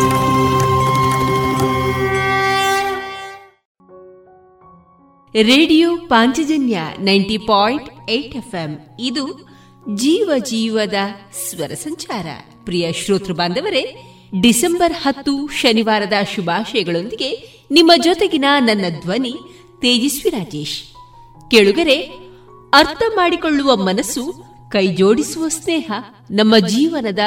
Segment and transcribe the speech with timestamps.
[5.33, 8.77] Radio Panchajanya ninety point eight FM.
[8.99, 9.51] ಇದು
[9.95, 10.93] ಜೀವ ಜೀವದ
[11.49, 12.25] ಸ್ವರ ಸಂಚಾರ.
[12.65, 14.03] ಪ್ರಿಯ ಶ್ರೋತೃ ಬಾಂಧವರೇ,
[14.41, 19.35] ಡಿಸೆಂಬರ್ ಹತ್ತು ಶನಿವಾರದ ಶುಭಾಶಯಗಳೊಂದಿಗೆ ನಿಮ್ಮ ಜೊತೆಗಿನ ನನ್ನ ಧ್ವನಿ
[19.79, 20.83] ತೇಜಸ್ವಿ ರಾಜೇಶ್.
[21.51, 22.01] ಕೇಳುಗರೆ,
[22.73, 25.91] ಅರ್ಥ ಮಾಡಿಕೊಳ್ಳುವ ಮನಸ್ಸು, ಕೈಜೋಡಿಸುವ ಸ್ನೇಹ,
[26.31, 27.19] ನಮ್ಮ ಜೀವನದ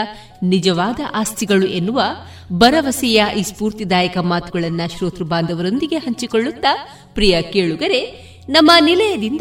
[0.43, 2.03] ನಿಜವಾದ ಆಸ್ತಿಗಳು ಎನ್ನುವ
[2.53, 8.01] ಭರವಸೆಯ ಈ ಸ್ಫೂರ್ತಿದಾಯಕ ಮಾತುಗಳನ್ನ ಶ್ರೋತೃ ಬಾಂಧವರೊಂದಿಗೆ ಹಂಚಿಕೊಳ್ಳುತ್ತಾ, ಪ್ರಿಯ ಕೇಳುಗರೆ,
[8.49, 9.41] ನಮ್ಮ ನಿಲಯದಿಂದ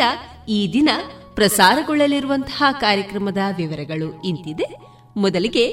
[0.50, 0.90] ಈ ದಿನ
[1.36, 4.93] ಪ್ರಸಾರಗೊಳ್ಳಲಿರುವಂತಹ ಕಾರ್ಯಕ್ರಮದ ವಿವರಗಳು ಇಂತಿದೆ.
[5.18, 5.66] ಮೊದಲಿಗೆ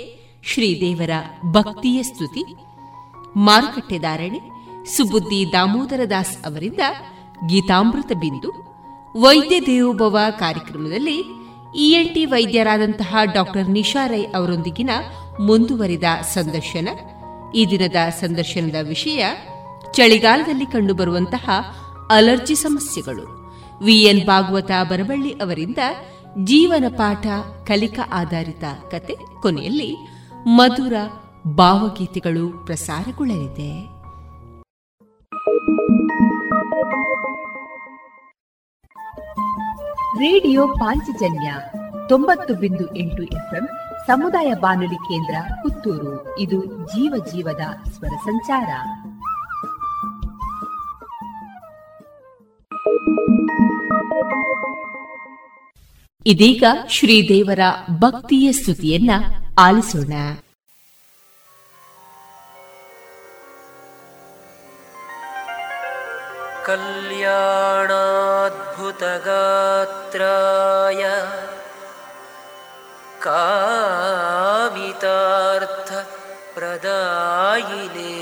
[0.44, 1.10] ಶ್ರೀದೇವರ
[1.50, 2.44] ಭಕ್ತಿಯ ಸ್ತುತಿ,
[3.36, 4.40] ಮಾರುಕಟ್ಟೆ ಧಾರಣೆ,
[4.96, 6.80] ಸುಬುದ್ದಿ ದಾಮೋದರ ದಾಸ್ ಅವರಿಂದ
[7.48, 8.50] ಗೀತಾಮೃತ ಬಿಂದು,
[9.20, 11.24] ವೈದ್ಯ ದೇವೋಭವ ಕಾರ್ಯಕ್ರಮದಲ್ಲಿ
[11.76, 14.90] ಇಎನ್ಟಿ ವೈದ್ಯರಾದಂತಹ ಡಾಕ್ಟರ್ ನಿಶಾ ರೈ ಅವರೊಂದಿಗಿನ
[15.40, 16.88] ಮುಂದುವರಿದ ಸಂದರ್ಶನ,
[17.54, 19.24] ಈ ದಿನದ ಸಂದರ್ಶನದ ವಿಷಯ
[19.92, 21.50] ಚಳಿಗಾಲದಲ್ಲಿ ಕಂಡುಬರುವಂತಹ
[22.10, 23.26] ಅಲರ್ಜಿ ಸಮಸ್ಯೆಗಳು.
[23.84, 25.78] ವಿಎನ್ ಭಾಗವತ ಬರಬಳ್ಳಿ ಅವರಿಂದ
[26.38, 27.26] ಜೀವನ ಪಾಠ
[27.66, 29.96] ಕಲಿಕಾ ಆಧಾರಿತ ಕತೆ ಕೊನೆಯಲ್ಲಿ
[30.46, 30.92] ಮಧುರ
[31.48, 34.00] ಭಾವಗೀತೆಗಳು ಪ್ರಸಾರಗೊಳ್ಳಲಿದೆ.
[40.18, 41.54] ರೇಡಿಯೋ ಪಾಂಚಜನ್ಯ
[42.08, 43.68] ತೊಂಬತ್ತು ಬಿಂದು ಎಂಟು ಎಫ್ಎಂ
[44.06, 46.38] ಸಮುದಾಯ ಬಾನುಲಿ ಕೇಂದ್ರ ಪುತ್ತೂರು.
[46.38, 48.68] ಇದು ಜೀವ ಜೀವದ ಸ್ವರ ಸಂಚಾರ.
[56.25, 57.61] ಇದೀಗ ಶ್ರೀದೇವರ
[57.99, 59.11] ಭಕ್ತಿಯ ಸ್ತುತಿಯನ್ನ
[59.57, 60.13] ಆಲಿಸೋಣ
[69.65, 71.01] कल्याणाद्भुतगात्राय
[76.75, 78.13] कामितार्थप्रदायिने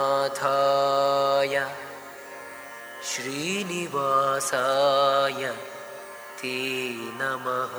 [0.00, 1.54] श्रीमद्वेङ्कटनाथाय
[3.11, 4.51] श्रीनिवासाय
[6.39, 6.55] ते
[7.19, 7.73] नमः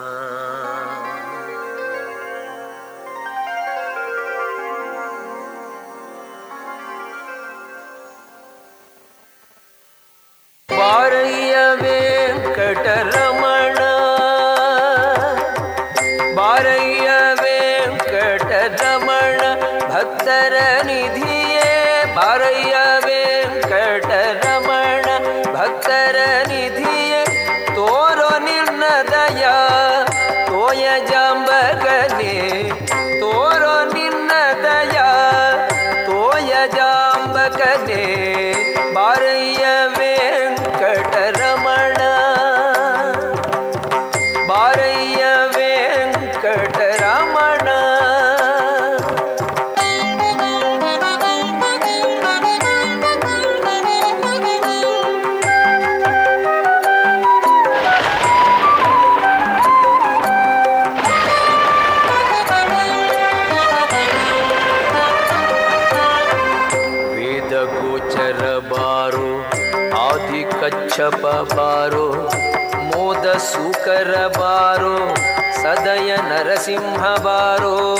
[74.26, 75.14] ಬಾರೋ,
[75.62, 77.94] ಸದಯ ನರಸಿಂಹ ಬಾರೋ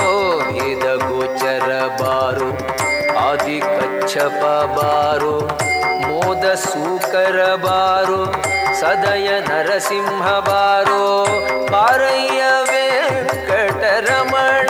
[0.51, 1.69] ವೇದಗೋಚರ
[2.01, 2.49] ಬಾರೋ,
[3.19, 4.43] ಆದಿ ಕಚ್ಚಪ
[4.79, 5.47] ಬಾರೋ,
[6.07, 8.33] ಮೋದ ಸೂಕರ ಬಾರೋ,
[8.79, 11.25] ಸದಯ ನರಸಿಂಹ ಬಾರೋ,
[11.71, 14.69] ಪಾರಯ್ಯ ವೆಂಕಟರಮಣ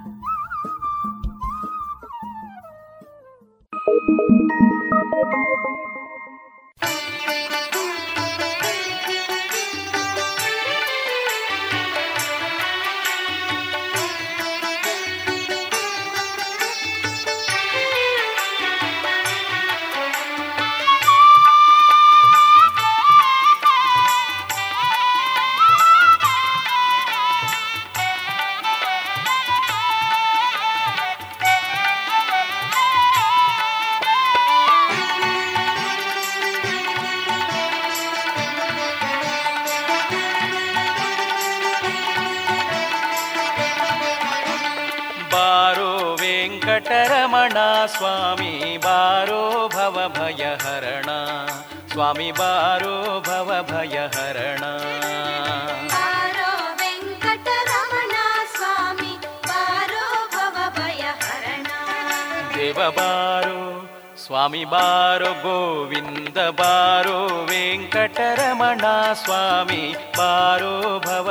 [64.41, 67.17] ಸ್ವಾಮಿ ಬಾರೋ ಗೋವಿಂದ ಬಾರೋ
[67.49, 69.81] ವೆಂಕಟರಮಣ ಸ್ವಾಮಿ
[70.17, 71.27] ಬಾರೋ ಭವ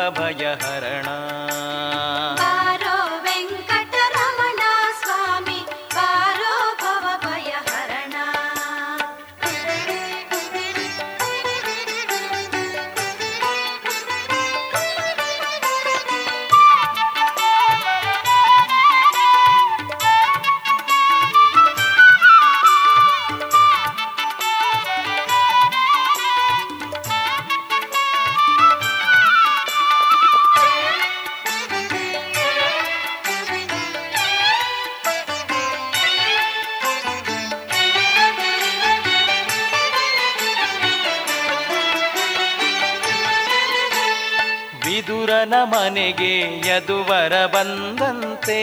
[45.91, 48.61] ಮನೆಗೆ ಯದುವರ ಬಂದಂತೆ.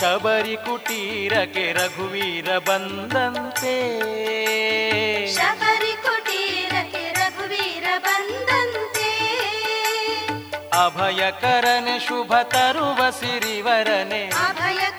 [0.00, 3.74] ಶಬರಿ ಕುಟೀರಕ್ಕೆ ರಘುವೀರ ಬಂದಂತೆ.
[5.34, 9.10] ಶಬರಿ ಕುಟೀರಕ್ಕೆ ರಘುವೀರ ಬಂದಂತೆ.
[10.86, 14.26] ಅಭಯಕರನೆ ಶುಭ ತರುವ ಸಿರಿವರನೆ.
[14.26, 14.95] ಅಭಯಕರನೆ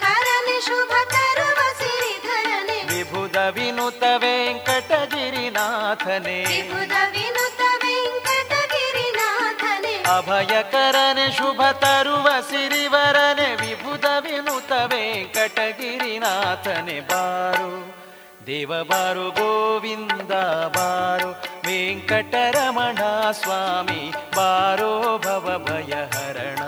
[3.50, 6.44] ವಿನುತ ವೆಂಕಟಗಿರಿನಾಥನೆ.
[6.44, 10.18] ತ್ರಿಭುಜ ವಿನುತ ವೆಂಕಟಗಿರಿನಾಥನೆ.
[10.18, 17.00] ಅಭಯಕರನೆ ಶುಭ ತರುವ ಸಿರಿವರನೆ ವಿಭುದ ವಿನುತ ವೆಂಕಟಗಿರಿನಾಥನೆ.
[17.00, 17.98] ಬಾರು
[18.48, 20.32] ದೇವ ಬಾರು ಗೋವಿಂದ
[20.76, 26.60] ಬಾರು ವೆಂಕಟರಮಣ ಸ್ವಾಮಿ ಬಾರೋ ಭವ ಭಯ ಹರಣ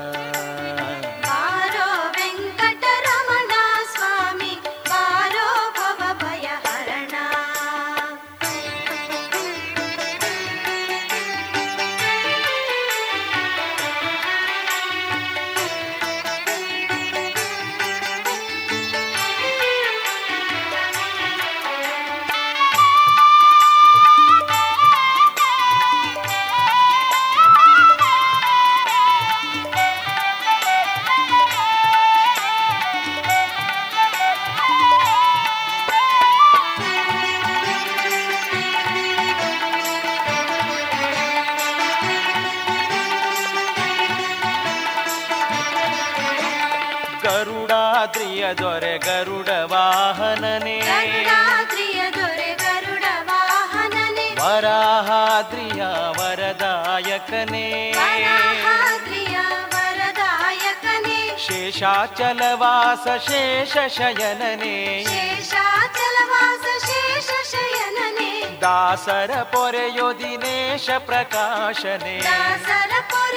[50.60, 50.80] ವಾಹನನೇ.
[50.80, 54.36] ಗರುಡಾದ್ರಿಯ ದೊರೆ ಗರುಡ ವಾಹನನೆ.
[54.42, 55.84] ವರಾಹಾದ್ರಿಯ
[56.18, 57.94] ವರದಾಯಕನೇ.
[57.98, 59.38] ವರಾಹಾದ್ರಿಯ
[59.76, 61.38] ವರದಾಯಕನೇ.
[61.48, 72.24] ಶೇಷಾಚಲವಾಸ ಶೇಷ ಶಯನನೇ ಶೇಷಾಚಲವಾಸ ಶೇಷ ಶಯನನೆ ದಾಸರ ಪೊರೆಯೋ ದಿನೇಶ ಪ್ರಕಾಶನೆ.
[72.24, 73.29] ದಾಸರ ಪ್ರಕಾಶನೆ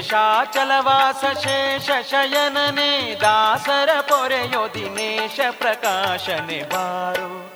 [0.00, 7.52] ಶೇಷಾಚಲವಾಸ ಶೇಷ ಶಯನನೇ, ದಾಸರ ಪೊರೆಯೋ ದಿನೇಶ ಪ್ರಕಾಶನೆ ಬಾರೋ.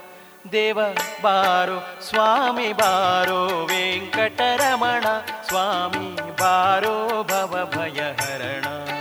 [0.53, 0.79] ದೇವ
[1.23, 5.05] ಬಾರೋ, ಸ್ವಾಮಿ ಬಾರೋ, ವೆಂಕಟರಮಣ
[5.49, 8.65] ಸ್ವಾಮಿ ಬಾರೋ, ಭವ ಭಯಹರಣ.
[8.65, 8.92] ಬಾರೋ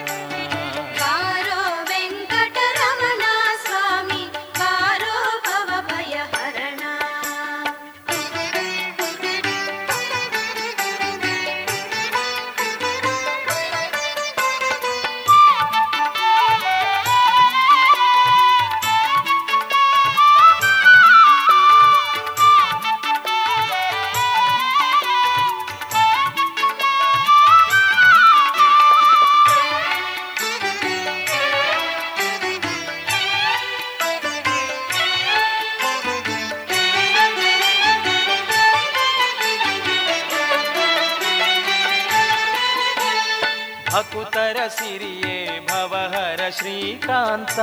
[46.81, 47.59] ಶ್ರೀಕಾಂತ.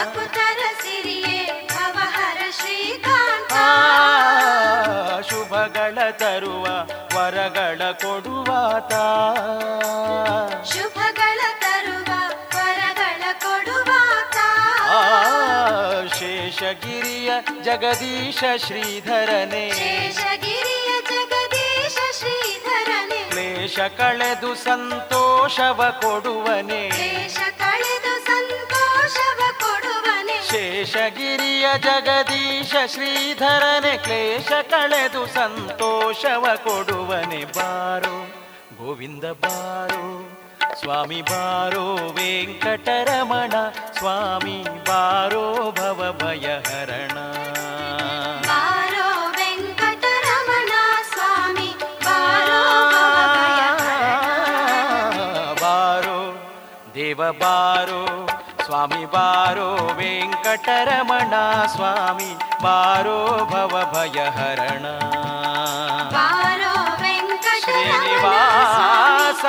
[0.00, 3.52] ಅಕುತರ ಸಿರಿಯೇ ಅವಹರ ಶ್ರೀಕಾಂತ.
[5.30, 6.64] ಶುಭಗಳ ತರುವ
[7.16, 8.92] ವರಗಳ ಕೊಡುವಾತ.
[10.72, 12.12] ಶುಭಗಳ ತರುವ
[12.56, 14.36] ವರಗಳ ಕೊಡುವಾತ.
[16.14, 17.32] ಶೇಷಗಿರಿಯ
[17.62, 19.70] ಜಗದೀಶ ಶ್ರೀಧರನೇ.
[23.70, 26.90] ಕ್ಲೇಶ ಕಳೆದು ಸಂತೋಷವ ಕೊಡುವನೆ.
[26.90, 30.50] ದೇಶ ಕಳೆದು ಸಂತೋಷವ ಕೊಡುವನೆ.
[30.50, 37.44] ಶೇಷಗಿರಿಯ ಜಗದೀಶ ಶ್ರೀಧರನೆ ಕ್ಲೇಶ ಕಳೆದು ಸಂತೋಷವ ಕೊಡುವನೆ.
[37.44, 38.16] ಬಾರೋ
[38.78, 40.38] ಗೋವಿಂದ ಬಾರೋ
[40.80, 43.52] ಸ್ವಾಮಿ ಬಾರೋ ವೆಂಕಟರಮಣ
[43.98, 47.14] ಸ್ವಾಮಿ ಬಾರೋ ಭವ ಭಯಹರಣ.
[47.14, 47.59] ಬಾರೋ
[57.32, 58.28] ಬಾರೋ
[58.64, 61.32] ಸ್ವಾಮಿ ಬಾರೋ ವೆಂಕಟರಮಣ
[61.66, 64.84] ಸ್ವಾಮಿ ಬಾರೋ ಭವ ಭಯಹರಣ
[66.08, 66.72] ಬಾರೋ
[67.02, 69.44] ವೆಂಕಟರಮಣ ಶ್ರೀನಿವಾಸ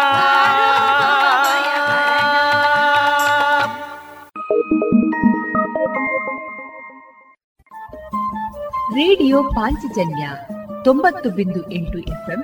[8.93, 10.29] ರೇಡಿಯೋ ಪಾಂಚಜನ್ಯ
[10.83, 12.43] ತೊಂಬತ್ತು ಬಿಂದು ಎಂಟು ಎಫ್ಎಂ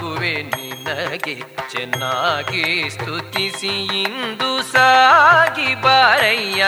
[0.00, 1.34] ಬಾಗುವೆ ನಿನಗೆ
[1.72, 6.64] ಚೆನ್ನಾಗಿ ಸ್ತುತಿಸಿ, ಇಂದು ಸಾಗಿ ಬಾರಯ್ಯ.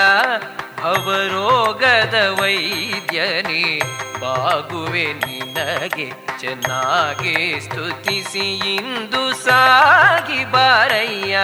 [0.81, 3.65] ಭವರೋಗದ ವೈದ್ಯನೇ,
[4.21, 6.09] ಬಾಗುವೆ ನಿನಗೆ
[6.41, 8.47] ಚೆನ್ನಾಗಿ ಸ್ತುತಿಸಿ,
[8.77, 11.37] ಇಂದು ಸಾಗಿ ಬಾರಯ್ಯ.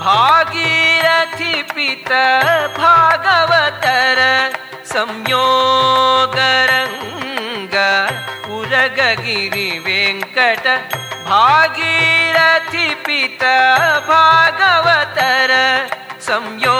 [0.00, 2.12] ಭಾಗೀರಥಿ ಪಿತ
[2.76, 4.18] ಭಾಗವತರ
[4.92, 5.99] ಸಂಯೋಗರಂಗ
[9.10, 10.66] ಉರಗಗಿರಿ ವೆಂಕಟ
[11.28, 13.44] ಭಾಗೀರಥಿ ಪಿತ
[14.08, 15.52] ಭಾಗವತರ
[16.26, 16.76] ಸಂಯೋಗರಂಗ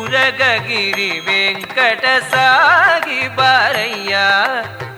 [0.00, 4.14] ಉರಗಗಿರಿ ವೆಂಕಟ ಸಾಗಿ ಬಾರಯ್ಯ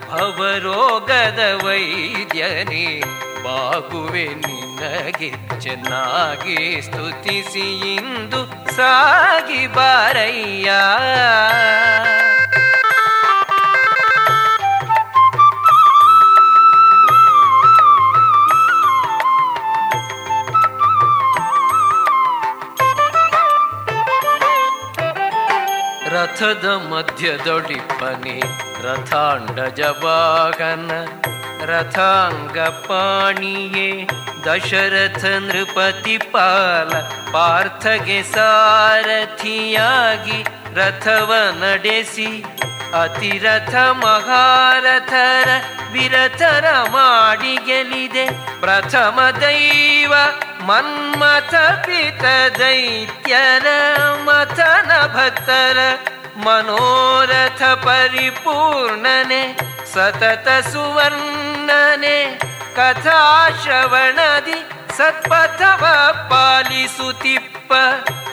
[0.09, 2.87] ಭವರೋಗದ ವೈದ್ಯನಿ
[3.45, 8.41] ಬಾಗುವೆ ನಿನಗೆ ಚೆನ್ನಾಗಿ ಸ್ತುತಿಸಿ ಇಂದು
[8.77, 10.69] ಸಾಗಿ ಬಾರಯ್ಯ.
[26.39, 28.33] ರಥದ ಮಧ್ಯದೊಡಿಪ್ಪನೆ
[28.81, 30.91] ರಥಾಂಡಜ ವಾಹನ
[31.63, 33.87] ರಥಾಂಗ ಪಾಣಿಯೇ
[34.45, 36.91] ದಶರಥ ನೃಪತಿ ಪಾಲ
[37.31, 39.17] ಪಾರ್ಥಗೆ ಸಾರಥಿಯಾಗಿ
[40.77, 42.29] ರಥವ ನಡೆಸಿ
[42.97, 45.49] ಅತಿರಥ ಮಹಾರಥರ
[45.93, 48.25] ವಿರಥರ ಮಾಡಿ ಗೆಲಿದೆ
[48.61, 50.13] ಪ್ರಥಮ ದೈವ
[50.67, 52.25] ಮನ್ಮಥ ಪಿತ
[52.59, 53.67] ದೈತ್ಯರ
[54.23, 55.79] ಮಥನ ಭಕ್ತರ
[56.45, 59.43] ಮನೋರಥ ಪರಿಪೂರ್ಣನೆ,
[59.93, 62.17] ಸತತ ಸುವರ್ಣನೆ
[62.75, 63.21] ಕಥಾ
[63.63, 64.59] ಶ್ರವಣದಿ
[64.97, 65.83] ಸತ್ಪಥವ
[66.29, 67.71] ಪಾಲಿಸುತ್ತಿಪ್ಪ,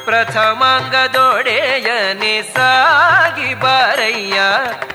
[0.04, 4.38] ಪ್ರಥಮಾಂಗದೊಡೆಯನೆ ಸಾಗಿ ಬಾರಯ್ಯ,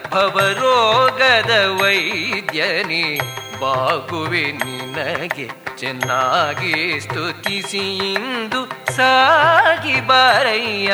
[0.09, 1.51] ಭವರೋಗದ
[1.81, 3.19] ವೈದ್ಯನೆ,
[3.59, 5.47] ಬಾಗುವೆ ನಿನಗೆ
[5.77, 8.61] ಚೆನ್ನಾಗಿ ಸ್ತುತಿಸಿ ಇಂದು
[8.95, 10.91] ಸಾಗಿ ಬಾರಯ್ಯ.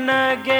[0.00, 0.59] ಎನಗೆ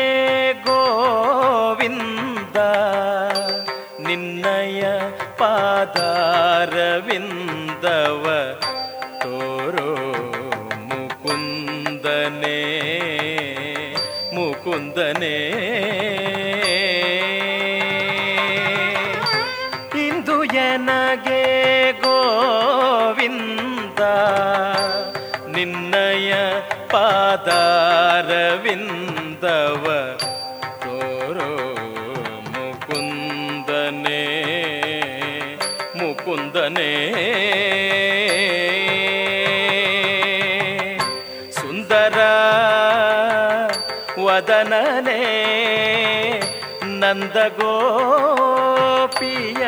[47.30, 49.64] ನಂದಗೋಪಿಯ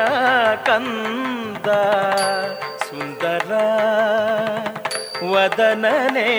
[0.65, 1.69] ಕಂದ
[2.87, 3.51] ಸುಂದರ
[5.33, 6.33] ವದನನೆ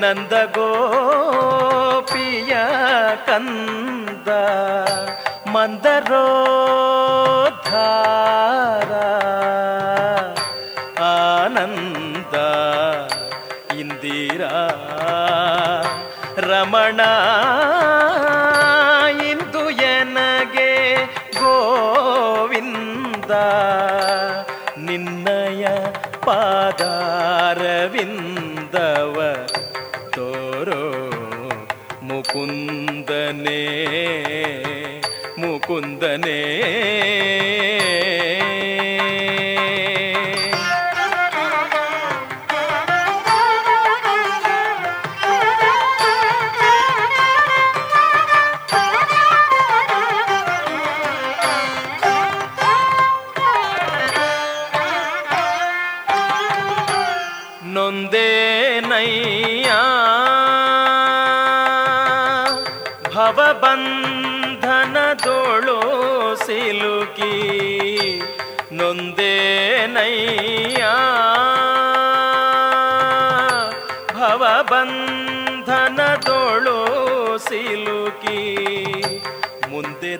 [0.00, 2.54] ನಂದ ಗೋಪಿಯ
[3.26, 4.28] ಕಂದ
[5.54, 6.12] ಮಂದರೋದ್ಧಾರ.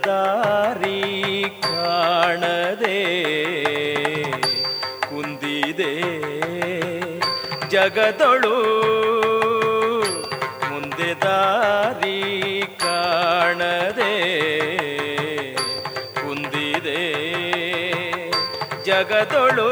[0.05, 3.01] ದಾರಿ ಕಾಣದೆ
[5.09, 5.95] ಕುಂದಿದೆ
[7.69, 8.57] ಜಗದೊಳು.
[10.69, 12.21] ಮುಂದೆ ದಾರಿ
[12.81, 14.15] ಕಾಣದೆ
[16.15, 17.03] ಕುಂದಿದೆ
[18.85, 19.71] ಜಗದೊಳು.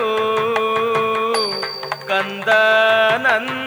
[2.09, 3.66] ಕಂದನಂದ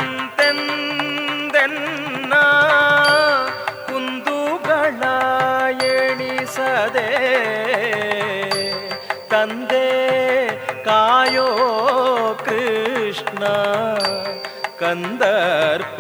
[14.89, 15.99] ಸಂದರ್ಪ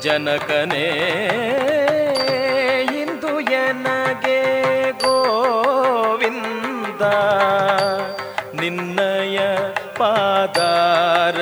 [0.00, 0.88] ಜನಕನೇ
[3.00, 4.42] ಇಂದು ಎನಗೆ
[5.04, 7.02] ಗೋವಿಂದ
[8.60, 9.38] ನಿನ್ನಯ
[9.98, 11.38] ಪಾದಾರ.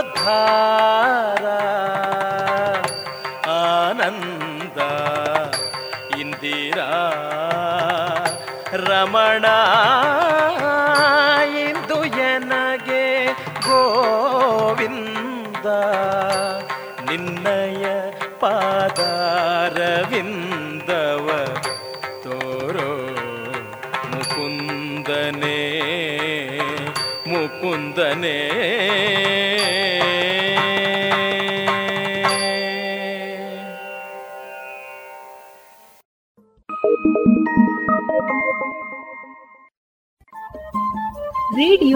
[0.00, 1.27] ಮಂದರೋದ್ಧಾರ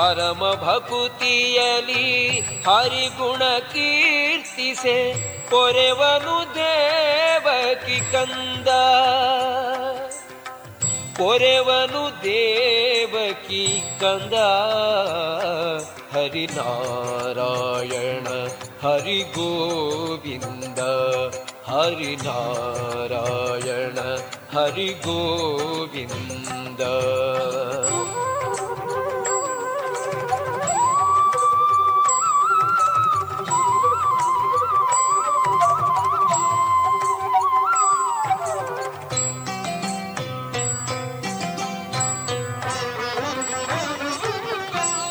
[0.00, 4.98] ಪರಮ ಭಕುತಿಯಲಿ ಹರಿಗುಣ ಕೀರ್ತಿಸೆ
[5.50, 8.68] ಪೊರೆವನು ದೇವಕಿ ಕಂದ.
[11.16, 14.32] ಪೊರೆವನು ದೇವಕಿ ಕಂದ.
[16.16, 18.26] ಹರಿನಾರಾಯಣ
[18.88, 20.78] ಹರಿ ಗೋವಿಂದ
[21.70, 23.98] ಹರಿನಾರಾಯಣ
[24.58, 24.90] ಹರಿ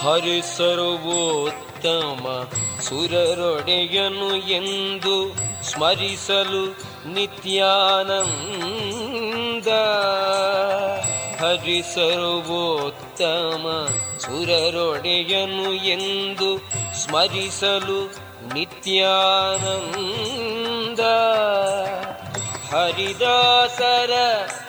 [0.10, 2.48] ಹರಿ ಸರ್ವೋತ್ತಮ
[2.82, 6.78] ಸುರರೊಡೆಯನು ಎಂದು ಸ್ಮರಿಸಲು
[7.14, 9.68] ನಿತ್ಯಾನಂದ.
[11.42, 16.70] ಹರಿ ಸರ್ವೋತ್ತಮ ಸುರರೊಡೆಯನು ಎಂದು
[17.04, 18.14] ಸ್ಮರಿಸಲು
[18.54, 21.00] ನಿತ್ಯಾನಂದ.
[22.74, 24.12] ಹರಿದಾಸರ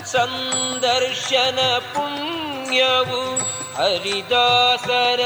[0.05, 5.21] ಸಂದರ್ಶನ ಪುಣ್ಯವು ಹರಿದಾಸರ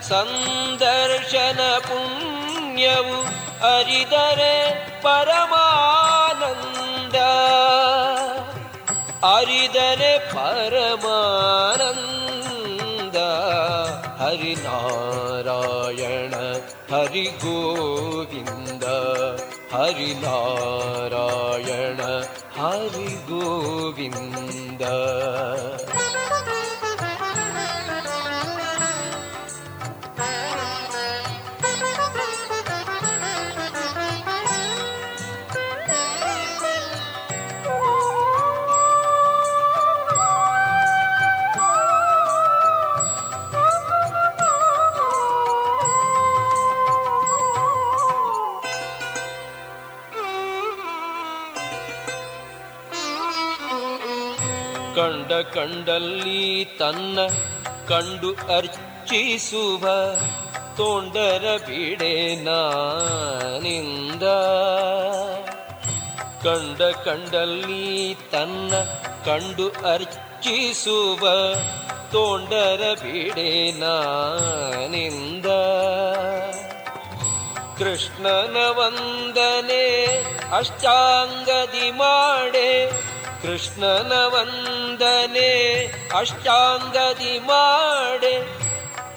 [0.00, 3.36] ಸಂದರ್ಶನ ಪುಣ್ಯವು
[3.76, 4.56] ಅರಿದರೆ
[5.02, 7.14] ಪರಮಾನಂದ.
[9.34, 13.16] ಅರಿದರೆ ಪರಮಾನಂದ.
[14.22, 16.34] ಹರಿನಾರಾಯಣ
[16.96, 18.82] ಹರಿ ಗೋವಿಂದ
[19.74, 22.00] ಹರಿನಾರಾಯಣ
[22.62, 24.82] ಹರಿ ಗೋವಿಂದ
[55.42, 57.18] ಕಂಡಲ್ಲಿ ತನ್ನ
[57.88, 59.88] ಕಂಡು ಅರ್ಚಿಸುವ
[60.76, 64.22] ತೋಂಡರ ಬಿಡೆ ನಾನಿಂದ.
[66.42, 68.74] ಕಂಡ ಕಂಡಲ್ಲಿ ತನ್ನ
[69.24, 71.28] ಕಂಡು ಅರ್ಚಿಸುವ
[72.12, 75.46] ತೋಂಡರ ಬಿಡೆ ನಾನಿಂದ.
[77.78, 80.06] ಕೃಷ್ಣನ ವಂದನೆ
[80.56, 82.90] ಅಷ್ಟಾಂಗದಿ ಮಾಡೆ
[83.46, 85.50] ಕೃಷ್ಣನ ವಂದನೆ
[86.18, 88.42] ಅಷ್ಟಾಂಗದಿ ಮಾಡೆ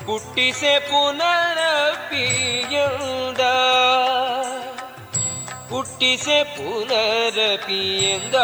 [0.05, 3.41] ಹುಟ್ಟಿಸೆ ಪುನರಪಿಯಂದ.
[5.69, 8.35] ಹುಟ್ಟಿಸೆ ಪುನರಪಿಯಂದ.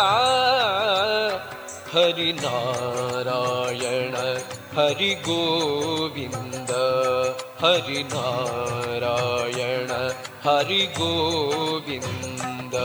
[1.93, 4.15] ಹರಿನಾರಾಯಣ
[4.79, 6.71] ಹರಿ ಗೋವಿಂದ
[7.65, 9.91] ಹರಿನಾರಾಯಣ
[10.49, 12.75] ಹರಿ ಗೋವಿಂದ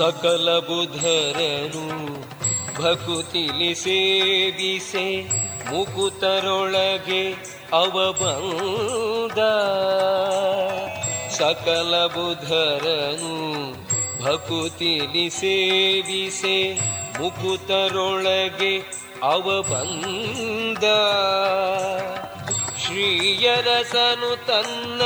[0.00, 1.84] ಸಕಲ ಬುಧರನು
[2.76, 5.06] ಭಕುತಿಲಿ ಸೇವಿಸೆ
[5.70, 7.22] ಮುಕುತರೊಳಗೆ
[7.72, 9.40] ಅವ ಬಂದ
[11.36, 13.34] ಸಕಲ ಬುಧರನು
[14.22, 16.56] ಭಕುತಿಲಿ ಸೇವಿಸೆ
[17.18, 18.72] ಮುಕುತರೊಳಗೆ
[19.24, 20.84] ಅವ ಬಂದ
[22.82, 25.02] ಶ್ರೀಯರಸನು ತನ್ನ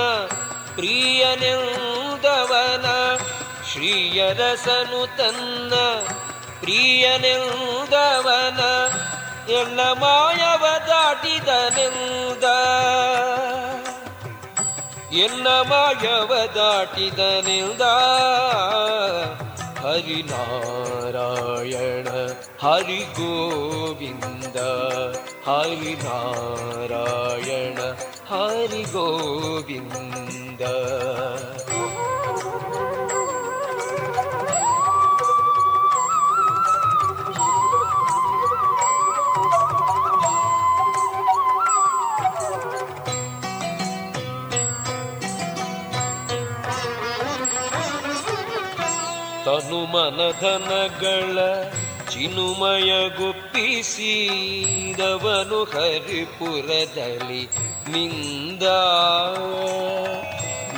[0.76, 1.66] ಪ್ರಿಯನೆಂದವನ
[3.74, 5.74] ಶ್ರೀಯರಸನು ತನ್ನ
[6.60, 8.60] ಪ್ರಿಯನೆಂದವನ
[9.50, 12.44] ಎಲ್ಲ ಮಾಯವ ದಾಟಿದನೆಂದ.
[15.14, 17.80] ಎಲ್ಲ ಮಾಯವ ದಾಟಿದನೆಂದ.
[19.82, 22.08] ಹರಿನಾರಾಯಣ
[22.68, 24.56] ಹರಿ ಗೋವಿಂದ
[25.48, 27.78] ಹರಿನಾರಾಯಣ
[28.34, 30.60] ಹರಿ ಗೋವಿಂದ
[49.54, 51.38] ತನು ಮನಧನಗಳ
[52.10, 57.48] ಚಿನುಮಯ ಗುಪ್ಪಿಸಿದವನು ಹರಿಪುರದಲ್ಲಿ
[57.88, 58.62] ನಿಂದ.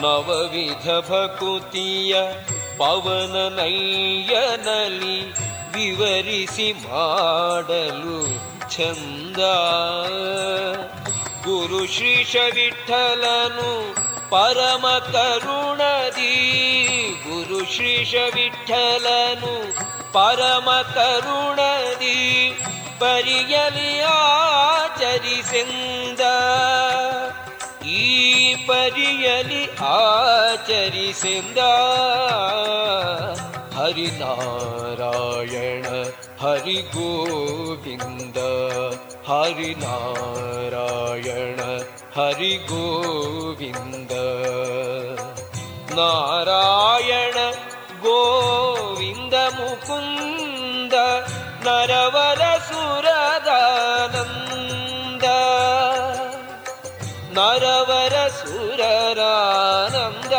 [0.02, 2.14] ನವವಿಧ ಭಕುತಿಯ
[2.76, 5.32] ಪವನ ನೈಯನಲಿ
[5.72, 8.36] ವಿವರಿಸಿ ಮಾಡಲು
[8.70, 9.40] ಚಂದ
[11.44, 13.94] ಗುರು ಶ್ರೀ ಶವಿಠಲನು
[14.30, 16.36] ಪರಮ ಕರುಣದಿ
[18.34, 19.74] ವಿಠಲನು
[20.12, 22.60] ಪರಮ ಕರುಣದಿ
[22.98, 26.20] ಪರಿಯಲಿ ಆಚರಿಸಿಂದ.
[27.84, 31.58] ಈ ಪರಿಯಲಿ ಆಚರಿಸಿಂದ.
[33.76, 35.86] ಹರಿನಾರಾಯಣ
[36.40, 38.36] ಹರಿ ಗೋವಿಂದ
[39.28, 41.60] ಹರಿನಾರಾಯಣ
[42.20, 44.10] ಹರಿ ಗೋವಿಂದ
[45.96, 47.38] ನಾರಾಯಣ
[48.00, 50.94] ಗೋವಿಂದ ಮುಕುಂದ
[51.66, 55.24] ನರವರ ಸುರದಾನಂದ.
[57.38, 60.35] ನರವರ ಸುರರಾನಂದ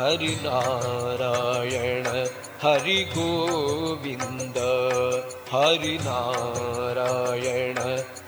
[0.00, 2.06] ಹರಿನಾರಾಯಣ
[2.62, 4.58] ಹರಿ ಗೋವಿಂದ
[5.54, 7.78] ಹರಿನಾರಾಯಣ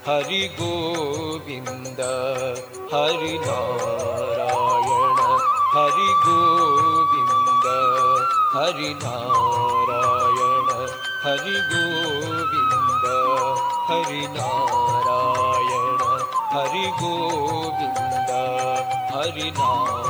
[0.06, 2.00] ಹರಿ ಗೋವಿಂದ
[2.94, 4.39] ಹರಿನಾರಾಯಣ.
[5.74, 7.66] ಹರಿ ಗೋವಿಂದ
[8.54, 9.08] ಹರಿನಾರಾಯಣ
[11.24, 13.06] ಹರಿ ಗೋವಿಂದ
[13.88, 14.42] ಹರಿನಾರಾಯಣ
[16.54, 18.30] ಹರಿ ಗೋವಿಂದ
[19.12, 20.09] ಹರಿನಾರಾಯಣ.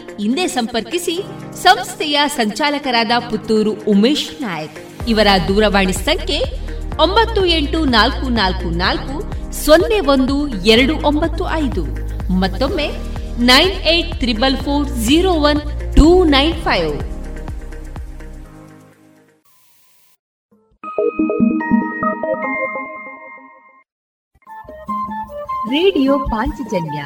[0.17, 1.23] ಹಿಂದೆ ಸಂಪರ್ಕಿಸಿ
[1.63, 5.07] ಸಂಸ್ಥೆಯ ಸಂಚಾಲಕರಾದ ಪುತ್ತೂರು ಉಮೇಶ್ ನಾಯಕ್.
[5.07, 6.41] ಇವರ ದೂರವಾಣಿ ಸಂಖ್ಯೆ
[7.01, 11.83] ಒಂಬತ್ತು ಎಂಟು ನಾಲ್ಕು ನಾಲ್ಕು ನಾಲ್ಕು ಸೊನ್ನೆ ಒಂದು ಎರಡು ಒಂಬತ್ತು ಐದು.
[12.33, 12.87] ಮತ್ತೊಮ್ಮೆ
[13.39, 15.61] nine eight triple four zero one
[15.95, 17.01] two nine five.
[25.71, 27.05] Radio Panchajanya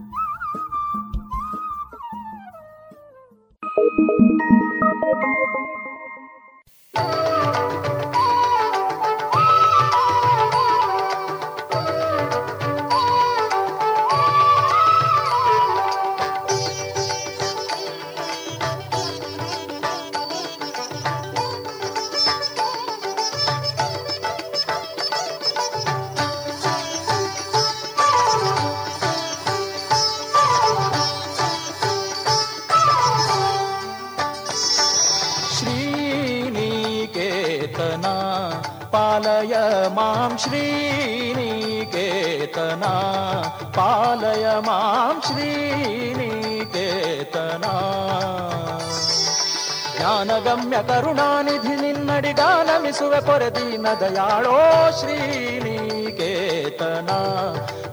[50.80, 54.54] Karunanidhi ನಿನ್ನಡಿಗಾನಮಿಸುವೆ ಪೊರೆದೀನ ದಯಾಳೋ
[54.98, 57.10] ಶ್ರೀನಿಕೇತನ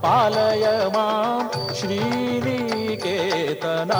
[0.03, 0.65] ಪಾಲಯ
[0.95, 3.91] ಮಾಂ ಶ್ರೀನಿಕೇತನ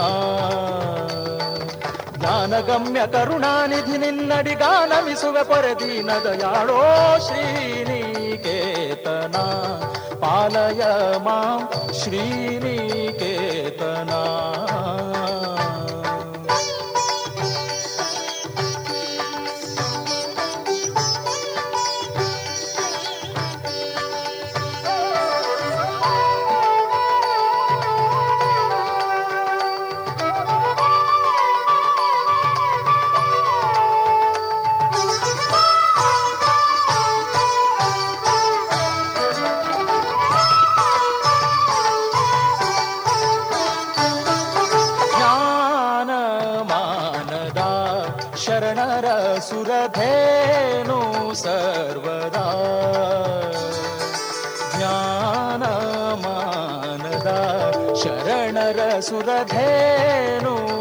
[2.16, 6.82] ಜ್ಞಾನಗಮ್ಯ ಕರುಣಾನಿಧಿ ನಿನ್ನಡಿಗಾನಮಿಸುವೆ ಪೊರೆದೀನ ದಯಾಳೋ
[7.28, 9.36] ಶ್ರೀನಿಕೇತನ
[10.22, 10.84] ಪಾಲಯ
[11.20, 11.70] ಮಾಂ
[12.02, 14.12] ಶ್ರೀನಿಕೇತನ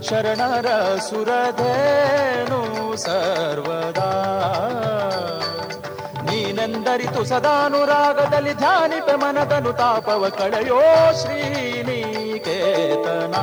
[0.00, 4.12] ಶರಣರ ಸುರಧೇನು ಸರ್ವದಾ.
[6.22, 10.80] ನೀನೆಂದರಿತು ಸದಾನುರಾಗದಲ್ಲಿ ಧ್ಯಾನಿಪೆ ಮನದನು ತಾಪವ ಕಳೆಯೋ
[11.20, 13.34] ಶ್ರೀನಿಕೇತನ.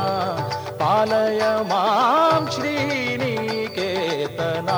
[0.78, 4.70] ಪಾಲಯ ಮಾಂ ಶ್ರೀನಿಕೇತನ.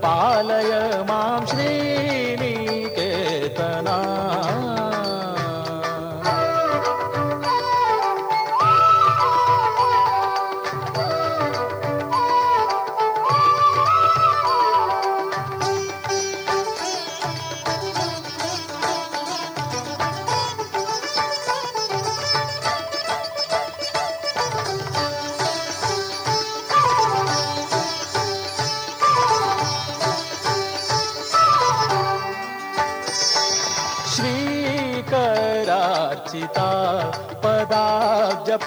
[0.00, 2.29] ಪಾಲಯ ಮಾಂ ಶ್ರೀನಿಕೇತನ
[3.90, 4.49] ना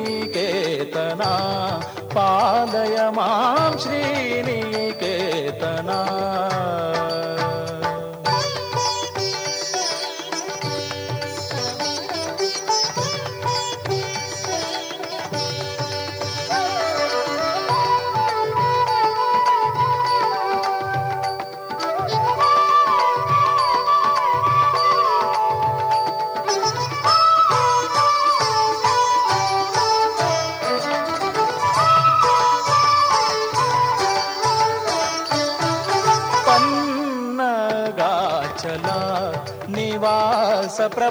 [2.09, 5.99] पालय मां श्रीनिकेतना।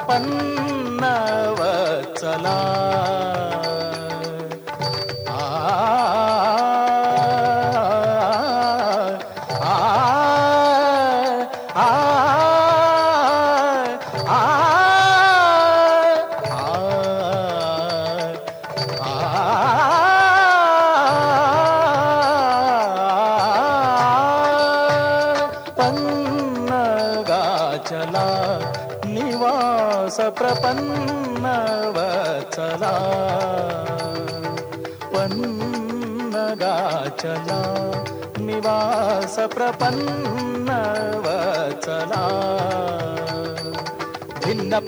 [0.07, 0.58] பன்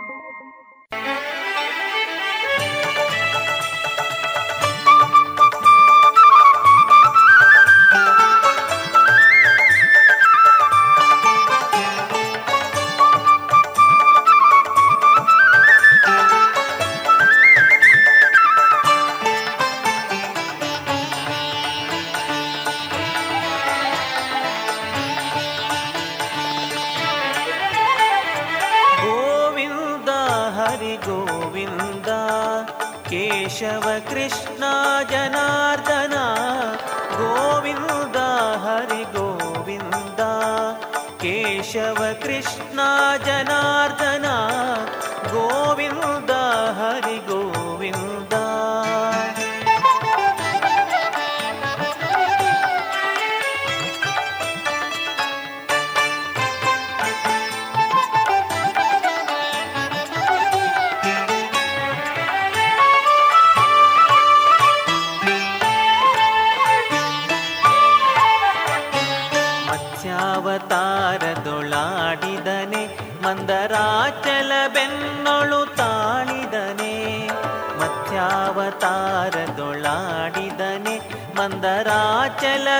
[0.91, 1.40] ಗೋವಿಂದ
[35.11, 36.17] ಜನಾರ್ದನ
[37.19, 38.19] ಗೋವಿಂದ
[38.65, 40.21] ಹರಿ ಗೋವಿಂದ
[41.21, 42.79] ಕೇಶವ ಕೃಷ್ಣ
[43.25, 44.27] ಜನಾರ್ದನ
[45.33, 46.31] ಗೋವಿಂದ
[46.79, 47.60] ಹರಿ ಗೋವಿಂದ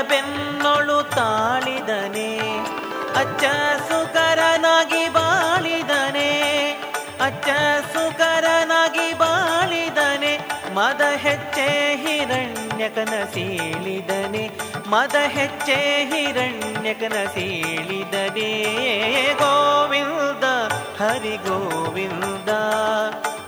[0.09, 2.39] ಬೆನ್ನೊಳು ತಾಳಿದನೆ.
[3.19, 3.43] ಅಚ್ಚ
[3.87, 6.41] ಸುಕರನಾಗಿ ಬಾಳಿದನೆ.
[7.25, 7.47] ಅಚ್ಚ
[7.93, 10.61] ಸುಕರನಾಗಿ ಬಾಳಿದನೆ.
[10.73, 14.51] ಮದ ಹೆಚ್ಚೆ ಹಿರಣ್ಯಕನ ಸೀಳಿದನೆ.
[14.89, 18.63] ಮದ ಹೆಚ್ಚೆ ಹಿರಣ್ಯಕನ ಕನಸೀಳಿದನೆ
[19.33, 20.43] ಗೋವಿಂದ,
[21.01, 22.49] ಹರಿ ಗೋವಿಂದ.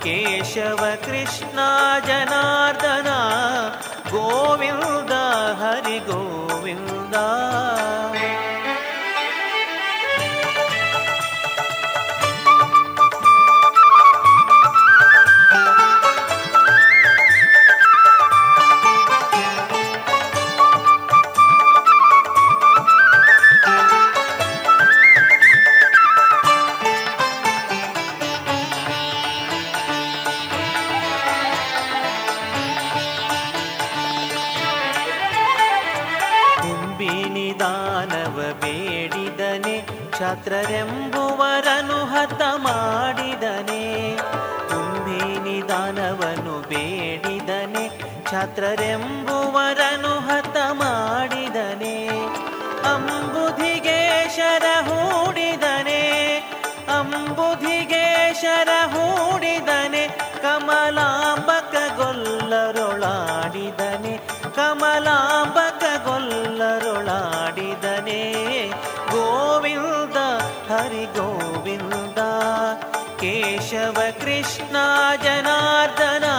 [0.03, 1.59] ಕೇಶವ ಕೃಷ್ಣ,
[2.07, 3.07] ಜನಾರ್ದನ.
[4.11, 5.11] ಗೋವಿಂದ,
[5.61, 6.42] ಹರಿ ಗೋವಿಂದ.
[7.13, 7.72] सदा
[74.23, 76.33] कृष्णा जनार्दना।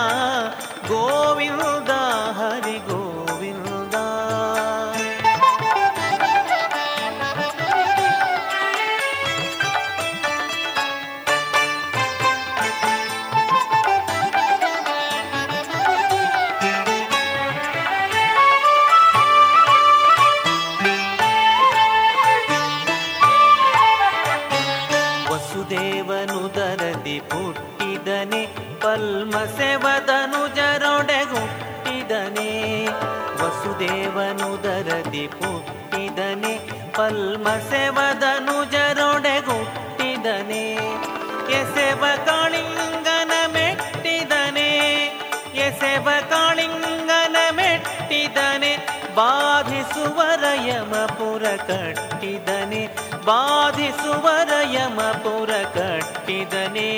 [51.66, 52.82] ಕಟ್ಟಿದನೆ
[53.24, 56.90] ಬಾಧಿಸುವರ ಯಮಪುರ ಕಟ್ಟಿದನೆ.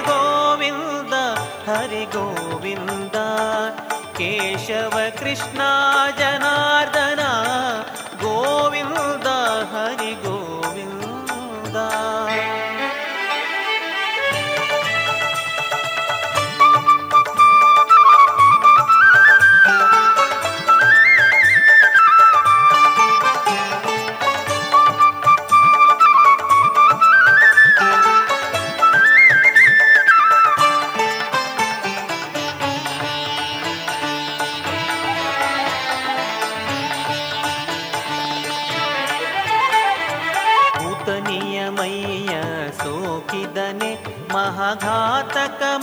[0.00, 1.14] ಗೋವಿಂದ
[1.68, 3.16] ಹರಿ ಗೋವಿಂದ
[4.18, 5.60] ಕೇಶವ ಕೃಷ್ಣ
[6.18, 7.20] ಜನಾರ್ದನ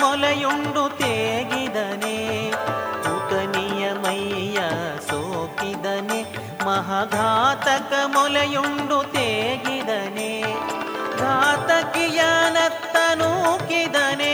[0.01, 2.15] ಮೊಲೆಯುಂಡು ತೇಗಿದನೆ
[3.03, 4.59] ಪುತನಿಯ ಮೈಯ
[5.07, 6.19] ಸೋಕಿದನೆ,
[6.65, 10.31] ಮಹಾಘಾತಕ ಮೊಲೆಯುಂಡು ತೇಗಿದನೆ
[11.19, 14.33] ಘಾತಕಿಯನತ್ತ ನೂಕಿದನೆ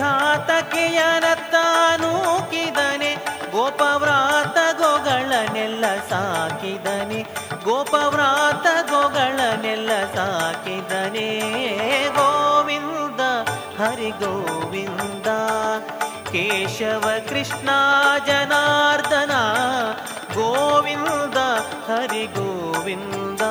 [0.00, 1.54] ಘಾತಕಿಯನತ್ತ
[2.02, 3.12] ನೂಕಿದನೆ
[3.52, 7.20] ಗೋಪವ್ರಾತ ಗೋಗಳನೆಲ್ಲ ಸಾಕಿದನೆ
[7.64, 11.28] ಗೋಪವ್ರಾತ ಗೋಗಳನೆಲ್ಲ ಸಾಕಿದನೆ,
[12.18, 13.01] ಗೋವಿಂದ
[13.78, 15.28] हरिगोविन्द
[16.32, 17.78] केशव कृष्णा
[18.28, 19.42] जनार्दना
[20.36, 21.38] गोविन्द
[21.88, 23.42] हरिगोविन्द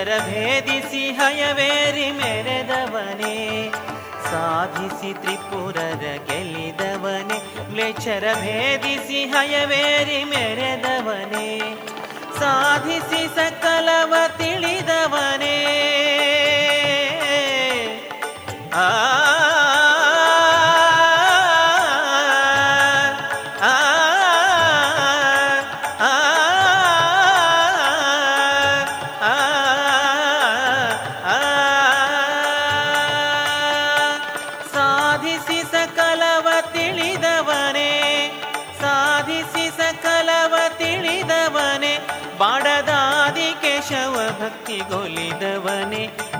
[0.00, 3.70] ಮ್ಲೇಚ್ಛರ ಭೇದಿಸಿ ಹಯವೇರಿ ಮೆರೆದವನೇ,
[4.24, 7.38] ಸಾಧಿಸಿ ತ್ರಿಪುರರ ಗೆಲ್ಲಿದವನೇ,
[7.70, 11.76] ಮ್ಲೇಚ್ಛರ ಭೇದಿಸಿ ಹಯವೇರಿ ಮೆರೆದವನೇ,
[12.38, 15.58] ಸಾಧಿಸಿ ಸಕಲವ ತಿಳಿದವನೇ.
[18.74, 18.86] ಆ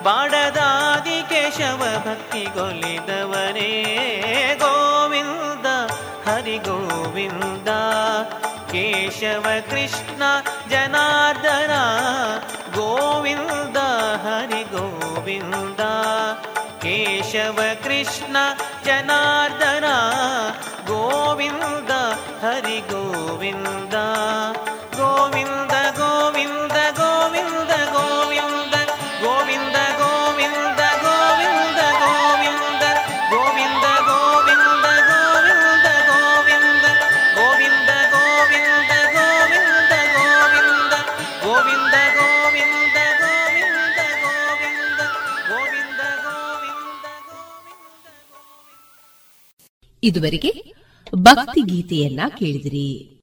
[0.03, 3.71] ಬಾಡದಾದಿ ಕೇಶವ ಭಕ್ತಿಗೊಲಿದವನೇ
[4.55, 5.67] ಗೋವಿಂದ
[6.27, 7.69] ಹರಿ ಗೋವಿಂದ
[8.73, 10.23] ಕೇಶವ ಕೃಷ್ಣ,
[10.71, 11.75] ಜನಾರ್ದನ,
[12.77, 13.79] ಗೋವಿಂದ
[14.25, 15.81] ಹರಿ ಗೋವಿಂದ
[16.83, 18.37] ಕೇಶವ ಕೃಷ್ಣ,
[18.85, 19.89] ಜನಾರ್ದನ,
[20.87, 21.93] ಗೋವಿಂದ
[22.45, 23.97] ಹರಿ ಗೋವಿಂದ
[24.97, 27.20] ಗೋವಿಂದ ಗೋವಿಂದ ಗೋವಿಂದ
[50.03, 50.51] ಇದುವರೆಗೆ
[51.17, 53.17] ಭಕ್ತಿ ಗೀತೆಯನ್ನ ಕೇಳಿದಿರಿ.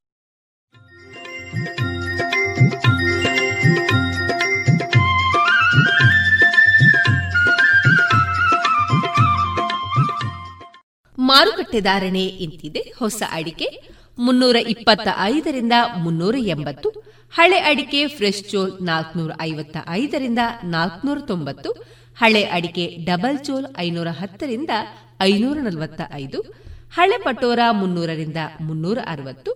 [11.19, 12.93] ಮಾರುಕಟ್ಟೆ ಧಾರಣೆ ಇಂತಿದೆ.
[12.99, 13.67] ಹೊಸ ಅಡಿಕೆ
[14.19, 16.89] ಮುನ್ನೂರ ಇಪ್ಪತ್ತ ಐದರಿಂದ ಮುನ್ನೂರ ಎಂಬತ್ತು,
[17.36, 21.71] ಹಳೆ ಅಡಿಕೆ ಫ್ರೆಶ್ ಚೋಲ್ ನಾಲ್ಕನೂರ ಐವತ್ತ ಐದರಿಂದ ನಾಲ್ಕನೂರ ತೊಂಬತ್ತು,
[22.17, 24.69] ಹಳೆ ಅಡಿಕೆ ಡಬಲ್ ಚೋಲ್ ಐನೂರ ಹತ್ತರಿಂದ
[25.21, 29.51] ಐನೂರ ನಲವತ್ತ ಐದು ಹಳೆ ಪಟೋರ ಮುನ್ನೂರರಿಂದ ಮುನ್ನೂರ ಅರವತ್ತು,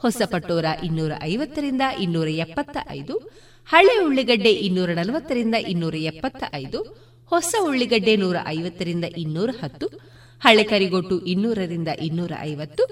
[0.00, 3.14] ಹೊಸ ಪಟೋರ ಇನ್ನೂರ ಐವತ್ತರಿಂದ ಇನ್ನೂರ ಎಪ್ಪತ್ತ ಐದು
[3.68, 6.80] ಹಳೆ ಉಳ್ಳಿಗಡ್ಡೆ ಇನ್ನೂರ ನಲವತ್ತರಿಂದ ಇನ್ನೂರ ಎಪ್ಪತ್ತ ಐದು
[7.32, 9.86] ಹೊಸ ಉಳ್ಳಿಗಡ್ಡೆ ನೂರ ಐವತ್ತರಿಂದ ಇನ್ನೂರ ಹತ್ತು,
[10.42, 12.84] ಹಳೆ ಕರಿಗೊಟ್ಟು ಇನ್ನೂರರಿಂದ ಇನ್ನೂರ ಐವತ್ತು,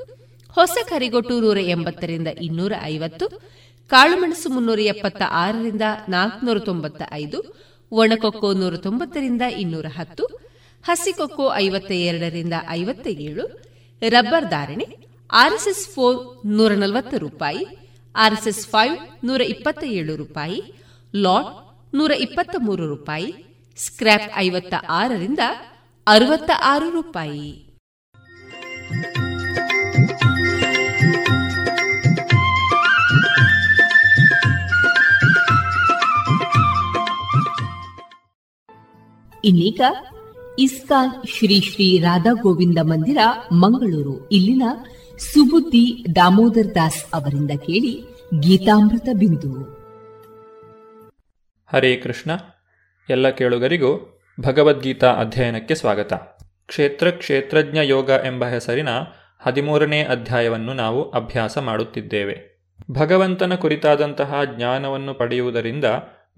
[0.55, 3.27] ಹೊಸ ಕರಿಗೊಟ್ಟು ನೂರ ಎಂಬತ್ತರಿಂದ ಇನ್ನೂರ ಐವತ್ತು
[3.91, 7.39] ಕಾಳುಮೆಣಸು ಮುನ್ನೂರ ಎಪ್ಪತ್ತ ಆರರಿಂದ ನಾಲ್ಕುನೂರ ತೊಂಬತ್ತ ಐದು
[7.93, 10.25] ಒಣಕೊಕ್ಕೋ ನೂರ ತೊಂಬತ್ತರಿಂದ ಇನ್ನೂರ ಹತ್ತು
[10.85, 13.45] ಹಸಿಕೊಕ್ಕೋ ಐವತ್ತ ಎರಡರಿಂದ ಐವತ್ತ ಏಳು
[14.03, 14.99] ರಬ್ಬರ್ ಧಾರಣೆ,
[15.33, 17.67] ಆರ್ಎಸ್ಎಸ್ ಫೋರ್ ನೂರ ನಲವತ್ತು ರೂಪಾಯಿ,
[18.17, 20.63] ಆರ್ಎಸ್ಎಸ್ ಫೈವ್ ನೂರ ಇಪ್ಪತ್ತ ಏಳು ರೂಪಾಯಿ,
[21.17, 23.35] ಲಾಟ್ ನೂರ ಇಪ್ಪತ್ತ ಮೂರು ರೂಪಾಯಿ,
[23.77, 25.39] ಸ್ಕ್ರ್ಯಾಪ್ ಐವತ್ತ ಆರರಿಂದ
[26.07, 27.61] ಅರವತ್ತ ಆರು ರೂಪಾಯಿ.
[39.45, 39.81] ಇನ್ನೀಗ
[40.59, 43.19] ಇಸ್ಕಾನ್ ಶ್ರೀ ಶ್ರೀ ರಾಧಾ ಗೋವಿಂದ ಮಂದಿರ,
[43.53, 44.29] ಮಂಗಳೂರು.
[44.29, 44.63] ಇಲ್ಲಿನ
[45.19, 48.05] ಸುಬುದ್ದಿ ದಾಮೋದರ್ ದಾಸ್ ಅವರಿಂದ ಕೇಳಿ
[48.41, 49.63] ಗೀತಾಮೃತ ಬಿಂದು.
[51.73, 52.31] ಹರೇ ಕೃಷ್ಣ.
[53.11, 56.13] ಎಲ್ಲ ಕೇಳುಗರಿಗೂ ಭಗವದ್ಗೀತಾ ಅಧ್ಯಯನಕ್ಕೆ ಸ್ವಾಗತ.
[56.67, 58.89] ಕ್ಷೇತ್ರ ಕ್ಷೇತ್ರಜ್ಞ ಯೋಗ ಎಂಬ ಹೆಸರಿನ
[59.41, 62.55] ಹದಿಮೂರನೇ ಅಧ್ಯಾಯವನ್ನು ನಾವು ಅಭ್ಯಾಸ ಮಾಡುತ್ತಿದ್ದೇವೆ.
[62.91, 65.85] ಭಗವಂತನ ಕುರಿತಾದಂತಹ ಜ್ಞಾನವನ್ನು ಪಡೆಯುವುದರಿಂದ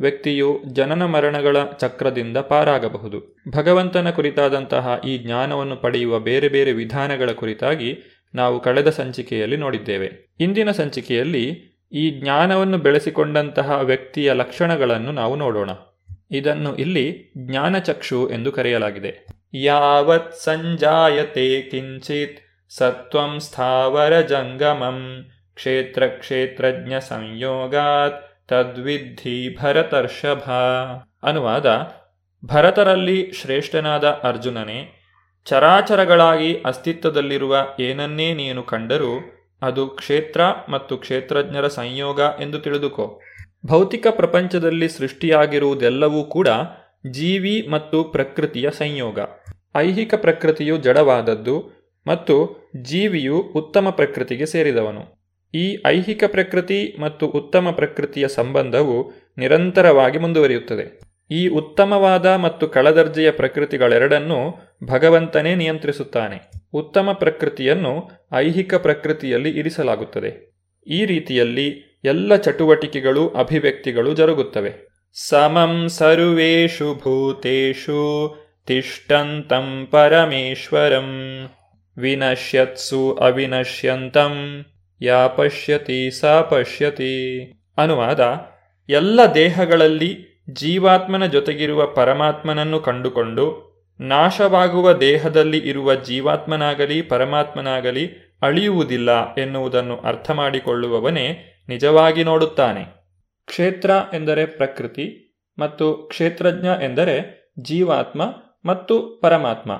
[0.00, 3.36] ವ್ಯಕ್ತಿಯು ಜನನ ಮರಣಗಳ ಚಕ್ರದಿಂದ ಪಾರಾಗಬಹುದು.
[3.56, 7.98] ಭಗವಂತನ ಕುರಿತಾದಂತಹ ಈ ಜ್ಞಾನವನ್ನು ಪಡೆಯುವ ಬೇರೆ ಬೇರೆ ವಿಧಾನಗಳ ಕುರಿತಾಗಿ
[8.34, 10.34] ನಾವು ಕಳೆದ ಸಂಚಿಕೆಯಲ್ಲಿ ನೋಡಿದ್ದೇವೆ.
[10.40, 15.70] ಇಂದಿನ ಸಂಚಿಕೆಯಲ್ಲಿ ಈ ಜ್ಞಾನವನ್ನು ಬೆಳೆಸಿಕೊಂಡಂತಹ ವ್ಯಕ್ತಿಯ ಲಕ್ಷಣಗಳನ್ನು ನಾವು ನೋಡೋಣ.
[16.30, 19.26] ಇದನ್ನು ಇಲ್ಲಿ ಜ್ಞಾನಚಕ್ಷು ಎಂದು ಕರೆಯಲಾಗಿದೆ.
[19.54, 22.38] ಯಾವತ್ ಸಂಜಾಯತೆ ಕಿಂಚಿತ್
[22.70, 30.50] ಸತ್ವಂ ಸ್ಥಾವರ ಜಂಗಮಂ ಕ್ಷೇತ್ರ ಕ್ಷೇತ್ರಜ್ಞ ಸಂಯೋಗಾತ್ ತದ್ವಿಧಿ ಭರತರ್ಷಭ.
[31.22, 31.66] ಅನುವಾದ,
[32.44, 35.02] ಭರತರಲ್ಲಿ ಶ್ರೇಷ್ಠನಾದ ಅರ್ಜುನನೇ,
[35.44, 39.32] ಚರಾಚರಗಳಾಗಿ ಅಸ್ತಿತ್ವದಲ್ಲಿರುವ ಏನನ್ನೇ ನೀನು ಕಂಡರೂ
[39.62, 43.20] ಅದು ಕ್ಷೇತ್ರ ಮತ್ತು ಕ್ಷೇತ್ರಜ್ಞರ ಸಂಯೋಗ ಎಂದು ತಿಳಿದುಕೋ.
[43.66, 46.48] ಭೌತಿಕ ಪ್ರಪಂಚದಲ್ಲಿ ಸೃಷ್ಟಿಯಾಗಿರುವುದೆಲ್ಲವೂ ಕೂಡ
[47.10, 49.18] ಜೀವಿ ಮತ್ತು ಪ್ರಕೃತಿಯ ಸಂಯೋಗ.
[49.76, 55.15] ಐಹಿಕ ಪ್ರಕೃತಿಯು ಜಡವಾದದ್ದು ಮತ್ತು ಜೀವಿಯು ಉತ್ತಮ ಪ್ರಕೃತಿಗೆ ಸೇರಿದವನು.
[55.54, 61.00] ಈ ಐಹಿಕ ಪ್ರಕೃತಿ ಮತ್ತು ಉತ್ತಮ ಪ್ರಕೃತಿಯ ಸಂಬಂಧವು ನಿರಂತರವಾಗಿ ಮುಂದುವರಿಯುತ್ತದೆ.
[61.30, 66.50] ಈ ಉತ್ತಮವಾದ ಮತ್ತು ಕಳದರ್ಜೆಯ ಪ್ರಕೃತಿಗಳೆರಡನ್ನೂ ಭಗವಂತನೇ ನಿಯಂತ್ರಿಸುತ್ತಾನೆ.
[66.72, 70.54] ಉತ್ತಮ ಪ್ರಕೃತಿಯನ್ನು ಐಹಿಕ ಪ್ರಕೃತಿಯಲ್ಲಿ ಇರಿಸಲಾಗುತ್ತದೆ.
[70.86, 74.86] ಈ ರೀತಿಯಲ್ಲಿ ಎಲ್ಲ ಚಟುವಟಿಕೆಗಳು, ಅಭಿವ್ಯಕ್ತಿಗಳು ಜರುಗುತ್ತವೆ.
[75.28, 78.36] ಸಮಂ ಸರ್ವೇಷು ಭೂತೇಷು
[78.66, 81.10] ತಿಷ್ಟಂತಂ ಪರಮೇಶ್ವರಂ
[81.98, 84.66] ವಿನಶ್ಯತ್ಸು ಅವಿನಶ್ಯಂತಂ
[85.02, 87.42] ಯಾ ಪಶ್ಯತಿ, ಸ ಪಶ್ಯತಿ.
[87.76, 88.36] ಅನುವಾದ
[88.88, 93.66] ಎಲ್ಲ ದೇಹಗಳಲ್ಲಿ ಜೀವಾತ್ಮನ ಜೊತೆಗಿರುವ ಪರಮಾತ್ಮನನ್ನು ಕಂಡುಕೊಂಡು
[94.00, 98.10] ನಾಶವಾಗುವ ದೇಹದಲ್ಲಿ ಇರುವ ಜೀವಾತ್ಮನಾಗಲಿ, ಪರಮಾತ್ಮನಾಗಲಿ
[98.42, 102.84] ಅಳಿಯುವುದಿಲ್ಲ ಎನ್ನುವುದನ್ನು ಅರ್ಥ ಮಾಡಿಕೊಳ್ಳುವವನೇ ನಿಜವಾಗಿ ನೋಡುತ್ತಾನೆ.
[103.46, 108.22] ಕ್ಷೇತ್ರ ಎಂದರೆ ಪ್ರಕೃತಿ ಮತ್ತು ಕ್ಷೇತ್ರಜ್ಞ ಎಂದರೆ ಜೀವಾತ್ಮ
[108.64, 109.72] ಮತ್ತು ಪರಮಾತ್ಮ.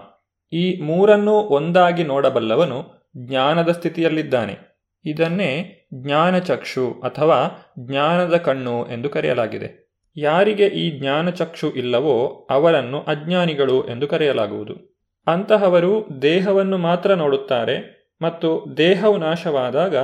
[0.53, 4.76] ಈ ಮೂರನ್ನೂ ಒಂದಾಗಿ ನೋಡಬಲ್ಲವನು ಜ್ಞಾನದ ಸ್ಥಿತಿಯಲ್ಲಿದ್ದಾನೆ.
[5.07, 9.87] ಇದನ್ನೇ ಜ್ಞಾನಚಕ್ಷು ಅಥವಾ ಜ್ಞಾನದ ಕಣ್ಣು ಎಂದು ಕರೆಯಲಾಗಿದೆ.
[10.17, 15.03] ಯಾರಿಗೆ ಈ ಜ್ಞಾನಚಕ್ಷು ಇಲ್ಲವೋ ಅವರನ್ನು ಅಜ್ಞಾನಿಗಳು ಎಂದು ಕರೆಯಲಾಗುವುದು.
[15.27, 19.95] ಅಂತಹವರು ದೇಹವನ್ನು ಮಾತ್ರ ನೋಡುತ್ತಾರೆ ಮತ್ತು ದೇಹವು ನಾಶವಾದಾಗ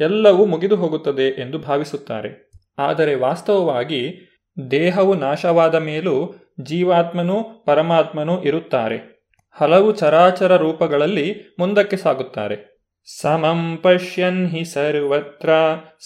[0.00, 2.50] ಎಲ್ಲವೂ ಮುಗಿದು ಹೋಗುತ್ತದೆ ಎಂದು ಭಾವಿಸುತ್ತಾರೆ.
[2.78, 4.28] ಆದರೆ ವಾಸ್ತವವಾಗಿ
[4.70, 9.28] ದೇಹವು ನಾಶವಾದ ಮೇಲೂ ಜೀವಾತ್ಮನೂ ಪರಮಾತ್ಮನೂ ಇರುತ್ತಾರೆ.
[9.52, 12.71] ಹಲವು ಚರಾಚರ ರೂಪಗಳಲ್ಲಿ ಮುಂದಕ್ಕೆ ಸಾಗುತ್ತಾರೆ.
[13.04, 15.50] ಸಮಂ ಪಶ್ಯನ್ ಹಿ ಸರ್ವತ್ರ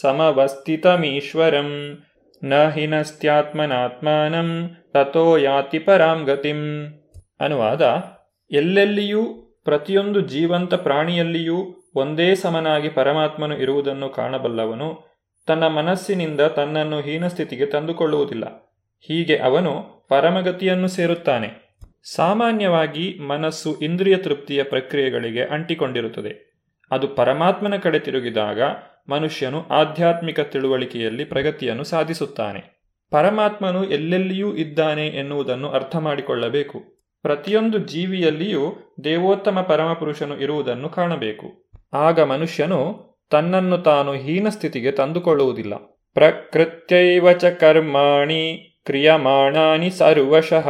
[0.01, 1.99] ಸಮವಸ್ಥಿತಮೀಶ್ವರಂ
[2.45, 6.87] ನ ಹಿನಸ್ತ್ಯಾತ್ಮನಾತ್ಮಾನಂ ತಥೋ ಯಾತಿ ಪರಾಂ ಗತಿಂ
[7.41, 8.03] ಅನುವಾದ
[8.51, 9.25] ಎಲ್ಲೆಲ್ಲಿಯೂ
[9.65, 15.05] ಪ್ರತಿಯೊಂದು ಜೀವಂತ ಪ್ರಾಣಿಯಲ್ಲಿಯೂ ಒಂದೇ ಸಮನಾಗಿ ಪರಮಾತ್ಮನು ಇರುವುದನ್ನು ಕಾಣಬಲ್ಲವನು.
[15.47, 18.73] ತನ್ನ ಮನಸ್ಸಿನಿಂದ ತನ್ನನ್ನು ಹೀನಸ್ಥಿತಿಗೆ ತಂದುಕೊಳ್ಳುವುದಿಲ್ಲ.
[19.01, 21.67] ಹೀಗೆ ಅವನು ಪರಮಗತಿಯನ್ನು ಸೇರುತ್ತಾನೆ.
[22.15, 26.56] ಸಾಮಾನ್ಯವಾಗಿ ಮನಸ್ಸು ಇಂದ್ರಿಯ ತೃಪ್ತಿಯ ಪ್ರಕ್ರಿಯೆಗಳಿಗೆ ಅಂಟಿಕೊಂಡಿರುತ್ತದೆ.
[26.91, 28.63] ಅದು ಪರಮಾತ್ಮನ ಕಡೆ ತಿರುಗಿದಾಗ
[29.09, 32.77] ಮನುಷ್ಯನು ಆಧ್ಯಾತ್ಮಿಕ ತಿಳುವಳಿಕೆಯಲ್ಲಿ ಪ್ರಗತಿಯನ್ನು ಸಾಧಿಸುತ್ತಾನೆ.
[33.11, 36.81] ಪರಮಾತ್ಮನು ಎಲ್ಲೆಲ್ಲಿಯೂ ಇದ್ದಾನೆ ಎನ್ನುವುದನ್ನು ಅರ್ಥ ಮಾಡಿಕೊಳ್ಳಬೇಕು.
[37.23, 41.71] ಪ್ರತಿಯೊಂದು ಜೀವಿಯಲ್ಲಿಯೂ ದೇವೋತ್ತಮ ಪರಮಪುರುಷನು ಇರುವುದನ್ನು ಕಾಣಬೇಕು.
[41.93, 45.75] ಆಗ ಮನುಷ್ಯನು ತನ್ನನ್ನು ತಾನು ಹೀನ ಸ್ಥಿತಿಗೆ ತಂದುಕೊಳ್ಳುವುದಿಲ್ಲ.
[46.15, 50.69] ಪ್ರಕೃತ್ಯೈವ ಕರ್ಮಾಣಿ ಕ್ರಿಯಮಾಣಾನಿ ಸರ್ವಶಃ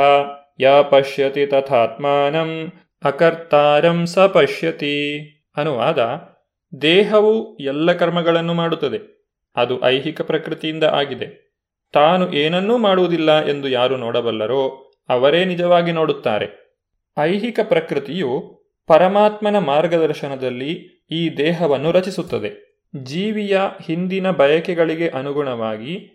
[0.61, 2.73] ಯ ಪಶ್ಯತಿ ತಥಾತ್ಮಾನಂ
[3.05, 5.36] ಅಕರ್ತಾರಂ ಸ ಪಶ್ಯತಿ.
[5.57, 5.99] ಅನುವಾದ
[6.83, 9.17] ದೇಹವು ಎಲ್ಲ ಕರ್ಮಗಳನ್ನು ಮಾಡುತ್ತದೆ.
[9.57, 11.47] ಅದು ಐಹಿಕ ಪ್ರಕೃತಿಯಿಂದ ಆಗಿದೆ.
[11.93, 16.67] ತಾನು ಏನನ್ನೂ ಮಾಡುವುದಿಲ್ಲ ಎಂದು ಯಾರು ನೋಡಬಲ್ಲರೋ ಅವರೇ ನಿಜವಾಗಿ ನೋಡುತ್ತಾರೆ.
[17.19, 22.81] ಐಹಿಕ ಪ್ರಕೃತಿಯು ಪರಮಾತ್ಮನ ಮಾರ್ಗದರ್ಶನದಲ್ಲಿ ಈ ದೇಹವನ್ನು ರಚಿಸುತ್ತದೆ.
[23.03, 26.13] ಜೀವಿಯ ಹಿಂದಿನ ಬಯಕೆಗಳಿಗೆ ಅನುಗುಣವಾಗಿ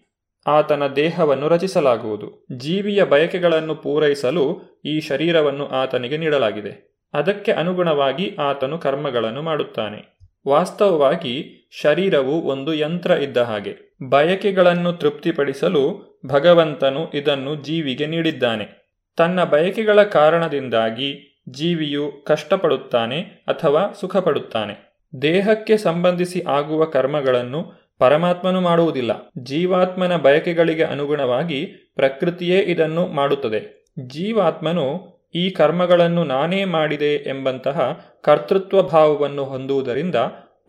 [0.48, 2.48] ಆತನ ದೇಹವನ್ನು ರಚಿಸಲಾಗುವುದು.
[2.58, 6.91] ಜೀವಿಯ ಬಯಕೆಗಳನ್ನು ಪೂರೈಸಲು ಈ ಶರೀರವನ್ನು ಆತನಿಗೆ ನೀಡಲಾಗಿದೆ.
[7.14, 10.18] ಅದಕ್ಕೆ ಅನುಗುಣವಾಗಿ ಆತನು ಕರ್ಮಗಳನ್ನು ಮಾಡುತ್ತಾನೆ.
[10.48, 13.98] ವಾಸ್ತವವಾಗಿ ಶರೀರವು ಒಂದು ಯಂತ್ರ ಇದ್ದ ಹಾಗೆ.
[14.10, 18.82] ಬಯಕೆಗಳನ್ನು ತೃಪ್ತಿಪಡಿಸಲು ಭಗವಂತನು ಇದನ್ನು ಜೀವಿಗೆ ನೀಡಿದ್ದಾನೆ.
[19.18, 24.92] ತನ್ನ ಬಯಕೆಗಳ ಕಾರಣದಿಂದಾಗಿ ಜೀವಿಯು ಕಷ್ಟಪಡುತ್ತಾನೆ ಅಥವಾ ಸುಖಪಡುತ್ತಾನೆ.
[25.22, 29.12] ದೇಹಕ್ಕೆ ಸಂಬಂಧಿಸಿ ಆಗುವ ಕರ್ಮಗಳನ್ನು ಪರಮಾತ್ಮನು ಮಾಡುವುದಿಲ್ಲ.
[29.44, 33.86] ಜೀವಾತ್ಮನ ಬಯಕೆಗಳಿಗೆ ಅನುಗುಣವಾಗಿ ಪ್ರಕೃತಿಯೇ ಇದನ್ನು ಮಾಡುತ್ತದೆ.
[34.00, 40.16] ಜೀವಾತ್ಮನು ಈ ಕರ್ಮಗಳನ್ನು ನಾನೇ ಮಾಡಿದೆ ಎಂಬಂತಹ ಕರ್ತೃತ್ವ ಭಾವವನ್ನು ಹೊಂದುವುದರಿಂದ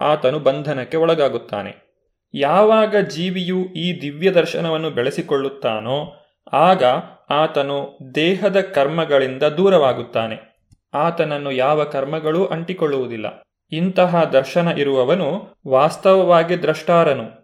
[0.00, 1.92] ಆತನು ಬಂಧನಕ್ಕೆ ಒಳಗಾಗುತ್ತಾನೆ.
[2.34, 6.84] ಯಾವಾಗ ಜೀವಿಯು ಈ ದಿವ್ಯ ದರ್ಶನವನ್ನು ಬೆಳೆಸಿಕೊಳ್ಳುತ್ತಾನೋ, ಆಗ
[7.30, 10.58] ಆತನು ದೇಹದ ಕರ್ಮಗಳಿಂದ ದೂರವಾಗುತ್ತಾನೆ.
[10.94, 13.42] ಆತನನ್ನು ಯಾವ ಕರ್ಮಗಳೂ ಅಂಟಿಕೊಳ್ಳುವುದಿಲ್ಲ.
[13.72, 17.42] ಇಂತಹ ದರ್ಶನ ಇರುವವನು ವಾಸ್ತವವಾಗಿ ದ್ರಷ್ಟಾರನು.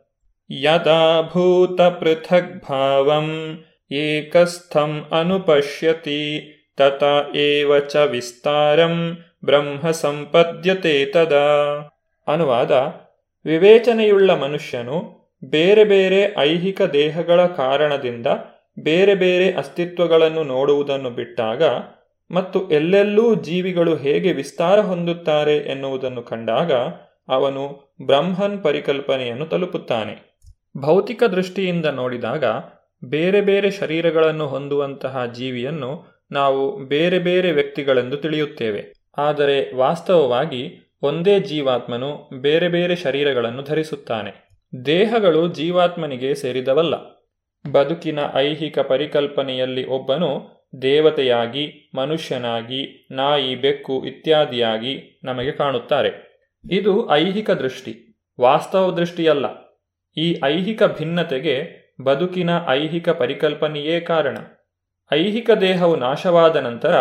[0.50, 1.80] ಯದಾ ಭೂತ
[2.70, 3.58] ಭಾವಂ
[3.92, 11.76] ಏಕಸ್ಥಂ ಅನುಪಶ್ಯತಿ ತತ ವಿಸ್ತಾರಂ ಬ್ರಹ್ಮ ಸಂಪದ್ಯತೆ ತದಾ
[12.26, 12.70] ಅನುವಾದ
[13.44, 18.26] ವಿವೇಚನೆಯುಳ್ಳ ಮನುಷ್ಯನು ಬೇರೆ ಬೇರೆ ಐಹಿಕ ದೇಹಗಳ ಕಾರಣದಿಂದ
[18.78, 21.62] ಬೇರೆ ಬೇರೆ ಅಸ್ತಿತ್ವಗಳನ್ನು ನೋಡುವುದನ್ನು ಬಿಟ್ಟಾಗ
[22.30, 26.72] ಮತ್ತು ಎಲ್ಲೆಲ್ಲೂ ಜೀವಿಗಳು ಹೇಗೆ ವಿಸ್ತಾರ ಹೊಂದುತ್ತಾರೆ ಎನ್ನುವುದನ್ನು ಕಂಡಾಗ
[27.28, 30.40] ಅವನು ಬ್ರಹ್ಮನ್ ಪರಿಕಲ್ಪನೆಯನ್ನು ತಲುಪುತ್ತಾನೆ.
[30.78, 32.44] ಭೌತಿಕ ದೃಷ್ಟಿಯಿಂದ ನೋಡಿದಾಗ
[33.04, 38.92] ಬೇರೆ ಬೇರೆ ಶರೀರಗಳನ್ನು ಹೊಂದುವಂತಹ ಜೀವಿಯನ್ನು ನಾವು ಬೇರೆ ಬೇರೆ ವ್ಯಕ್ತಿಗಳೆಂದು ತಿಳಿಯುತ್ತೇವೆ.
[39.18, 44.48] ಆದರೆ ವಾಸ್ತವವಾಗಿ ಒಂದೇ ಜೀವಾತ್ಮನು ಬೇರೆ ಬೇರೆ ಶರೀರಗಳನ್ನು ಧರಿಸುತ್ತಾನೆ.
[44.86, 46.94] ದೇಹಗಳು ಜೀವಾತ್ಮನಿಗೆ ಸೇರಿದವಲ್ಲ.
[47.72, 56.28] ಬದುಕಿನ ಐಹಿಕ ಪರಿಕಲ್ಪನೆಯಲ್ಲಿ ಒಬ್ಬನು ದೇವತೆಯಾಗಿ, ಮನುಷ್ಯನಾಗಿ, ನಾಯಿ, ಬೆಕ್ಕು ಇತ್ಯಾದಿಯಾಗಿ ನಮಗೆ ಕಾಣುತ್ತಾರೆ.
[56.70, 59.46] ಇದು ಐಹಿಕ ದೃಷ್ಟಿ, ವಾಸ್ತವ ದೃಷ್ಟಿಯಲ್ಲ.
[60.16, 64.38] ಈ ಐಹಿಕ ಭಿನ್ನತೆಗೆ ಬದುಕಿನ ಐಹಿಕ ಪರಿಕಲ್ಪನೆಯೇ ಕಾರಣ.
[65.12, 66.94] ಐಹಿಕ ದೇಹವು ನಾಶವಾದ ನಂತರ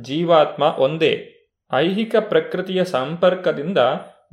[0.00, 1.28] ಜೀವಾತ್ಮ ಒಂದೇ.
[1.72, 3.78] ಐಹಿಕ ಪ್ರಕೃತಿಯ ಸಂಪರ್ಕದಿಂದ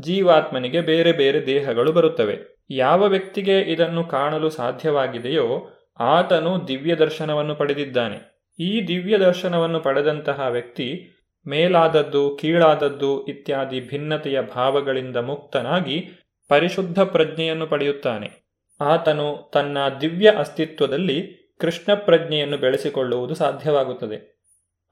[0.02, 2.40] ಜೀವಾತ್ಮನಿಗೆ ಬೇರೆ ಬೇರೆ ದೇಹಗಳು ಬರುತ್ತವೆ.
[2.70, 5.70] ಯಾವ ವ್ಯಕ್ತಿಗೆ ಇದನ್ನು ಕಾಣಲು ಸಾಧ್ಯವಾಗಿದೆಯೋ
[6.00, 8.40] ಆತನು ದಿವ್ಯ ದರ್ಶನವನ್ನು ಪಡೆದಿದ್ದಾನೆ.
[8.60, 11.10] ಈ ದಿವ್ಯ ದರ್ಶನವನ್ನು ಪಡೆದಂತಹ ವ್ಯಕ್ತಿ
[11.48, 16.10] ಮೇಲಾದದ್ದು, ಕೀಳಾದದ್ದು ಇತ್ಯಾದಿ ಭಿನ್ನತೆಯ ಭಾವಗಳಿಂದ ಮುಕ್ತನಾಗಿ
[16.48, 18.50] ಪರಿಶುದ್ಧ ಪ್ರಜ್ಞೆಯನ್ನು ಪಡೆಯುತ್ತಾನೆ.
[18.82, 24.40] ಆತನು ತನ್ನ ದಿವ್ಯ ಅಸ್ತಿತ್ವದಲ್ಲಿ ಕೃಷ್ಣ ಪ್ರಜ್ಞೆಯನ್ನು ಬೆಳೆಸಿಕೊಳ್ಳುವುದು ಸಾಧ್ಯವಾಗುತ್ತದೆ.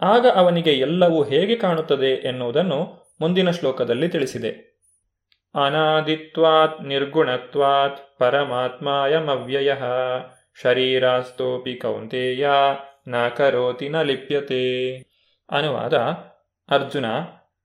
[0.02, 4.78] ಆಗ ಅವನಿಗೆ ಎಲ್ಲವೂ ಹೇಗೆ ಕಾಣುತ್ತದೆ ಎನ್ನುವುದನ್ನು ಮುಂದಿನ ಶ್ಲೋಕದಲ್ಲಿ ತಿಳಿಸಿದೆ.
[5.66, 9.74] ಅನಾದಿತ್ವಾತ್ ನಿರ್ಗುಣತ್ವಾತ್ ಪರಮಾತ್ಮಾಯಮವ್ಯಯ.
[10.62, 12.50] ಶರೀರಾಸ್ತೋಪಿ ಕೌಂತೆಯ
[13.08, 14.92] ನ ಕರೋತಿ ನ ಲಿಪ್ಯತೆ.
[15.52, 15.94] ಅನುವಾದ
[16.70, 17.06] ಅರ್ಜುನ.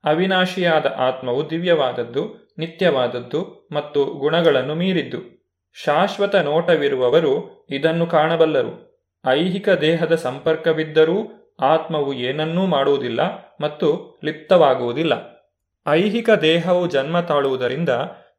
[0.04, 5.42] ಅವಿನಾಶಿಯಾದ ಆತ್ಮವು ದಿವ್ಯವಾದದ್ದು, ನಿತ್ಯವಾದದ್ದು ಮತ್ತು ಗುಣಗಳನ್ನು ಮೀರಿದ್ದು.
[5.84, 8.91] ಶಾಶ್ವತ ನೋಟವಿರುವವರು ಇದನ್ನು ಕಾಣಬಲ್ಲರು.
[9.26, 11.16] ಐಹಿಕ ದೇಹದ ಸಂಪರ್ಕವಿದ್ದರೂ
[11.60, 13.20] ಆತ್ಮವು ಏನನ್ನೂ ಮಾಡುವುದಿಲ್ಲ
[13.60, 15.12] ಮತ್ತು ಲಿಪ್ತವಾಗುವುದಿಲ್ಲ.
[15.88, 17.88] ಐಹಿಕ ದೇಹವು ಜನ್ಮ ತಾಳುವುದರಿಂದ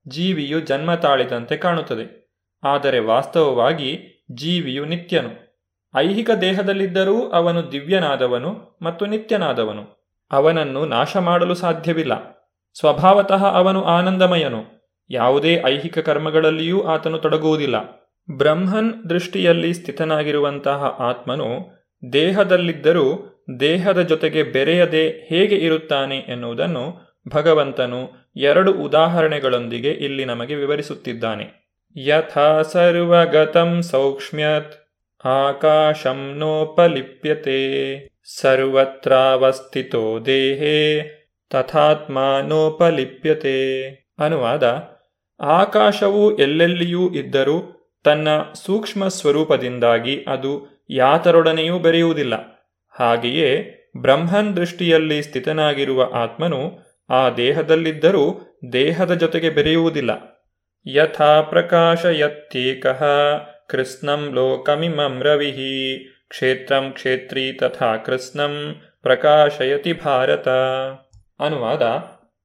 [0.08, 2.32] ಜೀವಿಯು ಜನ್ಮ ತಾಳಿದಂತೆ ಕಾಣುತ್ತದೆ.
[2.64, 4.00] ಆದರೆ ವಾಸ್ತವವಾಗಿ
[4.32, 5.62] ಜೀವಿಯು ನಿತ್ಯನು.
[5.96, 10.14] ಐಹಿಕ ದೇಹದಲ್ಲಿದ್ದರೂ ಅವನು ದಿವ್ಯನಾದವನು ಮತ್ತು ನಿತ್ಯನಾದವನು.
[10.32, 12.34] ಅವನನ್ನು ನಾಶ ಮಾಡಲು ಸಾಧ್ಯವಿಲ್ಲ.
[12.80, 14.64] ಸ್ವಭಾವತಃ ಅವನು ಆನಂದಮಯನು.
[15.10, 18.03] ಯಾವುದೇ ಐಹಿಕ ಕರ್ಮಗಳಲ್ಲಿಯೂ ಆತನು ತೊಡಗುವುದಿಲ್ಲ.
[18.32, 21.70] ಬ್ರಹ್ಮನ್ ದೃಷ್ಟಿಯಲ್ಲಿ ಸ್ಥಿತನಾಗಿರುವಂತಹ ಆತ್ಮನು
[22.14, 31.64] ದೇಹದಲ್ಲಿದ್ದರೂ ದೇಹದ ಜೊತೆಗೆ ಬೆರೆಯದೆ ಹೇಗೆ ಇರುತ್ತಾನೆ ಎನ್ನುವುದನ್ನು ಭಗವಂತನು ಎರಡು ಉದಾಹರಣೆಗಳೊಂದಿಗೆ ಇಲ್ಲಿ ನಮಗೆ ವಿವರಿಸುತ್ತಿದ್ದಾನೆ.
[31.98, 34.74] ಯಥಾ ಸರ್ವಗತಂ ಸೌಕ್ಷ್ಮ್ಯತ್
[35.26, 37.98] ಆಕಾಶಂ ನೋಪಲಿಪ್ಯತೆ
[38.42, 41.10] ಸರ್ವತ್ರಾವಸ್ಥಿತೋ ದೇಹೇ
[41.50, 42.50] ತಥಾತ್ಮಾನೋಪಲಿಪ್ಯತೆ
[44.20, 44.84] ಅನುವಾದ
[45.42, 47.73] ಆಕಾಶವು ಎಲ್ಲೆಲ್ಲಿಯೂ ಇದ್ದರೂ
[48.04, 48.28] ತನ್ನ
[48.66, 52.34] ಸೂಕ್ಷ್ಮ ಸ್ವರೂಪದಿಂದಾಗಿ ಅದು ಯಾತರೊಡನೆಯೂ ಬೆರೆಯುವುದಿಲ್ಲ.
[53.00, 56.80] ಹಾಗೆಯೇ ಬ್ರಹ್ಮನ್ ದೃಷ್ಟಿಯಲ್ಲಿ ಸ್ಥಿತನಾಗಿರುವ ಆತ್ಮನು
[57.10, 58.42] ಆ ದೇಹದಲ್ಲಿದ್ದರೂ
[58.74, 60.12] ದೇಹದ ಜೊತೆಗೆ ಬೆರೆಯುವುದಿಲ್ಲ.
[60.86, 63.04] ಯಥಾ ಪ್ರಕಾಶಯತ್ಯೇಕಃ
[63.70, 70.48] ಕೃಷ್ಣಂ ಲೋಕಮಿಮಂ ರವಿಹಿ ಕ್ಷೇತ್ರಂ ಕ್ಷೇತ್ರೀ ತಥಾ ಕೃಷ್ಣಂ ಪ್ರಕಾಶಯತಿ ಭಾರತ.
[71.40, 71.82] ಅನುವಾದ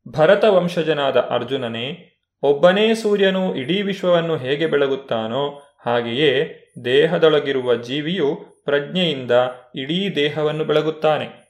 [0.09, 9.31] ಭರತ ವಂಶಜನಾದ ಅರ್ಜುನನೇ ಒಬ್ಬನೇ ಸೂರ್ಯನು ಇಡೀ ವಿಶ್ವವನ್ನು ಹೇಗೆ ಬೆಳಗುತ್ತಾನೋ ಹಾಗೆಯೇ ದೇಹದೊಳಗಿರುವ ಜೀವಿಯು ಪ್ರಜ್ಞೆಯಿಂದ
[9.75, 11.49] ಇಡೀ ದೇಹವನ್ನು ಬೆಳಗುತ್ತಾನೆ.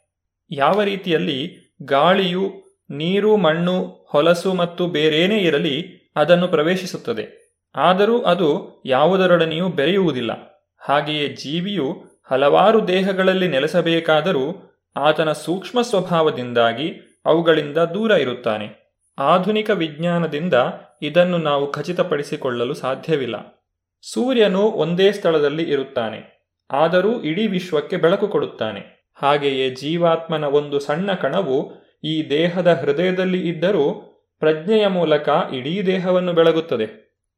[0.51, 2.53] ಯಾವ ರೀತಿಯಲ್ಲಿ ಗಾಳಿಯು,
[2.91, 7.49] ನೀರು, ಮಣ್ಣು, ಹೊಲಸು ಮತ್ತು ಬೇರೇನೇ ಇರಲಿ ಅದನ್ನು ಪ್ರವೇಶಿಸುತ್ತದೆ.
[7.77, 10.65] ಆದರೂ ಅದು ಯಾವುದರೊಡನೆಯೂ ಬೆರೆಯುವುದಿಲ್ಲ.
[10.79, 18.88] ಹಾಗೆಯೇ ಜೀವಿಯು ಹಲವಾರು ದೇಹಗಳಲ್ಲಿ ನೆಲೆಸಬೇಕಾದರೂ ಆತನ ಸೂಕ್ಷ್ಮ ಸ್ವಭಾವದಿಂದಾಗಿ ಅವುಗಳಿಂದ ದೂರ ಇರುತ್ತಾನೆ.
[19.19, 20.55] ಆಧುನಿಕ ವಿಜ್ಞಾನದಿಂದ
[21.03, 23.37] ಇದನ್ನು ನಾವು ಖಚಿತಪಡಿಸಿಕೊಳ್ಳಲು ಸಾಧ್ಯವಿಲ್ಲ.
[24.03, 26.21] ಸೂರ್ಯನು ಒಂದೇ ಸ್ಥಳದಲ್ಲಿ ಇರುತ್ತಾನೆ,
[26.71, 28.83] ಆದರೂ ಇಡೀ ವಿಶ್ವಕ್ಕೆ ಬೆಳಕು ಕೊಡುತ್ತಾನೆ.
[29.15, 31.57] ಹಾಗೆಯೇ ಜೀವಾತ್ಮನ ಒಂದು ಸಣ್ಣ ಕಣವು
[32.05, 33.85] ಈ ದೇಹದ ಹೃದಯದಲ್ಲಿ ಇದ್ದರೂ
[34.39, 36.87] ಪ್ರಜ್ಞೆಯ ಮೂಲಕ ಇಡೀ ದೇಹವನ್ನು ಬೆಳಗುತ್ತದೆ.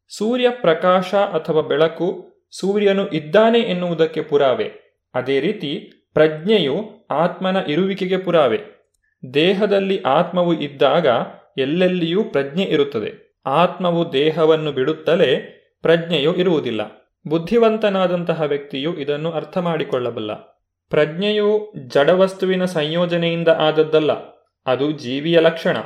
[0.08, 2.08] ಸೂರ್ಯ ಪ್ರಕಾಶ ಅಥವಾ ಬೆಳಕು
[2.50, 4.68] ಸೂರ್ಯನು ಇದ್ದಾನೆ ಎನ್ನುವುದಕ್ಕೆ ಪುರಾವೆ.
[5.14, 5.70] ಅದೇ ರೀತಿ
[6.14, 6.76] ಪ್ರಜ್ಞೆಯು
[7.10, 8.60] ಆತ್ಮನ ಇರುವಿಕೆಗೆ ಪುರಾವೆ.
[9.34, 11.06] ದೇಹದಲ್ಲಿ ಆತ್ಮವು ಇದ್ದಾಗ
[11.58, 13.40] ಎಲ್ಲೆಲ್ಲಿಯೂ ಪ್ರಜ್ಞೆ ಇರುತ್ತದೆ.
[13.46, 15.32] ಆತ್ಮವು ದೇಹವನ್ನು ಬಿಡುತ್ತಲೇ
[15.82, 16.82] ಪ್ರಜ್ಞೆಯು ಇರುವುದಿಲ್ಲ.
[17.28, 20.34] ಬುದ್ಧಿವಂತನಾದಂತಹ ವ್ಯಕ್ತಿಯು ಇದನ್ನು ಅರ್ಥ ಮಾಡಿಕೊಳ್ಳಬಲ್ಲ
[20.90, 24.12] ಪ್ರಜ್ಞೆಯು ಜಡವಸ್ತುವಿನ ಸಂಯೋಜನೆಯಿಂದ ಆದದ್ದಲ್ಲ,
[24.66, 25.76] ಅದು ಜೀವಿಯ ಲಕ್ಷಣ.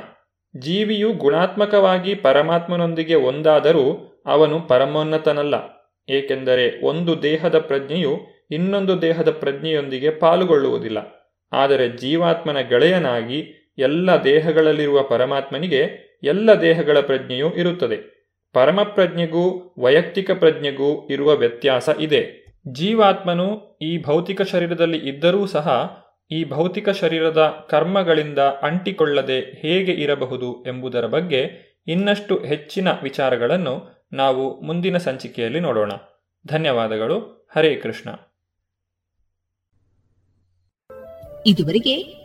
[0.59, 3.85] ಜೀವಿಯು ಗುಣಾತ್ಮಕವಾಗಿ ಪರಮಾತ್ಮನೊಂದಿಗೆ ಒಂದಾದರೂ
[4.25, 5.55] ಅವನು ಪರಮೋನ್ನತನಲ್ಲ,
[6.09, 8.13] ಏಕೆಂದರೆ ಒಂದು ದೇಹದ ಪ್ರಜ್ಞೆಯು
[8.51, 10.99] ಇನ್ನೊಂದು ದೇಹದ ಪ್ರಜ್ಞೆಯೊಂದಿಗೆ ಪಾಲುಗೊಳ್ಳುವುದಿಲ್ಲ.
[11.51, 18.15] ಆದರೆ ಜೀವಾತ್ಮನ ಗೆಳೆಯನಾಗಿ ಎಲ್ಲ ದೇಹಗಳಲ್ಲಿರುವ ಪರಮಾತ್ಮನಿಗೆ ಎಲ್ಲ ದೇಹಗಳ ಪ್ರಜ್ಞೆಯೂ ಇರುತ್ತದೆ.
[18.53, 22.45] ಪರಮಪ್ರಜ್ಞೆಗೂ ವೈಯಕ್ತಿಕ ಪ್ರಜ್ಞೆಗೂ ಇರುವ ವ್ಯತ್ಯಾಸ ಇದೆ.
[22.71, 25.99] ಜೀವಾತ್ಮನು ಈ ಭೌತಿಕ ಶರೀರದಲ್ಲಿ ಇದ್ದರೂ ಸಹ
[26.31, 31.49] ಈ ಭೌತಿಕ ಶರೀರದ ಕರ್ಮಗಳಿಂದ ಅಂಟಿಕೊಳ್ಳದೆ ಹೇಗೆ ಇರಬಹುದು ಎಂಬುದರ ಬಗ್ಗೆ
[31.87, 35.91] ಇನ್ನಷ್ಟು ಹೆಚ್ಚಿನ ವಿಚಾರಗಳನ್ನು ನಾವು ಮುಂದಿನ ಸಂಚಿಕೆಯಲ್ಲಿ ನೋಡೋಣ.
[36.47, 37.47] ಧನ್ಯವಾದಗಳು.
[37.55, 38.09] ಹರೇ ಕೃಷ್ಣ.
[41.45, 42.24] ಇದುವರೆಗೆ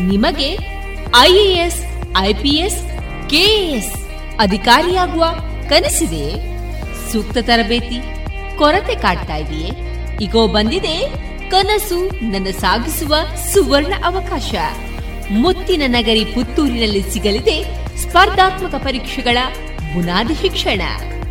[0.00, 0.58] ನಿಮಗೆ
[1.18, 1.84] ಐಎಎಸ್,
[2.18, 2.82] ಐಪಿಎಸ್,
[3.30, 3.94] ಕೆಎಎಸ್
[4.38, 5.26] ಅಧಿಕಾರಿಯಾಗುವ
[5.68, 6.34] ಕನಸಿದೆ?
[7.12, 8.00] ಸೂಕ್ತ ತರಬೇತಿ,
[8.58, 9.70] ಕೊರತೆ ಕಾಡ್ತಾ ಇದೆಯೇ?
[10.22, 11.14] ಈಗೋ ಬಂದಿದೆ
[11.50, 13.14] ಕನಸು ನನ್ನ ಸಾಗಿಸುವ
[13.52, 14.54] ಸುವರ್ಣ ಅವಕಾಶ.
[15.30, 17.64] ಮುತ್ತಿನ ನಗರಿ ಪುತ್ತೂರಿನಲ್ಲಿ ಸಿಗಲಿದೆ
[17.96, 19.38] ಸ್ಪರ್ಧಾತ್ಮಕ ಪರೀಕ್ಷೆಗಳ
[19.94, 20.82] ಬುನಾದಿ ಶಿಕ್ಷಣ.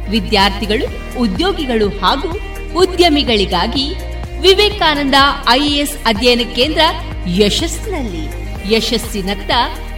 [0.09, 3.93] ವಿದ್ಯಾರ್ಥಿಗಳು, ಉದ್ಯೋಗಿಗಳು ಹಾಗೂ ಉದ್ಯಮಿಗಳಿಗಾಗಿ
[4.41, 5.15] ವಿವೇಕಾನಂದ
[5.49, 6.81] ಐಎಎಸ್ ಅಧ್ಯಯನ ಕೇಂದ್ರ
[7.27, 8.39] ಯಶಸ್ಸಿನಲ್ಲಿ.
[8.75, 9.51] ಯಶಸ್ಸಿನತ್ತ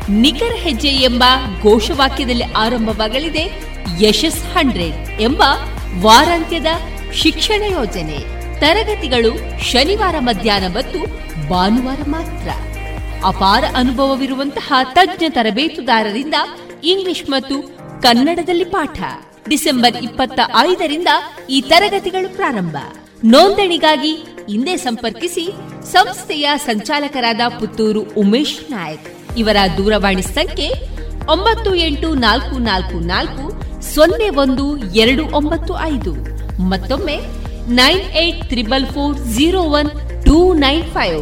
[0.10, 1.24] ನಿಖರ ಹೆಜ್ಜೆ ಎಂಬ
[1.62, 3.62] ಘೋಷವಾಕ್ಯದಲ್ಲಿ ಆರಂಭವಾಗಲಿದೆ
[4.02, 5.44] ಯಶಸ್ ಹಂಡ್ರೆಡ್ ಎಂಬ
[6.02, 6.66] ವಾರಾಂತ್ಯದ
[7.14, 8.42] ಶಿಕ್ಷಣ ಯೋಜನೆ.
[8.60, 11.00] ತರಗತಿಗಳು ಶನಿವಾರ ಮಧ್ಯಾಹ್ನ ಮತ್ತು
[11.50, 12.50] ಭಾನುವಾರ ಮಾತ್ರ.
[13.26, 16.34] ಅಪಾರ ಅನುಭವವಿರುವಂತಹ ತಜ್ಞ ತರಬೇತುದಾರರಿಂದ
[16.84, 17.62] ಇಂಗ್ಲಿಷ್ ಮತ್ತು
[18.02, 19.02] ಕನ್ನಡದಲ್ಲಿ ಪಾಠ.
[19.52, 20.40] ಡಿಸೆಂಬರ್ ಇಪ್ಪತ್ತ
[20.70, 21.12] ಐದರಿಂದ
[21.56, 22.78] ಈ ತರಗತಿಗಳು ಪ್ರಾರಂಭ.
[23.34, 24.14] ನೋಂದಣಿಗಾಗಿ
[24.52, 25.46] ಹಿಂದೆ ಸಂಪರ್ಕಿಸಿ
[25.92, 29.10] ಸಂಸ್ಥೆಯ ಸಂಚಾಲಕರಾದ ಪುತ್ತೂರು ಉಮೇಶ್ ನಾಯಕ್.
[29.42, 30.70] ಇವರ ದೂರವಾಣಿ ಸಂಖ್ಯೆ
[31.34, 33.44] ಒಂಬತ್ತು ಎಂಟು ನಾಲ್ಕು ನಾಲ್ಕು ನಾಲ್ಕು
[33.94, 34.66] ಸೊನ್ನೆ ಒಂದು
[35.04, 36.14] ಎರಡು ಒಂಬತ್ತು ಐದು.
[36.72, 37.18] ಮತ್ತೊಮ್ಮೆ
[37.80, 39.90] nine eight triple four zero one
[40.26, 41.22] two nine five.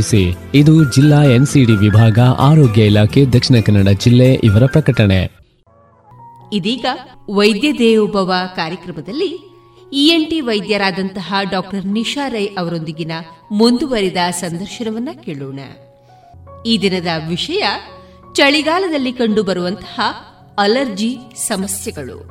[0.53, 5.41] ಇದು ಜಿಲ್ಲಾ ಎನ್ಸಿಡಿ ವಿಭಾಗ ಆರೋಗ್ಯ ಇಲಾಖೆ ದಕ್ಷಿಣ ಕನ್ನಡ ಜಿಲ್ಲೆ ಇವರ ಪ್ರಕಟಣೆ.
[6.53, 6.85] ಇದೀಗ
[7.29, 9.51] ವೈದ್ಯ ದೇವೋಭವ ಕಾರ್ಯಕ್ರಮದಲ್ಲಿ
[9.93, 13.11] ಇಎನ್ಟಿ ವೈದ್ಯರಾದಂತಹ ಡಾಕ್ಟರ್ ನಿಶಾ ರೈ ಅವರೊಂದಿಗಿನ
[13.51, 15.59] ಮುಂದುವರಿದ ಸಂದರ್ಶನವನ್ನ ಕೇಳೋಣ.
[16.65, 17.63] ಈ ದಿನದ ವಿಷಯ,
[18.33, 19.99] ಚಳಿಗಾಲದಲ್ಲಿ ಕಂಡುಬರುವಂತಹ
[20.57, 22.27] ಅಲರ್ಜಿ ಸಮಸ್ಯೆಗಳು.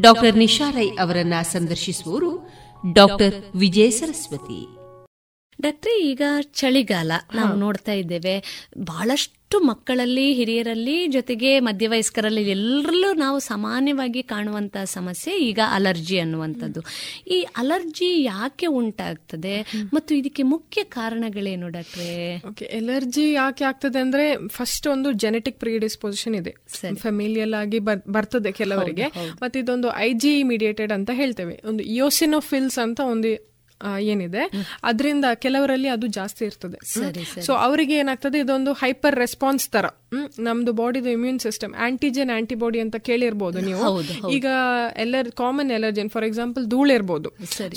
[0.00, 2.50] ಡಾಕ್ಟರ್ ನಿಶಾ ರೈ ಅವರನ್ನ ಸಂದರ್ಶಿಸುವವರು
[2.92, 4.79] ಡಾಕ್ಟರ್ ವಿಜಯ ಸರಸ್ವತಿ.
[5.60, 8.66] ಡಾಕ್ಟ್ರೆ ಈಗ ಚಳಿಗಾಲ ನಾವು ನೋಡ್ತಾ ಇದ್ದೇವೆ.
[8.78, 16.80] ಬಹಳಷ್ಟು ಮಕ್ಕಳಲ್ಲಿ ಹಿರಿಯರಲ್ಲಿ ಜೊತೆಗೆ ಮಧ್ಯವಯಸ್ಕರಲ್ಲಿ ಎಲ್ಲರಲ್ಲೂ ನಾವು ಸಾಮಾನ್ಯವಾಗಿ ಕಾಣುವಂತಹ ಸಮಸ್ಯೆ ಈಗ ಅಲರ್ಜಿ ಅನ್ನುವಂಥದ್ದು.
[17.28, 19.72] ಈ ಅಲರ್ಜಿ ಯಾಕೆ ಉಂಟಾಗ್ತದೆ?
[19.94, 22.42] ಮತ್ತು ಇದಕ್ಕೆ ಮುಖ್ಯ ಕಾರಣಗಳೇನು ಡಾಕ್ಟ್ರೆ?
[22.48, 26.54] ಓಕೆ ಎಲರ್ಜಿ ಯಾಕೆ ಆಗ್ತದೆ ಅಂದ್ರೆ ಫಸ್ಟ್ ಒಂದು ಜೆನೆಟಿಕ್ ಪ್ರಿಡಿಸ್ಪೊಸಿಷನ್ ಇದೆ.
[26.94, 29.06] ಫೆಮಿಲಿಯಲ್ ಆಗಿ ಬರ್ತದೆ ಕೆಲವರಿಗೆ.
[29.42, 31.60] ಮತ್ತೆ ಇದೊಂದು ಐ ಜಿ ಮೀಡಿಯೇಟೆಡ್ ಅಂತ ಹೇಳ್ತೇವೆ.
[31.64, 33.50] ಒಂದು ಯೋಸಿನೋಫಿಲ್ಸ್ ಅಂತ ಒಂದು
[34.12, 34.44] ಏನಿದೆ.
[34.90, 36.78] ಅದರಿಂದ ಕೆಲವರಲ್ಲಿ ಅದು ಜಾಸ್ತಿ ಇರ್ತದೆ.
[37.46, 39.86] ಸೊ ಅವರಿಗೆ ಏನಾಗ್ತದೆ ಇದೊಂದು ಹೈಪರ್ ರೆಸ್ಪಾನ್ಸ್ ತರ.
[40.46, 43.90] ನಮ್ದು ಬಾಡಿದು ಇಮ್ಯೂನ್ ಸಿಸ್ಟಮ್ ಆಂಟಿಜೆನ್ ಆಂಟಿಬಾಡಿ ಅಂತ ಕೇಳಿರ್ಬೋದು ನೀವು.
[44.36, 44.46] ಈಗ
[45.04, 47.30] ಎಲ್ಲರ್ ಕಾಮನ್ ಎಲರ್ಜಿನ್ ಫಾರ್ ಎಕ್ಸಾಂಪಲ್ ಧೂಳು ಇರ್ಬೋದು.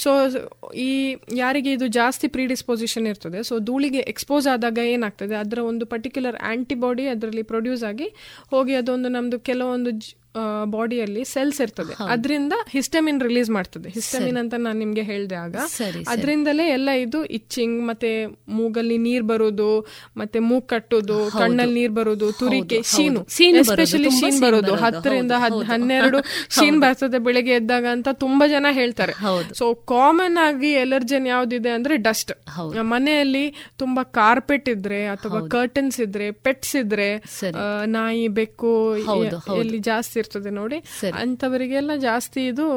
[0.06, 0.12] ಸೊ
[0.88, 0.89] ಈ
[1.43, 7.45] ಯಾರಿಗೆ ಇದು ಜಾಸ್ತಿ ಪ್ರೀಡಿಸ್ಪೋಸಿಷನ್ ಇರ್ತದೆ ಸೊ ಧೂಳಿಗೆ ಎಕ್ಸ್ಪೋಸ್ ಆದಾಗ ಏನಾಗ್ತದೆ ಅದರ ಒಂದು ಪರ್ಟಿಕ್ಯುಲರ್ ಆಂಟಿಬಾಡಿ ಅದರಲ್ಲಿ
[7.54, 8.10] ಪ್ರೊಡ್ಯೂಸ್ ಆಗಿ
[8.56, 9.91] ಹೋಗಿ ಅದೊಂದು ನಮ್ದು ಕೆಲವೊಂದು
[10.73, 11.93] ಬಾಡಿಯಲ್ಲಿ ಸೆಲ್ಸ್ ಇರ್ತದೆ.
[12.13, 13.89] ಅದರಿಂದ ಹಿಸ್ಟಮಿನ್ ರಿಲೀಸ್ ಮಾಡ್ತದೆ.
[13.89, 15.55] ಹಿಸ್ಟಮಿನ್ ಅಂತ ನಾನು ನಿಮ್ಗೆ ಹೇಳಿದೆ ಆಗ.
[16.13, 18.11] ಅದರಿಂದಲೇ ಎಲ್ಲ ಇದು ಇಚ್ಚಿಂಗ್ ಮತ್ತೆ
[18.59, 19.69] ಮೂಗಲ್ಲಿ ನೀರ್ ಬರೋದು
[20.17, 23.21] ಮತ್ತೆ ಮೂಗ್ ಕಟ್ಟೋದು ಕಣ್ಣಲ್ಲಿ ನೀರ್ ಬರೋದು ತುರಿಕೆ ಶೀನು.
[23.61, 24.73] ಎಸ್ಪೆಷಲಿ ಶೀನ್ ಬರೋದು.
[24.75, 25.31] ಹತ್ತರಿಂದ
[25.71, 26.19] ಹನ್ನೆರಡು
[26.57, 29.15] ಶೀನ್ ಬರ್ತದೆ ಬೆಳಿಗ್ಗೆ ಎದ್ದಾಗ ಅಂತ ತುಂಬಾ ಜನ ಹೇಳ್ತಾರೆ.
[29.59, 32.31] ಸೊ ಕಾಮನ್ ಆಗಿ ಎಲರ್ಜನ್ ಯಾವ್ದಿದೆ ಅಂದ್ರೆ ಡಸ್ಟ್
[32.93, 33.45] ಮನೆಯಲ್ಲಿ
[33.77, 37.09] ತುಂಬಾ ಕಾರ್ಪೆಟ್ ಇದ್ರೆ ಅಥವಾ ಕರ್ಟನ್ಸ್ ಇದ್ರೆ ಪೆಟ್ಸ್ ಇದ್ರೆ
[37.86, 38.73] ನಾಯಿ ಬೆಕ್ಕು
[39.61, 40.80] ಎಲ್ಲಿ ಜಾಸ್ತಿ ಇರ್ತದೆ ನೋಡಿ.
[41.24, 42.67] ಅಂತವರಿಗೆಲ್ಲ ಜಾಸ್ತಿ ಇದು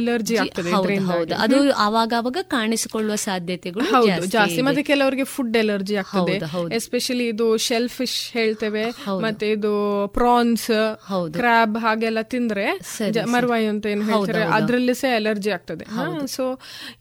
[0.00, 0.70] ಎಲರ್ಜಿ ಆಗ್ತದೆ
[1.44, 6.36] ಅದು ಅವಾಗ ಅವಾಗ ಕಾಣಿಸಿಕೊಳ್ಳುವ ಸಾಧ್ಯತೆಗಳು ಹೌದು ಜಾಸ್ತಿ ಮತ್ತೆ ಕೆಲವರಿಗೆ ಫುಡ್ ಎಲರ್ಜಿ ಆಗ್ತದೆ.
[6.78, 8.84] ಎಸ್ಪೆಷಲಿ ಇದು ಶೆಲ್ ಫಿಶ್ ಹೇಳ್ತೇವೆ
[9.24, 9.72] ಮತ್ತೆ ಇದು
[10.18, 10.68] ಪ್ರಾನ್ಸ್
[11.38, 12.66] ಕ್ರಾಬ್ ಹಾಗೆಲ್ಲ ತಿಂದ್ರೆ
[13.34, 15.84] ಮರ್ವಾಯಿ ಅಂತ ಏನು ಹೇಳ್ತಾರೆ ಅದ್ರಲ್ಲಿ ಸಹ ಎಲರ್ಜಿ ಆಗ್ತದೆ.
[16.36, 16.44] ಸೊ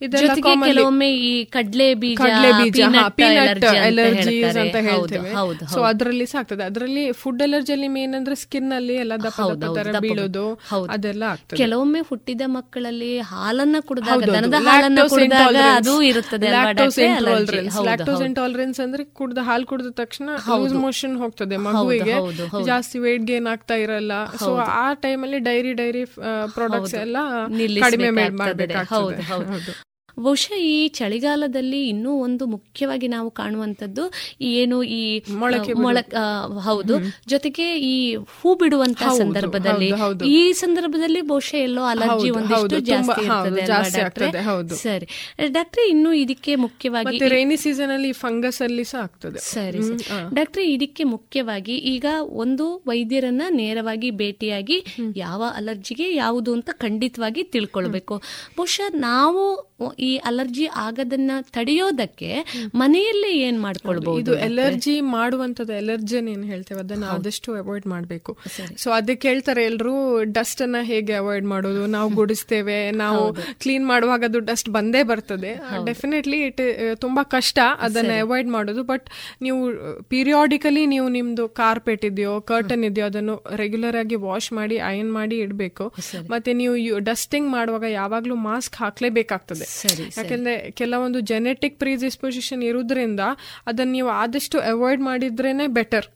[0.06, 0.36] ಇದೆಲ್ಲ
[0.66, 2.82] ಕೆಲವೊಮ್ಮೆ ಈ ಕಡ್ಲೆ ಬೀಜ ಕಡ್ಲೆ ಬೀಜ
[3.20, 5.32] ಪೀನಟ್ ಎಲರ್ಜೀಸ್ ಅಂತ ಹೇಳ್ತೇವೆ.
[5.74, 6.64] ಸೊ ಅದರಲ್ಲಿ ಸಹ ಆಗ್ತದೆ.
[6.72, 10.60] ಅದರಲ್ಲಿ ಫುಡ್ ಎಲರ್ಜಿಯಲ್ಲಿ ಮೇನ್ ಅಂದ್ರೆ ಸ್ಕಿನ್ ಅಲ್ಲಿ ಎಲ್ಲ ದಪ್ಪ ಬೀಳೋದು
[10.90, 11.24] ಅದೆಲ್ಲ
[11.58, 19.66] ಕೆಲವೊಮ್ಮೆ ಹುಟ್ಟಿದ ಮಕ್ಕಳಲ್ಲಿ ಹಾಲನ್ನ ಕುಡಿದಾಗ ದನದ ಹಾಲನ್ನ ಕುಡಿದಾಗ ಅದು ಇರುತ್ತದೆ ಲ್ಯಾಕ್ಟೋಸ್ ಇಂಟಾಲರೆನ್ಸ್ ಅಂದ್ರೆ ಕುಡ್ದ ಹಾಲು
[19.66, 22.16] ಕುಡಿದ ತಕ್ಷಣ ಲೂಸ್ ಮೋಷನ್ ಹೋಗ್ತದೆ ಮಗುವಿಗೆ.
[22.66, 24.12] ಜಾಸ್ತಿ ವೇಟ್ ಗೇನ್ ಆಗ್ತಾ ಇರಲ್ಲ.
[24.40, 26.06] ಸೊ ಆ ಟೈಮಲ್ಲಿ ಡೈರಿ ಡೈರಿ
[26.56, 27.18] ಪ್ರಾಡಕ್ಟ್ಸ್ ಎಲ್ಲ
[27.82, 28.10] ಕಡಿಮೆ
[28.42, 29.74] ಮಾಡಬೇಕಾಗ್ತದೆ.
[30.20, 35.98] ಬಹುಶಃ ಈ ಚಳಿಗಾಲದಲ್ಲಿ ಇನ್ನೂ ಒಂದು ಮುಖ್ಯವಾಗಿ ನಾವು ಕಾಣುವಂತದ್ದು ಏನು ಈ ಮೊಳಕೆ ಮೊಳ
[36.60, 36.94] ಹೌದು.
[37.28, 39.92] ಜೊತೆಗೆ ಈ ಹೂ ಬಿಡುವಂತ ಸಂದರ್ಭದಲ್ಲಿ.
[40.28, 44.76] ಈ ಸಂದರ್ಭದಲ್ಲಿ ಬಹುಶಃ ಎಲ್ಲೋ ಅಲರ್ಜಿ ಒಂದಿಷ್ಟು ಜಾಸ್ತಿ ಇರ್ತದೆ.
[44.76, 45.08] ಸರಿ.
[45.48, 49.40] ಡಾಕ್ಟ್ರೆ ಇನ್ನು ಇದಕ್ಕೆ ಮುಖ್ಯವಾಗಿ ರೈನಿ ಸೀಸನ್ ಅಲ್ಲಿ ಫಂಗಸ್ ಅಲ್ಲಿ ಸಹ ಆಗ್ತದೆ.
[49.40, 50.36] ಸರಿ ಡಾಕ್ಟರ್ ಸರಿ.
[50.36, 54.86] ಡಾಕ್ಟ್ರೆ ಇದಕ್ಕೆ ಮುಖ್ಯವಾಗಿ ಈಗ ಒಂದು ವೈದ್ಯರನ್ನ ನೇರವಾಗಿ ಭೇಟಿಯಾಗಿ
[55.16, 58.18] ಯಾವ ಅಲರ್ಜಿಗೆ ಯಾವುದು ಅಂತ ಖಂಡಿತವಾಗಿ ತಿಳ್ಕೊಳ್ಬೇಕು.
[58.58, 62.32] ಬಹುಶಃ ನಾವು ಈ ಅಲರ್ಜಿ ಆಗದನ್ನ ತಡೆಯೋದಕ್ಕೆ
[62.76, 66.80] ಮನೆಯಲ್ಲೇ ಏನ್ ಮಾಡ್ಕೊಳ್ಬಹುದು ಇದು ಎಲರ್ಜಿ ಮಾಡುವಂತದ್ದು ಎಲರ್ಜನ್ ಏನ್ ಹೇಳ್ತೇವೆ.
[66.80, 68.38] ಅದನ್ನ ಆದಷ್ಟು ಅವಾಯ್ಡ್ ಮಾಡಬೇಕು.
[68.78, 71.86] ಸೊ ಅದಕ್ಕೆ ಹೇಳ್ತಾರೆ ಎಲ್ರು ಡಸ್ಟ್ ಅನ್ನ ಹೇಗೆ ಅವಾಯ್ಡ್ ಮಾಡೋದು?
[71.86, 75.52] ನಾವು ಗುಡಿಸ್ತೇವೆ ನಾವು ಕ್ಲೀನ್ ಮಾಡುವಾಗ ಅದು ಡಸ್ಟ್ ಬಂದೇ ಬರ್ತದೆ.
[75.86, 76.62] ಡೆಫಿನೆಟ್ಲಿ ಇಟ್
[76.96, 78.84] ತುಂಬಾ ಕಷ್ಟ ಅದನ್ನ ಅವಾಯ್ಡ್ ಮಾಡೋದು.
[78.84, 79.08] ಬಟ್
[79.42, 79.62] ನೀವು
[80.04, 85.94] ಪೀರಿಯಾಡಿಕಲಿ ನೀವು ನಿಮ್ದು ಕಾರ್ಪೆಟ್ ಇದೆಯೋ ಕರ್ಟನ್ ಇದೆಯೋ ಅದನ್ನು ರೆಗ್ಯುಲರ್ ಆಗಿ ವಾಶ್ ಮಾಡಿ ಅಯನ್ ಮಾಡಿ ಇಡಬೇಕು.
[86.30, 89.66] ಮತ್ತೆ ನೀವು ಡಸ್ಟಿಂಗ್ ಮಾಡುವಾಗ ಯಾವಾಗ್ಲೂ ಮಾಸ್ಕ್ ಹಾಕ್ಲೇಬೇಕಾಗ್ತದೆ.
[89.74, 93.22] ಸರಿ, ಯಾಕಂದ್ರೆ ಕೆಲವೊಂದು ಜೆನೆಟಿಕ್ ಪ್ರೀಡಿಸ್ಪೊಸಿಷನ್ ಇರುವುದರಿಂದ
[93.70, 96.08] ಅದನ್ನ ನೀವು ಆದಷ್ಟು ಅವಾಯ್ಡ್ ಮಾಡಿದ್ರೇನೆ ಬೆಟರ್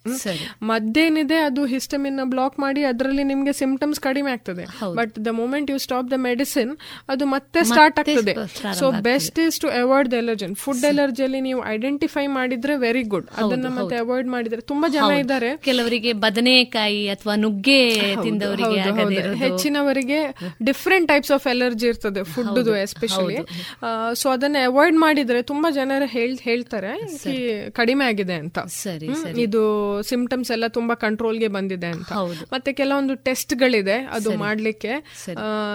[0.69, 4.65] ಮದ್ದೇನಿದೆ ಅದು ಹಿಸ್ಟಮಿನ್ ಬ್ಲಾಕ್ ಮಾಡಿ ಅದರಲ್ಲಿ ನಿಮ್ಗೆ ಸಿಂಪ್ಟಮ್ಸ್ ಕಡಿಮೆ ಆಗ್ತದೆ.
[4.99, 6.71] But the moment you stop the medicine
[7.13, 8.35] ಅದು ಮತ್ತೆ ಸ್ಟಾರ್ಟ್ ಆಗ್ತದೆ.
[8.79, 13.67] So best is to avoid the allergen food ಎಲರ್ಜಿಯಲ್ಲಿ ನೀವು ಐಡೆಂಟಿಫೈ ಮಾಡಿದ್ರೆ ವೆರಿ ಗುಡ್ ಅದನ್ನ
[13.79, 15.51] ಮತ್ತೆ ಅವಾಯ್ಡ್ ಮಾಡಿದ್ರೆ ತುಂಬಾ ಜನ ಇದ್ದಾರೆ.
[15.69, 17.81] ಕೆಲವರಿಗೆ ಬದನೆಕಾಯಿ ಅಥವಾ ನುಗ್ಗೆ
[18.25, 18.81] ತಿಂದವರಿಗೆ.
[19.45, 20.19] ಹೆಚ್ಚಿನವರಿಗೆ
[20.69, 23.37] ಡಿಫ್ರೆಂಟ್ ಟೈಪ್ಸ್ ಆಫ್ ಎಲರ್ಜಿ ಇರ್ತದೆ ಫುಡ್ ಎಸ್ಪೆಷಲಿ
[24.13, 26.91] ಸೊ ಅದನ್ನ ಅವಾಯ್ಡ್ ಮಾಡಿದ್ರೆ ತುಂಬಾ ಜನರು ಹೇಳ್ ಹೇಳ್ತಾರೆ
[27.69, 28.59] ಕಡಿಮೆ ಆಗಿದೆ ಅಂತ.
[28.59, 29.09] ಸರಿ
[29.41, 29.63] ಇದು
[30.03, 32.11] ಸಿಂಪ್ಟಮ್ಸ್ ಎಲ್ಲ ತುಂಬಾ ಕಂಟ್ರೋಲ್ಗೆ ಬಂದಿದೆ ಅಂತ.
[32.53, 34.93] ಮತ್ತೆ ಕೆಲವೊಂದು ಟೆಸ್ಟ್ ಗಳಿದೆ ಅದು ಮಾಡ್ಲಿಕ್ಕೆ.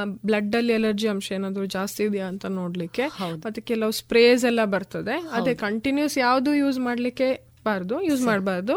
[0.06, 3.06] ಬ್ಲಡ್ ಅಲ್ಲಿ ಎಲರ್ಜಿ ಅಂಶ ಏನಾದ್ರು ಜಾಸ್ತಿ ಇದೆಯಾ ಅಂತ ನೋಡ್ಲಿಕ್ಕೆ.
[3.46, 5.16] ಮತ್ತೆ ಕೆಲವು ಸ್ಪ್ರೇಸ್ ಎಲ್ಲ ಬರ್ತದೆ.
[5.32, 8.74] ಅದೇ ಕಂಟಿನ್ಯೂಸ್ ಯಾವ್ದು ಯೂಸ್ ಮಾಡ್ಲಿಕ್ಕೆ ಬಾರ್ದು ಯೂಸ್ ಮಾಡಬಾರ್ದು.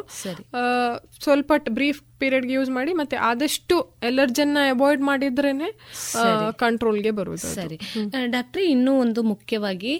[1.23, 5.69] ಸ್ವಲ್ಪ ಬ್ರೀಫ್ ಪೀರಿಯಡ್ಗೆ ಯೂಸ್ ಮಾಡಿ ಮತ್ತೆ ಆದಷ್ಟು ಎಲರ್ಜನ್ನ ಅವಾಯ್ಡ್ ಮಾಡಿದ್ರೇನೆ
[6.57, 7.47] ಕಂಟ್ರೋಲ್ಗೆ ಬರುವುದು.
[7.55, 7.77] ಸರಿ.
[8.25, 9.93] ಡಾಕ್ಟರ್ ಇನ್ನೂ ಒಂದು ಮುಖ್ಯವಾಗಿ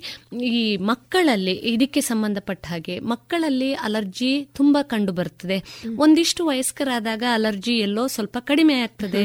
[0.44, 5.58] ಈ ಮಕ್ಕಳಲ್ಲಿ ಇದಕ್ಕೆ ಸಂಬಂಧಪಟ್ಟ ಹಾಗೆ ಮಕ್ಕಳಲ್ಲಿ ಅಲರ್ಜಿ ತುಂಬಾ ಕಂಡು ಬರ್ತದೆ
[5.98, 9.24] ಒಂದಿಷ್ಟು ವಯಸ್ಕರಾದಾಗ ಅಲರ್ಜಿ ಎಲ್ಲೋ ಸ್ವಲ್ಪ ಕಡಿಮೆ ಆಗ್ತದೆ.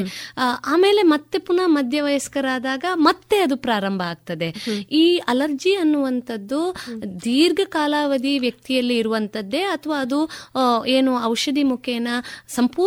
[0.67, 4.49] ಆಮೇಲೆ ಮತ್ತೆ ಪುನಃ ಮಧ್ಯ ವಯಸ್ಕರಾದಾಗ ಮತ್ತೆ ಅದು ಪ್ರಾರಂಭ ಆಗ್ತದೆ.
[5.03, 6.61] ಈ ಅಲರ್ಜಿ ಅನ್ನುವಂಥದ್ದು
[7.25, 10.21] ದೀರ್ಘ ಕಾಲಾವಧಿ ವ್ಯಕ್ತಿಯಲ್ಲಿ ಇರುವಂತದ್ದೇ ಅಥವಾ ಅದು
[10.89, 12.09] ಏನು ಔಷಧಿ ಮುಖೇನ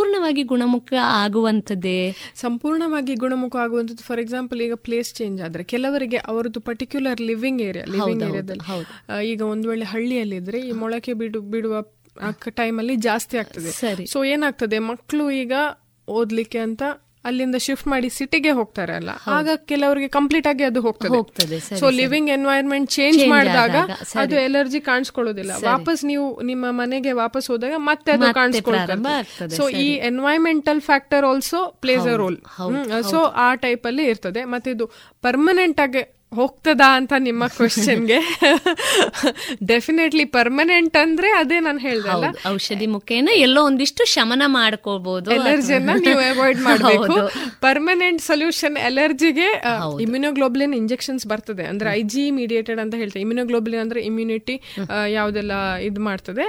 [0.02, 1.98] ಸಂಪೂರ್ಣವಾಗಿ ಗುಣಮುಖ ಆಗುವಂಥದ್ದೇ?
[2.36, 8.24] ಸಂಪೂರ್ಣವಾಗಿ ಗುಣಮುಖ ಆಗುವಂಥದ್ದು ಫಾರ್ ಎಕ್ಸಾಂಪಲ್ ಈಗ ಪ್ಲೇಸ್ ಚೇಂಜ್ ಆದ್ರೆ ಕೆಲವರಿಗೆ ಅವರದ್ದು ಪರ್ಟಿಕ್ಯುಲರ್ ಲಿವಿಂಗ್ ಏರಿಯಾ ಲಿವಿಂಗ್
[8.24, 8.64] ಏರಿಯಾದಲ್ಲಿ
[9.28, 11.76] ಈಗ ಒಂದು ವೇಳೆ ಹಳ್ಳಿಯಲ್ಲಿ ಇದ್ರೆ ಈ ಮೊಳಕೆ ಬಿಡು ಬಿಡುವ
[12.56, 13.72] ಟೈಮಲ್ಲಿ ಜಾಸ್ತಿ ಆಗ್ತದೆ.
[13.72, 14.06] ಸರಿ.
[14.06, 15.54] ಸೊ ಏನಾಗ್ತದೆ ಮಕ್ಕಳು ಈಗ
[16.08, 16.84] ಓದ್ಲಿಕ್ಕೆ ಅಂತ
[17.26, 19.12] ಅಲ್ಲಿಂದ ಶಿಫ್ಟ್ ಮಾಡಿ ಸಿಟಿಗೆ ಹೋಗ್ತಾರೆ ಅಲ್ಲ.
[19.38, 21.60] ಆಗ ಕೆಲವರಿಗೆ ಕಂಪ್ಲೀಟ್ ಆಗಿ ಅದು ಹೋಗ್ತದೆ.
[21.80, 23.76] ಸೊ ಲಿವಿಂಗ್ ಎನ್ವೈರ್ಮೆಂಟ್ ಚೇಂಜ್ ಮಾಡಿದಾಗ
[24.24, 25.52] ಅದು ಎಲರ್ಜಿ ಕಾಣಿಸ್ಕೊಳ್ಳೋದಿಲ್ಲ.
[25.72, 32.08] ವಾಪಸ್ ನೀವು ನಿಮ್ಮ ಮನೆಗೆ ವಾಪಸ್ ಹೋದಾಗ ಮತ್ತೆ ಅದು ಕಾಣಿಸ್ಕೊಳ್ತಾರೆ ಸೊ ಈ environmental factor also plays
[32.14, 32.40] a role
[33.12, 34.44] so ಆ ಟೈಪ್ ಅಲ್ಲಿ ಇರ್ತದೆ.
[34.56, 34.88] ಮತ್ತೆ ಇದು
[35.28, 36.04] ಪರ್ಮನೆಂಟ್ ಆಗಿ
[36.36, 38.18] ಹೋಗ್ತದಾ ಅಂತ ನಿಮ್ಮ ಕ್ವಶನ್ಗೆ
[39.72, 46.62] ಡೆಫಿನೆಟ್ಲಿ ಪರ್ಮನೆಂಟ್ ಅಂದ್ರೆ ಅದೇ ನಾನು ಹೇಳ್ದಲ್ಲ ಔಷಧಿ ಮುಖೇನ ಎಲ್ಲೋ ಒಂದಿಷ್ಟು ಶಮನ ಮಾಡ್ಕೋಬಹುದು ಎಲರ್ಜಿಯನ್ನ ನೀವು ಅವಾಯ್ಡ್
[46.68, 47.18] ಮಾಡಬೇಕು.
[47.66, 49.48] ಪರ್ಮನೆಂಟ್ ಸೊಲ್ಯೂಷನ್ ಎಲರ್ಜಿಗೆ
[50.06, 51.66] ಇಮ್ಯುನೋಗ್ಲೋಬ್ಲಿನ್ ಇಂಜೆಕ್ಷನ್ಸ್ ಬರ್ತದೆ.
[51.72, 54.56] ಅಂದ್ರೆ ಐ ಜಿ ಮೀಡಿಯೇಟೆಡ್ ಅಂತ ಹೇಳ್ತೇವೆ ಇಮ್ಯುನೋಗ್ಲೋಬ್ಲಿನ್ ಅಂದ್ರೆ ಇಮ್ಯುನಿಟಿ
[55.18, 56.48] ಯಾವ್ದೆಲ್ಲ ಇದು ಮಾಡ್ತದೆ.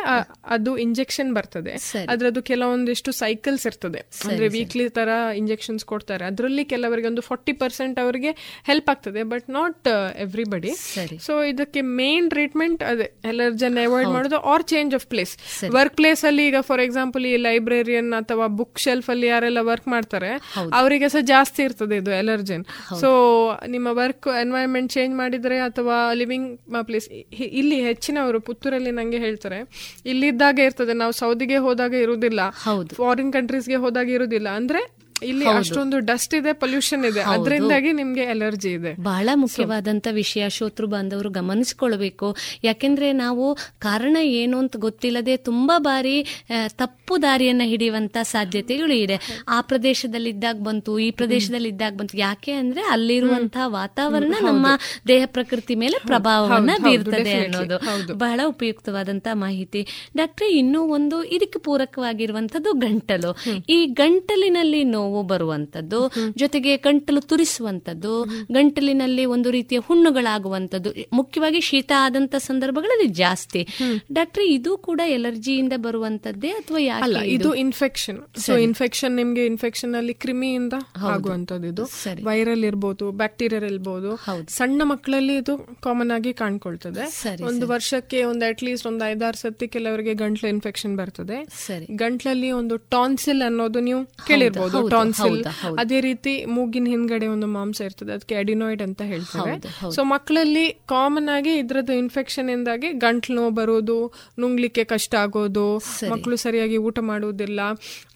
[0.57, 1.75] ಅದು ಇಂಜೆಕ್ಷನ್ ಬರ್ತದೆ.
[2.15, 4.03] ಅದ್ರದ್ದು ಕೆಲವೊಂದಿಷ್ಟು ಸೈಕಲ್ಸ್ ಇರ್ತದೆ.
[4.31, 5.11] ಅಂದ್ರೆ ವೀಕ್ಲಿ ತರ
[5.43, 6.25] ಇಂಜೆಕ್ಷನ್ಸ್ ಕೊಡ್ತಾರೆ.
[6.31, 8.33] ಅದರಲ್ಲಿ ಕೆಲವರಿಗೆ ಒಂದು ಫಾರ್ಟಿ ಪರ್ಸೆಂಟ್ ಅವರಿಗೆ
[8.71, 9.23] ಹೆಲ್ಪ್ ಆಗ್ತದೆ.
[9.35, 9.72] ಬಟ್ ನಾಟ್
[10.19, 10.71] ಎವ್ರಿಬಡಿ
[11.19, 15.39] ಸೊ ಇದಕ್ಕೆ ಮೇನ್ ಟ್ರೀಟ್ಮೆಂಟ್ ಅದೇ ಎಲರ್ಜನ್ ಅವಾಯ್ಡ್ ಮಾಡೋದು or change of place
[15.69, 20.31] work place ಅಲ್ಲಿ ಈಗ ಫಾರ್ ಎಕ್ಸಾಂಪಲ್ ಈ ಲೈಬ್ರರಿಯನ್ ಅಥವಾ ಬುಕ್ ಶೆಲ್ಫ್ ಅಲ್ಲಿ ಯಾರೆಲ್ಲ ವರ್ಕ್ ಮಾಡ್ತಾರೆ
[20.73, 22.65] ಅವರಿಗೆ ಸಹ ಜಾಸ್ತಿ ಇರ್ತದೆ ಇದು ಎಲರ್ಜನ್
[23.01, 23.11] ಸೊ
[23.67, 27.09] ನಿಮ್ಮ ವರ್ಕ್ ಎನ್ವೈರನ್ಮೆಂಟ್ ಚೇಂಜ್ ಮಾಡಿದ್ರೆ ಅಥವಾ ಲಿವಿಂಗ್ ಪ್ಲೇಸ್
[27.41, 29.61] ಇಲ್ಲಿ ಹೆಚ್ಚಿನವರು ಪುತ್ತೂರಲ್ಲಿ ನಂಗೆ ಹೇಳ್ತಾರೆ
[30.07, 30.93] ಇಲ್ಲಿದ್ದಾಗ ಇರ್ತದೆ.
[30.93, 32.41] ನಾವು ಸೌದಿಗೆ ಹೋದಾಗ ಇರುವುದಿಲ್ಲ
[32.95, 37.21] ಫಾರಿನ್ ಕಂಟ್ರೀಸ್ಗೆ ಹೋದಾಗ ಇರುವುದಿಲ್ಲ ಅಂದ್ರೆ ಇಲ್ಲಿ ಅಷ್ಟೊಂದು ಡಸ್ಟ್ ಇದೆ ಪೊಲ್ಯೂಷನ್ ಇದೆ.
[37.35, 38.93] ಅದರಿಂದಾಗಿ ನಿಮ್ಗೆ ಅಲರ್ಜಿ ಇದೆ.
[39.03, 42.29] ಬಹಳ ಮುಖ್ಯವಾದಂತ ವಿಷಯ ಶೋತೃ ಬಾಂಧವರು ಗಮನಿಸಿಕೊಳ್ಬೇಕು.
[42.65, 43.47] ಯಾಕೆಂದ್ರೆ ನಾವು
[43.79, 46.17] ಕಾರಣ ಏನು ಅಂತ ಗೊತ್ತಿಲ್ಲದೆ ತುಂಬಾ ಬಾರಿ
[46.69, 49.19] ತಪ್ಪು ದಾರಿಯನ್ನ ಹಿಡಿಯುವಂತ ಸಾಧ್ಯತೆಗಳು ಇದೆ.
[49.49, 52.19] ಆ ಪ್ರದೇಶದಲ್ಲಿ ಇದ್ದಾಗ ಬಂತು ಈ ಪ್ರದೇಶದಲ್ಲಿ ಇದ್ದಾಗ ಬಂತು.
[52.19, 54.67] ಯಾಕೆ ಅಂದ್ರೆ ಅಲ್ಲಿರುವಂತಹ ವಾತಾವರಣ ನಮ್ಮ
[55.09, 59.81] ದೇಹ ಪ್ರಕೃತಿ ಮೇಲೆ ಪ್ರಭಾವವನ್ನ ಬೀರ್ತದೆ ಅನ್ನೋದು ಬಹಳ ಉಪಯುಕ್ತವಾದಂತ ಮಾಹಿತಿ.
[60.17, 63.31] ಡಾಕ್ಟ್ರೆ ಇನ್ನೂ ಒಂದು ಇದಕ್ಕೆ ಪೂರಕವಾಗಿರುವಂತದ್ದು ಗಂಟಲು.
[63.69, 66.01] ಈ ಗಂಟಲಿನಲ್ಲಿ ನೋವು ಬರುವಂತದ್ದು
[66.37, 68.13] ಜೊತೆಗೆ ಗಂಟಲು ತುರಿಸುವಂತದ್ದು
[68.53, 73.63] ಗಂಟಲಿನಲ್ಲಿ ಒಂದು ರೀತಿಯ ಹುಣ್ಣುಗಳಾಗುವಂತದ್ದು ಮುಖ್ಯವಾಗಿ ಶೀತ ಆದಂತ ಸಂದರ್ಭಗಳಲ್ಲಿ ಜಾಸ್ತಿ.
[74.13, 80.15] ಡಾಕ್ಟ್ರೆ ಇದು ಕೂಡ ಎಲರ್ಜಿಯಿಂದ ಬರುವಂತದ್ದೇ ಅಥವಾ ಅಲ್ಲ ಯಾಕೆ ಇದು ಇನ್ಫೆಕ್ಷನ್ ಸೊ ಇನ್ಫೆಕ್ಷನ್ ನಿಮ್ಗೆ ಇನ್ಫೆಕ್ಷನ್ ಅಲ್ಲಿ
[80.15, 80.75] ಕ್ರಿಮಿಯಿಂದ
[81.15, 81.85] ಆಗುವಂತದ್ದು ಇದು.
[82.25, 84.11] ವೈರಲ್ ಇರ್ಬೋದು ಬ್ಯಾಕ್ಟೀರಿಯಲ್ ಇರ್ಬೋದು.
[84.49, 87.05] ಸಣ್ಣ ಮಕ್ಕಳಲ್ಲಿ ಇದು ಕಾಮನ್ ಆಗಿ ಕಾಣ್ಕೊಳ್ತದೆ.
[87.45, 91.39] ಒಂದು ವರ್ಷಕ್ಕೆ ಒಂದು ಅಟ್ ಲೀಸ್ಟ್ ಒಂದು ಐದಾರು ಸತಿ ಕೆಲವರಿಗೆ ಗಂಟ್ಲು ಇನ್ಫೆಕ್ಷನ್ ಬರ್ತದೆ.
[91.97, 94.89] ಗಂಟ್ಲಲ್ಲಿ ಒಂದು ಟಾನ್ಸಿಲ್ ಅನ್ನೋದು ನೀವು ಕೇಳಿರ್ಬೋದು.
[95.03, 95.39] ಟಾನ್ಸಿಲ್.
[95.83, 99.55] ಅದೇ ರೀತಿ ಮೂಗಿನ ಹಿಂದ್ಗಡೆ ಒಂದು ಮಾಂಸ ಇರ್ತದೆ ಅದಕ್ಕೆ ಅಡಿನೋಯ್ಡ್ ಅಂತ ಹೇಳ್ತಾರೆ.
[99.97, 103.99] ಸೊ ಮಕ್ಕಳಲ್ಲಿ ಕಾಮನ್ ಆಗಿ ಇದ್ರದ್ದು ಇನ್ಫೆಕ್ಷನ್ ಇಂದಾಗಿ ಗಂಟ್ಲು ನೋವು ಬರೋದು
[104.41, 105.67] ನುಂಗ್ಲಿಕ್ಕೆ ಕಷ್ಟ ಆಗೋದು
[106.13, 107.61] ಮಕ್ಕಳು ಸರಿಯಾಗಿ ಊಟ ಮಾಡುವುದಿಲ್ಲ.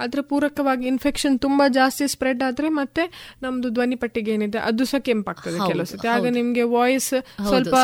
[0.04, 3.02] ಅದ್ರ ಪೂರಕವಾಗಿ ಇನ್ಫೆಕ್ಷನ್ ತುಂಬಾ ಜಾಸ್ತಿ ಸ್ಪ್ರೆಡ್ ಆದ್ರೆ ಮತ್ತೆ
[3.42, 6.26] ನಮ್ದು ಧ್ವನಿ ಪಟ್ಟಿಗೆ ಏನಿದೆ ಅದು ಸಹ ಕೆಂಪಾಗ್ತದೆ ಕೆಲವು ಸತಿ ಆಗ.
[6.38, 7.12] ನಿಮ್ಗೆ ವಾಯ್ಸ್
[7.48, 7.76] ಸ್ವಲ್ಪ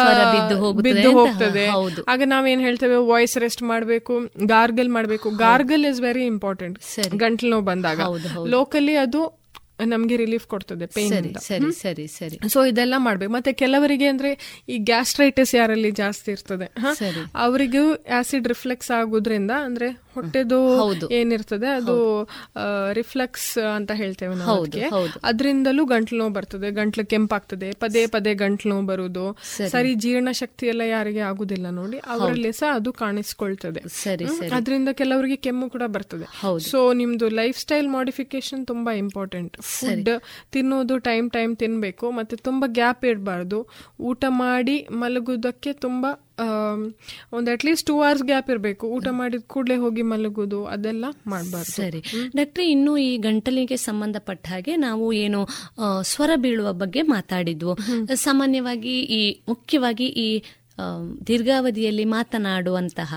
[0.86, 1.66] ಬಿದ್ದು ಹೋಗ್ತದೆ.
[2.12, 4.14] ಆಗ ನಾವೇನ್ ಹೇಳ್ತೇವೆ ವಾಯ್ಸ್ ರೆಸ್ಟ್ ಮಾಡಬೇಕು
[4.54, 5.30] ಗಾರ್ಗಲ್ ಮಾಡಬೇಕು.
[5.44, 6.78] ಗಾರ್ಗಲ್ ಇಸ್ ವೆರಿ ಇಂಪಾರ್ಟೆಂಟ್
[7.22, 8.00] ಗಂಟ್ಲು ನೋವು ಬಂದಾಗ.
[8.54, 9.41] ಲೋಕಲಿ ಅದು
[9.84, 12.38] ನಮ್ಗೆ ರಿಲೀಫ್ ಕೊಡ್ತದೆ ಪೇನ್ ಸರಿ ಸರಿ ಸರಿ ಸರಿ.
[12.48, 13.32] ಸೊ ಇದೆಲ್ಲ ಮಾಡ್ಬೇಕು.
[13.32, 16.72] ಮತ್ತೆ ಕೆಲವರಿಗೆ ಅಂದ್ರೆ ಈ ಗ್ಯಾಸ್ಟ್ರೈಟಿಸ್ ಯಾರಲ್ಲಿ ಜಾಸ್ತಿ ಇರ್ತದೆ.
[17.34, 20.58] ಅವರಿಗೂ ಆಸಿಡ್ ರಿಫ್ಲೆಕ್ಸ್ ಆಗೋದ್ರಿಂದ ಅಂದ್ರೆ ಹೊಟ್ಟೆದು.
[21.10, 21.96] ಏನಿರ್ತದೆ ಅದು
[22.92, 24.66] ರಿಫ್ಲೆಕ್ಸ್ ಅಂತ ಹೇಳ್ತೇವೆ ನಾವು
[25.24, 29.94] ಅದರಿಂದಲೂ ಗಂಟ್ಲು ನೋವು ಬರ್ತದೆ ಗಂಟ್ಲು ಕೆಂಪಾಗ್ತದೆ ಪದೇ ಪದೇ ಗಂಟ್ಲು ನೋವು ಬರುದು ಸರಿ.
[29.94, 33.82] ಜೀರ್ಣ ಶಕ್ತಿ ಎಲ್ಲ ಯಾರಿಗೆ ಆಗುದಿಲ್ಲ ನೋಡಿ ಅವರಲ್ಲಿ ಸಹ ಅದು ಕಾಣಿಸ್ಕೊಳ್ತದೆ.
[34.48, 36.26] ಅದರಿಂದ ಕೆಲವರಿಗೆ ಕೆಮ್ಮು ಕೂಡ ಬರ್ತದೆ.
[36.70, 40.10] ಸೊ ನಿಮ್ದು ಲೈಫ್ ಸ್ಟೈಲ್ ಮಾಡಿಫಿಕೇಶನ್ ತುಂಬಾ ಇಂಪಾರ್ಟೆಂಟ್ ಫುಡ್
[40.52, 43.58] ತಿನ್ನೋದು ಟೈಮ್ ಟೈಮ್ ತಿನ್ಬೇಕು ಮತ್ತೆ ತುಂಬಾ ಗ್ಯಾಪ್ ಇರಬಾರ್ದು
[44.00, 46.10] ಊಟ ಮಾಡಿ ಮಲಗುದಕ್ಕೆ ತುಂಬಾ
[47.32, 48.84] ಒಂದು at least at least two hours gap ಇರಬೇಕು.
[48.86, 51.72] ಊಟ ಮಾಡಿದ ಕೂಡಲೇ ಹೋಗಿ ಮಲಗುದು ಅದೆಲ್ಲ ಮಾಡಬಾರ್ದು.
[51.72, 52.00] ಸರಿ.
[52.36, 55.40] ಡಾಕ್ಟ್ರಿ ಇನ್ನು ಈ ಗಂಟಲಿಗೆ ಸಂಬಂಧಪಟ್ಟ ಹಾಗೆ ನಾವು ಏನು
[56.02, 57.74] ಸ್ವರ ಬೀಳುವ ಬಗ್ಗೆ ಮಾತಾಡಿದ್ವು.
[58.14, 60.28] ಸಾಮಾನ್ಯವಾಗಿ ಈ ಮುಖ್ಯವಾಗಿ ಈ
[61.26, 63.14] ದೀರ್ಘಾವಧಿಯಲ್ಲಿ ಮಾತನಾಡುವಂತಹ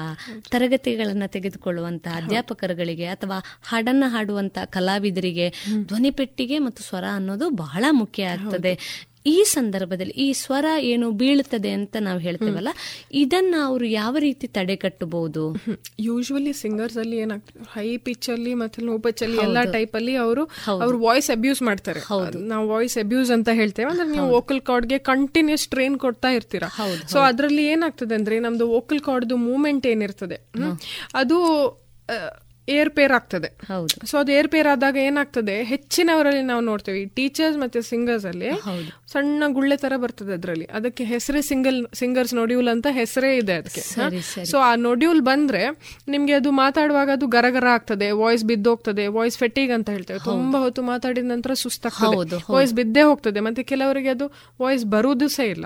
[0.50, 5.54] ತರಗತಿಗಳನ್ನು ತೆಗೆದುಕೊಳ್ಳುವಂತಹ ಅಧ್ಯಾಪಕರುಗಳಿಗೆ ಅಥವಾ ಹಾಡನ್ನ ಹಾಡುವಂತಹ ಕಲಾವಿದರಿಗೆ
[5.84, 8.80] ಧ್ವನಿಪೆಟ್ಟಿಗೆ ಮತ್ತು ಸ್ವರ ಅನ್ನೋದು ಬಹಳ ಮುಖ್ಯ ಆಗ್ತದೆ.
[9.26, 12.72] ಈ ಸಂದರ್ಭದಲ್ಲಿ ಈ ಸ್ವರ ಏನು ಬೀಳುತ್ತದೆ ಅಂತ ನಾವು ಹೇಳ್ತೇವಲ್ಲ
[13.24, 15.44] ಇದನ್ನ ಅವರು ಯಾವ ರೀತಿ ತಡೆಗಟ್ಟಬಹುದು?
[16.00, 20.44] ಯೂಶುವಲಿ ಸಿಂಗರ್ಸ್ ಅಲ್ಲಿ ಏನಾಗ್ತದೆ ಹೈ ಪಿಚ್ ಅಲ್ಲಿ ಮತ್ತೆ ಲೋ ಪಿಚ್ ಅಲ್ಲಿ ಎಲ್ಲಾ ಟೈಪ್ ಅಲ್ಲಿ ಅವರು
[20.84, 22.02] ಅವ್ರ ವಾಯ್ಸ್ ಅಬ್ಯೂಸ್ ಮಾಡ್ತಾರೆ.
[22.52, 26.70] ನಾವು ವಾಯ್ಸ್ ಅಬ್ಯೂಸ್ ಅಂತ ಹೇಳ್ತೇವೆ ಅಂದ್ರೆ ನೀವು ವೋಕಲ್ ಕಾರ್ಡ್ಗೆ ಕಂಟಿನ್ಯೂಸ್ ಟ್ರೈನ್ ಕೊಡ್ತಾ ಇರ್ತೀರಾ.
[27.14, 30.40] ಸೊ ಅದ್ರಲ್ಲಿ ಏನಾಗ್ತದೆ ಅಂದ್ರೆ ನಮ್ದು ವೋಕಲ್ ಕಾರ್ಡ್ದು ಮೂವ್ಮೆಂಟ್ ಏನಿರ್ತದೆ
[31.14, 31.40] ಅದು
[32.68, 33.50] ಏರ್ ಪೇರ್ ಆಗ್ತದೆ.
[34.10, 38.50] ಸೊ ಅದು ಏರ್ ಪೇರ್ ಆದಾಗ ಏನಾಗ್ತದೆ ಹೆಚ್ಚಿನವರಲ್ಲಿ ನಾವು ನೋಡ್ತೇವೆ ಟೀಚರ್ಸ್ ಮತ್ತೆ ಸಿಂಗರ್ಸ್ ಅಲ್ಲಿ
[39.12, 40.66] ಸಣ್ಣ ಗುಳ್ಳೆ ತರ ಬರ್ತದೆ ಅದರಲ್ಲಿ.
[40.66, 43.82] ಅದಕ್ಕೆ ಹೆಸರೇ ಸಿಂಗಲ್ ಸಿಂಗರ್ಸ್ ನೊಡ್ಯೂಲ್ ಅಂತ ಹೆಸರೇ ಇದೆ ಅದಕ್ಕೆ.
[44.46, 45.62] ಸೊ ಆ ನೊಡ್ಯೂಲ್ ಬಂದ್ರೆ
[46.08, 48.12] ನಿಮ್ಗೆ ಅದು ಮಾತಾಡುವಾಗ ಅದು ಗರಗರ ಆಗ್ತದೆ.
[48.12, 49.08] ವಾಯ್ಸ್ ಬಿದ್ದೋಗ್ತದೆ.
[49.08, 50.20] ವಾಯ್ಸ್ ಫೆಟ್ಟಿಗ್ ಅಂತ ಹೇಳ್ತೇವೆ.
[50.20, 52.16] ತುಂಬಾ ಹೊತ್ತು ಮಾತಾಡಿದ ನಂತರ ಸುಸ್ತಾಗ್ತದೆ.
[52.52, 53.40] ವಾಯ್ಸ್ ಬಿದ್ದೇ ಹೋಗ್ತದೆ.
[53.40, 54.28] ಮತ್ತೆ ಕೆಲವರಿಗೆ ಅದು
[54.62, 55.66] ವಾಯ್ಸ್ ಬರುವುದು ಸಹ ಇಲ್ಲ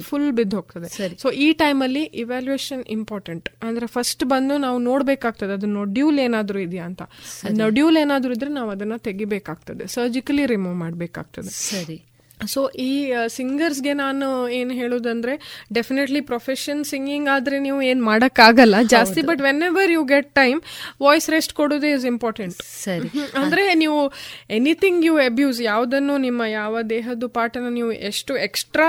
[0.00, 0.88] ಫುಲ್ ಬಿದ್ದು ಹೋಗ್ತದೆ.
[1.18, 7.02] ಸೊ ಈ ಟೈಮಲ್ಲಿ ಇವ್ಯಾಲ್ಯೂಯೇಷನ್ ಇಂಪಾರ್ಟೆಂಟ್ ಅಂದ್ರೆ ಫಸ್ಟ್ ಬಂದು ನಾವು ನೋಡ್ಬೇಕಾಗ್ತದೆ ಅದು ನೊಡ್ಯೂಲ್ ಏನಾದ್ರೂ ಇದೆಯಾ ಅಂತ.
[7.50, 9.86] ನೊಡ್ಯೂಲ್ ಏನಾದ್ರೂ ಇದ್ರೆ ನಾವು ಅದನ್ನ ತೆಗಿಬೇಕಾಗ್ತದೆ.
[9.86, 11.48] ಸರ್ಜಿಕಲಿ ರಿಮೂವ್ ಮಾಡ್ಬೇಕಾಗ್ತದೆ.
[11.48, 12.02] ಸರಿ.
[12.40, 12.90] ಸೊ ಈ
[13.28, 15.34] ಸಿಂಗರ್ಸ್ಗೆ ನಾನು ಏನು ಹೇಳೋದಂದ್ರೆ
[15.74, 18.76] ಡೆಫಿನೆಟ್ಲಿ ಪ್ರೊಫೆಷನ್ ಸಿಂಗಿಂಗ್ ಆದ್ರೆ ನೀವು ಏನ್ ಮಾಡಕ್ಕಾಗಲ್ಲ.
[18.82, 20.58] ಜಾಸ್ತಿ but whenever you get time
[21.02, 23.08] voice rest ಕೊಡೋದೇ ಇಸ್ ಇಂಪಾರ್ಟೆಂಟ್ ಸರಿ.
[23.42, 24.12] ಅಂದ್ರೆ ನೀವು
[24.50, 28.88] ಎನಿಥಿಂಗ್ ಯು ಅಬ್ಯೂಸ್ ಯಾವ್ದನ್ನು ನಿಮ್ಮ ಯಾವ ದೇಹದ ಪಾಠನ ನೀವು ಎಷ್ಟು ಎಕ್ಸ್ಟ್ರಾ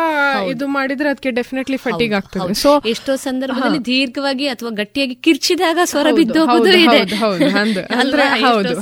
[0.53, 2.53] ಇದು ಮಾಡಿದ್ರೆ ಅದಕ್ಕೆ ಡೆಫಿನೆಟ್ಲಿ ಫಟಿಗ್ ಆಗ್ತದೆ.
[2.63, 6.41] ಸೊ ಎಷ್ಟೋ ಸಂದರ್ಭದಲ್ಲಿ ದೀರ್ಘವಾಗಿ ಅಥವಾ ಗಟ್ಟಿಯಾಗಿ ಕಿರ್ಚಿದಾಗ ಸ್ವರ ಬಿದ್ದು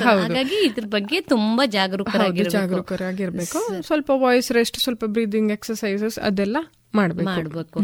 [0.08, 3.60] ಹಾಗಾಗಿ ಇದ್ರ ಬಗ್ಗೆ ತುಂಬಾ ಜಾಗರೂಕರಾಗಿ ಜಾಗರೂಕರಾಗಿರ್ಬೇಕು.
[3.90, 6.58] ಸ್ವಲ್ಪ ವಾಯ್ಸ್ ರೆಸ್ಟ್ ಸ್ವಲ್ಪ ಬ್ರೀದಿಂಗ್ ಎಕ್ಸಸೈಸಸ್ ಅದೆಲ್ಲ
[6.96, 7.26] ಮಾಡಬೇಕು.
[7.26, 7.80] ಮಾಡ್ಬೇಕು.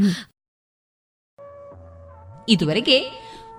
[2.49, 2.97] ಇದುವರೆಗೆ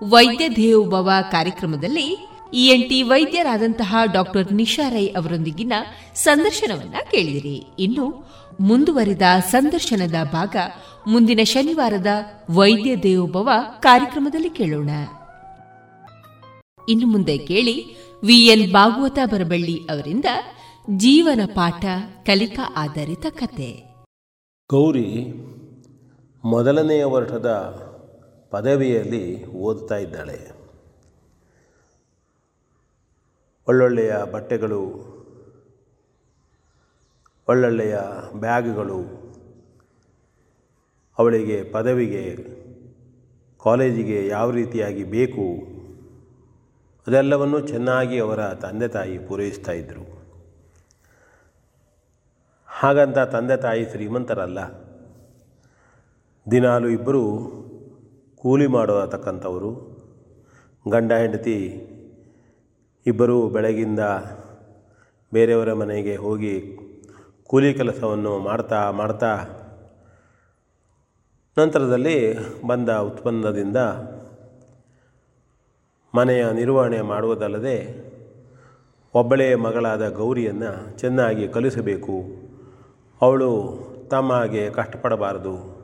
[0.03, 5.73] ವೈದ್ಯ ದೇವೋಭವ ಕಾರ್ಯಕ್ರಮದಲ್ಲಿ ಇಎನ್ಟಿ ವೈದ್ಯರಾದಂತಹ ಡಾಕ್ಟರ್ ನಿಶಾ ರೈ ಅವರೊಂದಿಗಿನ
[6.15, 7.61] ಸಂದರ್ಶನವನ್ನ ಕೇಳಿದಿರಿ.
[7.79, 8.05] ಇನ್ನು
[8.59, 10.55] ಮುಂದುವರಿದ ಸಂದರ್ಶನದ ಭಾಗ
[11.07, 12.07] ಮುಂದಿನ ಶನಿವಾರದ
[12.49, 14.89] ವೈದ್ಯ ದೇವೋಭವ ಕಾರ್ಯಕ್ರಮದಲ್ಲಿ ಕೇಳೋಣ.
[16.89, 17.75] ಇನ್ನು ಮುಂದೆ ಕೇಳಿ
[18.23, 20.25] ವಿಎನ್ ಭಾಗವತ ಬರಬಳ್ಳಿ ಅವರಿಂದ
[20.89, 21.85] ಜೀವನ ಪಾಠ,
[22.25, 23.93] ಕಲಿಕಾ ಆಧಾರಿತ ಕತೆ.
[24.69, 25.33] ಗೌರಿ
[26.45, 27.49] ಮೊದಲನೆಯ ವರ್ಷದ
[28.49, 30.51] ಪದವಿಯಲ್ಲಿ ಓದ್ತಾ ಇದ್ದಾಳೆ.
[33.67, 34.81] ಒಳ್ಳೊಳ್ಳೆಯ ಬಟ್ಟೆಗಳು,
[37.49, 37.97] ಒಳ್ಳೊಳ್ಳೆಯ
[38.35, 38.99] ಬ್ಯಾಗ್ಗಳು,
[41.17, 42.35] ಅವಳಿಗೆ ಪದವಿಗೆ,
[43.63, 45.45] ಕಾಲೇಜಿಗೆ ಯಾವ ರೀತಿಯಾಗಿ ಬೇಕು,
[47.07, 50.20] ಅದೆಲ್ಲವನ್ನು ಚೆನ್ನಾಗಿ ಅವರ ತಂದೆ ತಾಯಿ ಪೂರೈಸ್ತಾ ಇದ್ದರು
[52.81, 54.59] ಹಾಗಂತ ತಂದೆ ತಾಯಿ ಶ್ರೀಮಂತರಲ್ಲ.
[56.51, 57.21] ದಿನಾಲು ಇಬ್ಬರು
[58.35, 59.71] ಕೂಲಿ ಮಾಡತಕ್ಕಂಥವರು
[60.89, 61.57] ಗಂಡ, ಹೆಂಡತಿ
[63.05, 63.99] ಇಬ್ಬರು ಬೆಳಗಿಂದ
[65.33, 66.55] ಬೇರೆಯವರ ಮನೆಗೆ ಹೋಗಿ
[67.43, 69.31] ಕೂಲಿ ಕೆಲಸವನ್ನು ಮಾಡ್ತಾ ಮಾಡ್ತಾ
[71.57, 72.17] ನಂತರದಲ್ಲಿ
[72.67, 73.77] ಬಂದ ಉತ್ಪನ್ನದಿಂದ
[76.15, 77.77] ಮನೆಯ ನಿರ್ವಹಣೆ ಮಾಡುವುದಲ್ಲದೆ
[79.13, 82.40] ಒಬ್ಬಳೇ ಮಗಳಾದ ಗೌರಿಯನ್ನು ಚೆನ್ನಾಗಿ ಕಲಿಸಬೇಕು.
[83.21, 83.77] ಅವಳು
[84.11, 85.81] ತಮ್ಮ ಹಾಗೆ ಕಷ್ಟಪಡಬಾರದು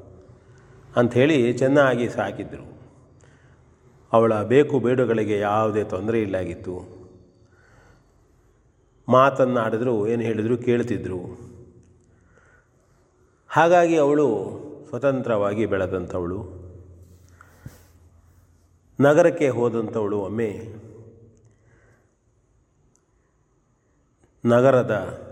[0.96, 2.78] ಅಂಥೇಳಿ ಚೆನ್ನಾಗಿ ಸಾಕಿದ್ರು.
[4.14, 6.98] ಅವಳ ಬೇಕು ಬೇಡುಗಳಿಗೆ ಯಾವುದೇ ತೊಂದರೆ ಇಲ್ಲಾಗಿತ್ತು.
[9.10, 11.18] ಮಾತನ್ನಾಡಿದ್ರು, ಏನು ಹೇಳಿದ್ರು ಕೇಳ್ತಿದ್ರು.
[13.48, 14.60] ಹಾಗಾಗಿ ಅವಳು
[14.90, 16.68] ಸ್ವತಂತ್ರವಾಗಿ ಬೆಳೆದಂಥವಳು.
[19.00, 20.74] ನಗರಕ್ಕೆ ಹೋದಂಥವಳು ಒಮ್ಮೆ
[24.46, 25.27] ನಗರದ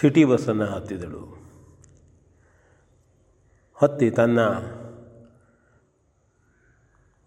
[0.00, 1.38] ಸಿಟಿ ಬಸ್ಸನ್ನು ಹತ್ತಿದಳು.
[3.74, 4.38] ಹತ್ತಿ ತನ್ನ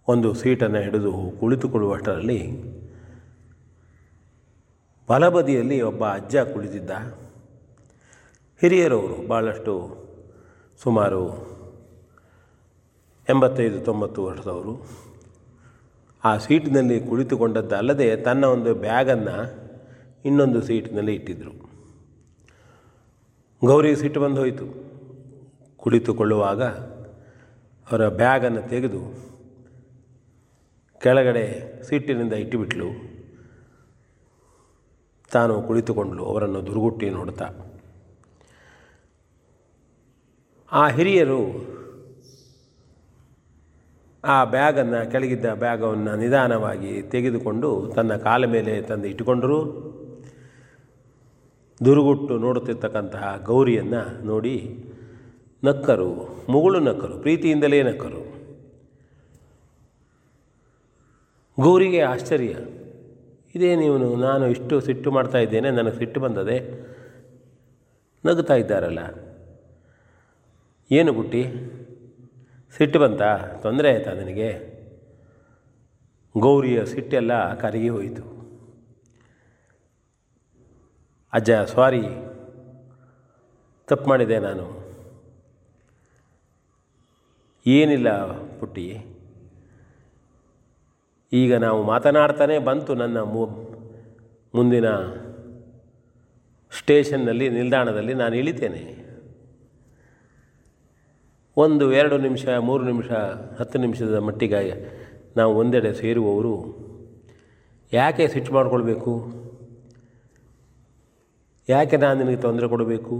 [0.07, 2.53] ಒಂದು ಸೀಟನ್ನು ಹಿಡಿದು ಕುಳಿತುಕೊಳ್ಳುವಷ್ಟರಲ್ಲಿ
[5.07, 6.91] ಬಲಬದಿಯಲ್ಲಿ ಒಬ್ಬ ಅಜ್ಜ ಕುಳಿತಿದ್ದ.
[8.59, 9.97] ಹಿರಿಯರವರು ಭಾಳಷ್ಟು
[10.83, 11.23] ಸುಮಾರು
[13.29, 14.87] ಎಂಬತ್ತೈದು, ತೊಂಬತ್ತು ವರ್ಷದವರು.
[16.23, 19.37] ಆ ಸೀಟಿನಲ್ಲಿ ಕುಳಿತುಕೊಂಡದ್ದಲ್ಲದೆ ತನ್ನ ಒಂದು ಬ್ಯಾಗನ್ನು
[20.25, 21.70] ಇನ್ನೊಂದು ಸೀಟಿನಲ್ಲಿ ಇಟ್ಟಿದ್ದರು
[23.65, 24.65] ಗೌರಿ ಸಿಟ್ಟು ಬಂದು ಹೋಯಿತು
[25.77, 26.63] ಕುಳಿತುಕೊಳ್ಳುವಾಗ
[27.91, 29.01] ಅವರ ಬ್ಯಾಗನ್ನು ತೆಗೆದು
[31.01, 31.43] ಕೆಳಗಡೆ
[31.83, 32.87] ಸಿಟ್ಟಿನಿಂದ ಇಟ್ಟುಬಿಟ್ಲು.
[35.31, 37.45] ತಾನು ಕುಳಿತುಕೊಂಡಳು ಅವರನ್ನು ದುರುಗುಟ್ಟಿ ನೋಡ್ತಾ.
[40.71, 41.41] ಆ ಹಿರಿಯರು
[44.23, 50.00] ಆ ಬ್ಯಾಗನ್ನು, ಕೆಳಗಿದ್ದ ಬ್ಯಾಗವನ್ನು ನಿಧಾನವಾಗಿ ತೆಗೆದುಕೊಂಡು ತನ್ನ ಕಾಲ ಮೇಲೆ ತಂದು ಇಟ್ಟುಕೊಂಡರು.
[51.85, 54.83] ದುರುಗುಟ್ಟು ನೋಡುತ್ತಿರ್ತಕ್ಕಂತಹ ಗೌರಿಯನ್ನು ನೋಡಿ
[55.63, 58.31] ನಕ್ಕರು, ಮುಗುಳು ನಕ್ಕರು, ಪ್ರೀತಿಯಿಂದಲೇ ನಕ್ಕರು.
[61.61, 62.55] ಗೌರಿಗೆ ಆಶ್ಚರ್ಯ.
[63.55, 66.81] ಇದೇ ನೀವು, ನಾನು ಇಷ್ಟು ಸಿಟ್ಟು ಮಾಡ್ತಾ ಇದ್ದೇನೆ, ನನಗೆ ಸಿಟ್ಟು ಬಂದದೆ.
[68.25, 68.99] ನಗುತ್ತಾ ಇದ್ದಾರಲ್ಲ.
[70.91, 71.43] ಏನು ಬುಟ್ಟಿ
[72.77, 73.37] ಸಿಟ್ಟು ಬಂತಾ?
[73.37, 74.71] ತೊಂದರೆ ಆಯಿತಾ ನನಗೆ?
[76.39, 78.40] ಗೌರಿಯ ಸಿಟ್ಟೆಲ್ಲ ಕರಗಿ ಹೋಯಿತು.
[81.33, 82.01] ಅಜ್ಜ ಸಾರಿ
[83.87, 84.81] ತಪ್ಪು ಮಾಡಿದೆ ನಾನು.
[87.65, 88.09] ಏನಿಲ್ಲ
[88.59, 89.05] ಪುಟ್ಟಿ.
[91.33, 93.45] ಈಗ ನಾವು ಮಾತನಾಡ್ತಾನೆ ಬಂತು ನನ್ನ ಮು,
[94.55, 94.89] ಮುಂದಿನ
[96.79, 99.01] ಸ್ಟೇಷನ್ನಲ್ಲಿ, ನಿಲ್ದಾಣದಲ್ಲಿ ನಾನು ಇಳಿತೇನೆ.
[101.57, 103.11] ಒಂದು, ಎರಡು ನಿಮಿಷ, ಮೂರು ನಿಮಿಷ,
[103.59, 105.01] ಹತ್ತು ನಿಮಿಷದ ಮಟ್ಟಿಗೆ
[105.37, 106.55] ನಾವು ಒಂದೆಡೆ ಸೇರುವವರು
[107.93, 109.40] ಯಾಕೆ ಸ್ವಿಚ್ ಮಾಡಿಕೊಳ್ಬೇಕು?
[111.73, 113.15] ಯಾಕೆ ನಾನು ನಿನಗೆ ತೊಂದರೆ ಕೊಡಬೇಕು?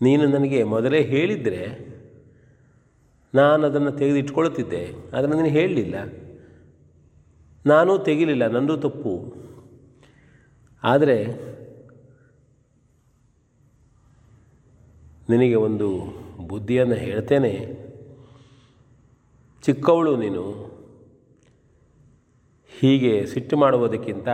[0.00, 1.62] ನೀನು ನನಗೆ ಮೊದಲೇ ಹೇಳಿದರೆ
[3.34, 4.84] ನಾನು ಅದನ್ನು ತೆಗೆದಿಟ್ಕೊಳ್ತಿದ್ದೆ,
[5.14, 5.96] ಆದರೆ ನೀನು ಹೇಳಲಿಲ್ಲ.
[7.64, 9.14] ನಾನೂ ತೆಗಿಲಿಲ್ಲ, ನಂದು ತಪ್ಪು.
[10.82, 11.18] ಆದರೆ
[15.32, 15.88] ನಿನಗೆ ಒಂದು
[16.50, 17.52] ಬುದ್ಧಿಯನ್ನು ಹೇಳ್ತೇನೆ.
[19.64, 20.44] ಚಿಕ್ಕವಳು ನೀನು.
[22.80, 24.28] ಹೀಗೆ ಸಿಟ್ಟು ಮಾಡುವುದಕ್ಕಿಂತ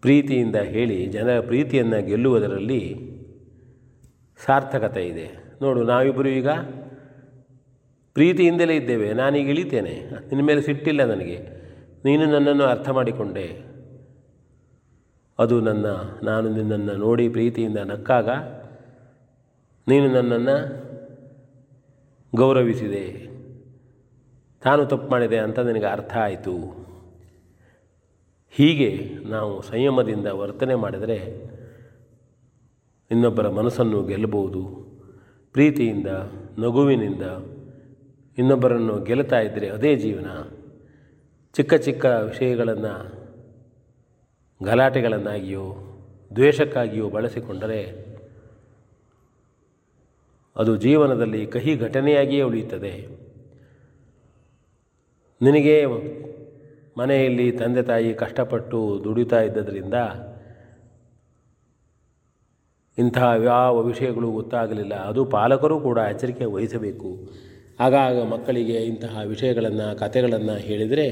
[0.00, 3.14] ಪ್ರೀತಿಯಿಂದ ಹೇಳಿ ಜನರ ಪ್ರೀತಿಯನ್ನು ಗೆಲ್ಲುವುದರಲ್ಲಿ
[4.46, 5.30] ಸಾರ್ಥಕತೆ ಇದೆ.
[5.62, 6.48] ನೋಡು ನಾವಿಬ್ಬರು ಈಗ
[8.12, 9.12] ಪ್ರೀತಿಯಿಂದಲೇ ಇದ್ದೇವೆ.
[9.12, 10.00] ನಾನೀಗ ಇಳಿತೇನೆ.
[10.10, 11.38] ನಿನ್ನ ಮೇಲೆ ಸಿಟ್ಟಿಲ್ಲ ನನಗೆ.
[12.04, 13.74] ನೀನು ನನ್ನನ್ನು ಅರ್ಥ ಮಾಡಿಕೊಂಡೆ.
[15.38, 15.86] ಅದು ನನ್ನ,
[16.22, 18.28] ನಾನು ನಿನ್ನನ್ನು ನೋಡಿ ಪ್ರೀತಿಯಿಂದ ನಕ್ಕಾಗ
[19.88, 20.84] ನೀನು ನನ್ನನ್ನು
[22.36, 23.33] ಗೌರವಿಸಿದೆ.
[24.64, 26.84] ತಾನು ತಪ್ಪು ಮಾಡಿದೆ ಅಂತ ನಿನಗೆ ಅರ್ಥ ಆಯಿತು?
[28.50, 31.16] ಹೀಗೆ ನಾವು ಸಂಯಮದಿಂದ ವರ್ತನೆ ಮಾಡಿದರೆ
[33.10, 34.84] ಇನ್ನೊಬ್ಬರ ಮನಸ್ಸನ್ನು ಗೆಲ್ಲಬಹುದು.
[35.52, 36.06] ಪ್ರೀತಿಯಿಂದ,
[36.58, 37.22] ನಗುವಿನಿಂದ
[38.38, 40.26] ಇನ್ನೊಬ್ಬರನ್ನು ಗೆಲ್ತಾ ಇದ್ದರೆ ಅದೇ ಜೀವನ.
[41.52, 42.94] ಚಿಕ್ಕ ಚಿಕ್ಕ ವಿಷಯಗಳನ್ನು,
[44.64, 45.74] ಗಲಾಟೆಗಳನ್ನಾಗಿಯೋ,
[46.34, 48.14] ದ್ವೇಷಕ್ಕಾಗಿಯೋ ಬಳಸಿಕೊಂಡರೆ
[50.56, 53.23] ಅದು ಜೀವನದಲ್ಲಿ ಕಹಿ ಘಟನೆಯಾಗಿಯೇ ಉಳಿಯುತ್ತದೆ.
[55.42, 55.86] ನಿನಗೆ
[56.98, 59.94] ಮನೆಯಲ್ಲಿ ತಂದೆ ತಾಯಿ ಕಷ್ಟಪಟ್ಟು ದುಡಿತಾ ಇದ್ದದರಿಂದ
[62.98, 64.94] ಇಂತಹ ಯಾವ ವಿಷಯಗಳು ಗೊತ್ತಾಗಲಿಲ್ಲ.
[64.94, 67.18] ಅದು ಪಾಲಕರು ಕೂಡ ಎಚ್ಚರಿಕೆ ವಹಿಸಬೇಕು.
[67.80, 71.08] ಆಗಾಗ ಮಕ್ಕಳಿಗೆ ಇಂತಹ ವಿಷಯಗಳನ್ನು, ಕಥೆಗಳನ್ನು ಹೇಳಿದರೆ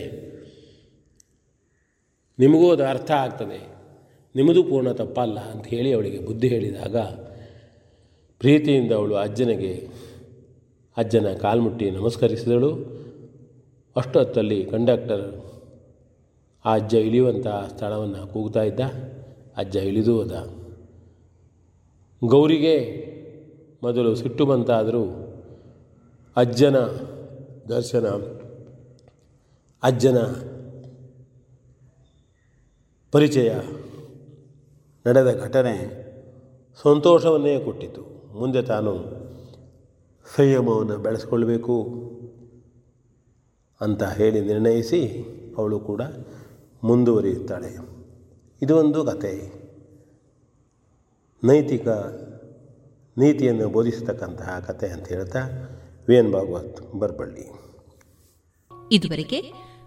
[2.39, 3.61] ನಿಮಗೂ ಅದು ಅರ್ಥ ಆಗ್ತದೆ.
[4.37, 6.97] ನಿಮ್ಮದು ಪೂರ್ಣ ತಪ್ಪಲ್ಲ ಅಂತ ಹೇಳಿ ಅವಳಿಗೆ ಬುದ್ಧಿ ಹೇಳಿದಾಗ
[8.39, 9.89] ಪ್ರೀತಿಯಿಂದ ಅವಳು ಅಜ್ಜನಿಗೆ
[10.97, 13.02] ಅಜ್ಜನ ಕಾಲ್ಮುಟ್ಟಿ ನಮಸ್ಕರಿಸಿದಳು.
[13.97, 15.25] ಅಷ್ಟು ಹೊತ್ತಲ್ಲಿ ಕಂಡಕ್ಟರ್
[16.65, 18.81] ಆ ಅಜ್ಜ ಇಳಿಯುವಂಥ ಸ್ಥಳವನ್ನು ಕೂಗ್ತಾ ಇದ್ದ.
[19.57, 20.33] ಅಜ್ಜ ಇಳಿದು ಹೋದ.
[22.25, 22.77] ಗೌರಿಗೆ
[23.83, 25.05] ಮೊದಲು ಸಿಟ್ಟು ಬಂತಾದರೂ
[26.37, 26.77] ಅಜ್ಜನ
[27.69, 28.07] ದರ್ಶನ,
[29.83, 30.19] ಅಜ್ಜನ
[33.13, 33.55] ಪರಿಚಯ
[35.07, 35.77] ನಡೆದ ಘಟನೆ
[36.83, 38.03] ಸಂತೋಷವನ್ನೇ ಕೊಟ್ಟಿತು.
[38.39, 38.93] ಮುಂದೆ ತಾನು
[40.37, 41.75] ಸಂಯಮವನ್ನು ಬೆಳೆಸ್ಕೊಳ್ಬೇಕು
[43.83, 45.01] ಅಂತ ಹೇಳಿ ನಿರ್ಣಯಿಸಿ
[45.59, 46.03] ಅವಳು ಕೂಡ
[46.85, 47.79] ಮುಂದುವರಿಯುತ್ತಾಳೆ.
[48.63, 49.63] ಇದು ಒಂದು ಕತೆ
[51.45, 51.89] ನೈತಿಕ
[53.19, 55.39] ನೀತಿಯನ್ನು ಬೋಧಿಸತಕ್ಕಂತಹ ಕತೆ ಅಂತ ಹೇಳ್ತಾ
[56.09, 57.47] ವಿ ಎನ್ ಭಾಗವತ್ ಬರಬಳ್ಳಿ.
[58.93, 59.41] ಇದುವರೆಗೆ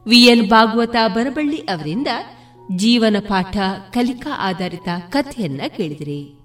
[0.07, 2.07] ವಿ ಎನ್ ಭಾಗವತ ಬರಬಳ್ಳಿ ಅವರಿಂದ
[2.75, 3.57] ಜೀವನ ಪಾಠ
[3.91, 6.39] ಕಲಿಕಾ ಆಧಾರಿತ ಕಥೆಯನ್ನ ಕೇಳಿದಿರಿ.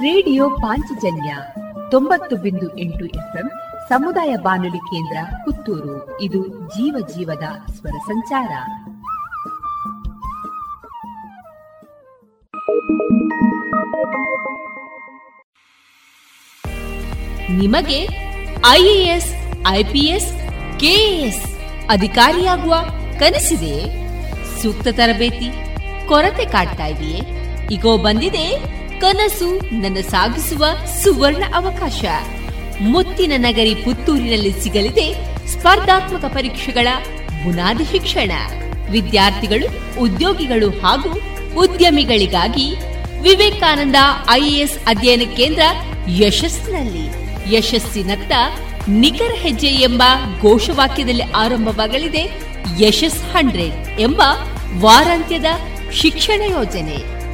[0.00, 1.36] ರೇಡಿಯೋ ಪಾಂಚಜನ್ಯ
[1.90, 3.50] ತೊಂಬತ್ತು ಬಿಂದು ಎಂಟು ಎಫ್ಎಂ
[3.88, 6.20] ಸಮುದಾಯ ಬಾನುಲಿ ಕೇಂದ್ರ ಪುತ್ತೂರು.
[6.20, 8.52] ಇದು ಜೀವ ಜೀವದ ಸ್ವರ ಸಂಚಾರ.
[17.50, 18.08] ನಿಮಗೆ
[18.70, 19.34] ಐಎಎಸ್,
[19.68, 20.32] ಐಪಿಎಸ್,
[20.80, 21.58] ಕೆಎಎಸ್
[21.90, 22.74] ಅಧಿಕಾರಿಯಾಗುವ
[23.18, 24.06] ಕನಸಿದೆ?
[24.62, 25.52] ಸೂಕ್ತ ತರಬೇತಿ,
[26.08, 27.20] ಕೊರತೆ ಕಾಡ್ತಾ ಇದೆಯೇ?
[27.72, 30.64] ಈಗೋ ಬಂದಿದೆ ಕನಸು ನನ್ನ ಸಾಗಿಸುವ
[31.02, 32.04] ಸುವರ್ಣ ಅವಕಾಶ.
[32.80, 35.14] ಮುತ್ತಿನ ನಗರಿ ಪುತ್ತೂರಿನಲ್ಲಿ ಸಿಗಲಿದೆ
[35.46, 36.88] ಸ್ಪರ್ಧಾತ್ಮಕ ಪರೀಕ್ಷೆಗಳ
[37.44, 38.32] ಬುನಾದಿ ಶಿಕ್ಷಣ.
[38.90, 41.20] ವಿದ್ಯಾರ್ಥಿಗಳು, ಉದ್ಯೋಗಿಗಳು ಹಾಗೂ
[41.60, 42.74] ಉದ್ಯಮಿಗಳಿಗಾಗಿ
[43.22, 43.96] ವಿವೇಕಾನಂದ
[44.30, 45.62] ಐಎಎಸ್ ಅಧ್ಯಯನ ಕೇಂದ್ರ
[46.08, 47.26] ಯಶಸ್ಸಿನಲ್ಲಿ.
[47.56, 48.32] ಯಶಸ್ಸಿನತ್ತ
[48.88, 50.02] ನಿಖರ ಹೆಜ್ಜೆ ಎಂಬ
[50.42, 52.24] ಘೋಷವಾಕ್ಯದಲ್ಲಿ ಆರಂಭವಾಗಲಿದೆ
[52.80, 54.22] ಯಶಸ್ ಹಂಡ್ರೆಡ್ ಎಂಬ
[54.80, 55.44] ವಾರಾಂತ್ಯದ
[55.92, 57.15] ಶಿಕ್ಷಣ ಯೋಜನೆ.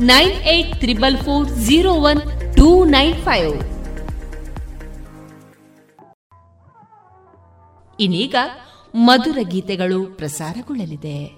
[0.00, 2.20] nine eight triple four zero one
[2.56, 3.54] two nine five.
[8.00, 8.34] ಇನ್ನೀಗ
[8.94, 11.37] ಮಧುರ ಗೀತೆಗಳು ಪ್ರಸಾರಗೊಳ್ಳಲಿದೆ.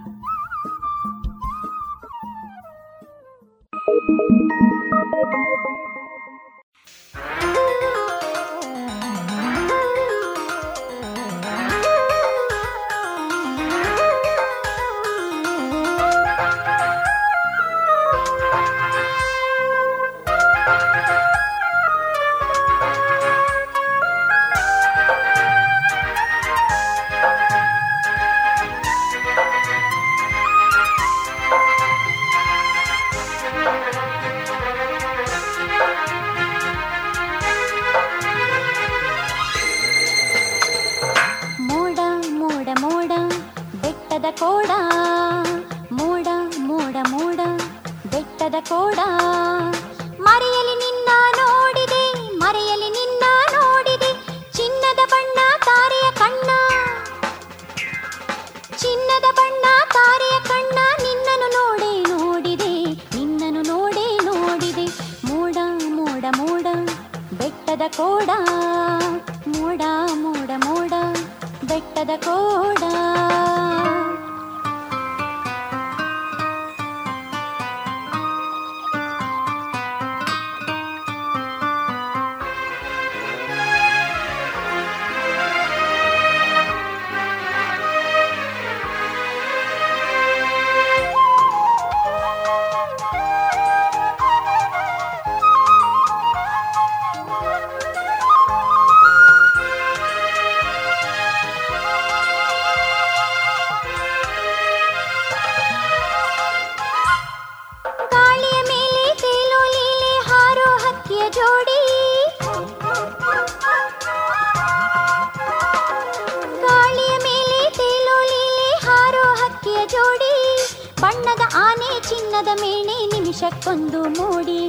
[123.41, 124.67] ನಿಮಿಷಕ್ಕೊಂದು ಮೂಡಿ.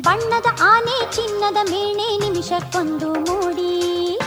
[0.00, 4.18] ಬಣ್ಣದ ಆನೆ ಚಿನ್ನದ ಮೇಣೆ ನಿಮಿಷಕ್ಕೊಂದು ಮೂಡಿ.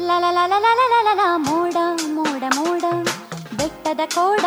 [0.00, 0.24] ಲಲ
[1.36, 1.76] ಮೋಡ
[2.06, 2.84] ಮೋಡ ಮೋಡ.
[3.56, 4.44] ಬೆಟ್ಟದ ಕೋಡ.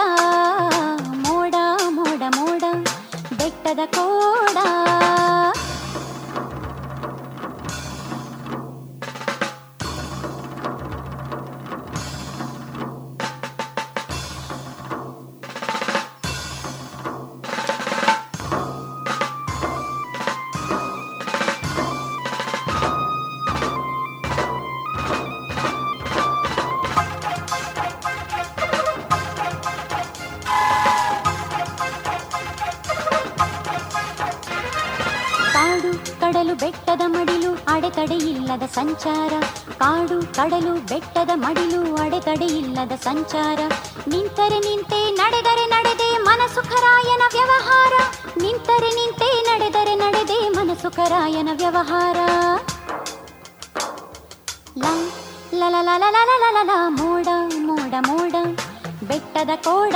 [38.95, 39.33] ಸಂಚಾರ.
[39.79, 43.59] ಕಾಡು, ಕಡಲು, ಬೆಟ್ಟದ ಮಡಿಲು, ಅಡೆತಡೆ ಇಲ್ಲದ ಸಂಚಾರ.
[44.07, 47.93] ನಿಂತರೆ ನಿಂತೆ ನಡೆದರೆ ನಡೆದೆ ಮನಸುಖರಾಯನ ವ್ಯವಹಾರ.
[48.37, 52.15] ನಿಂತರೆ ನಿಂತೆ ನಡೆದರೆ ನಡೆದೆ ಮನಸುಖರಾಯನ ವ್ಯವಹಾರ.
[55.53, 55.75] ಲಲ
[56.87, 57.27] ಮೋಡ
[57.57, 58.31] ಮೋಡ ಮೋಡ.
[59.07, 59.95] ಬೆಟ್ಟದ ಕೋಡ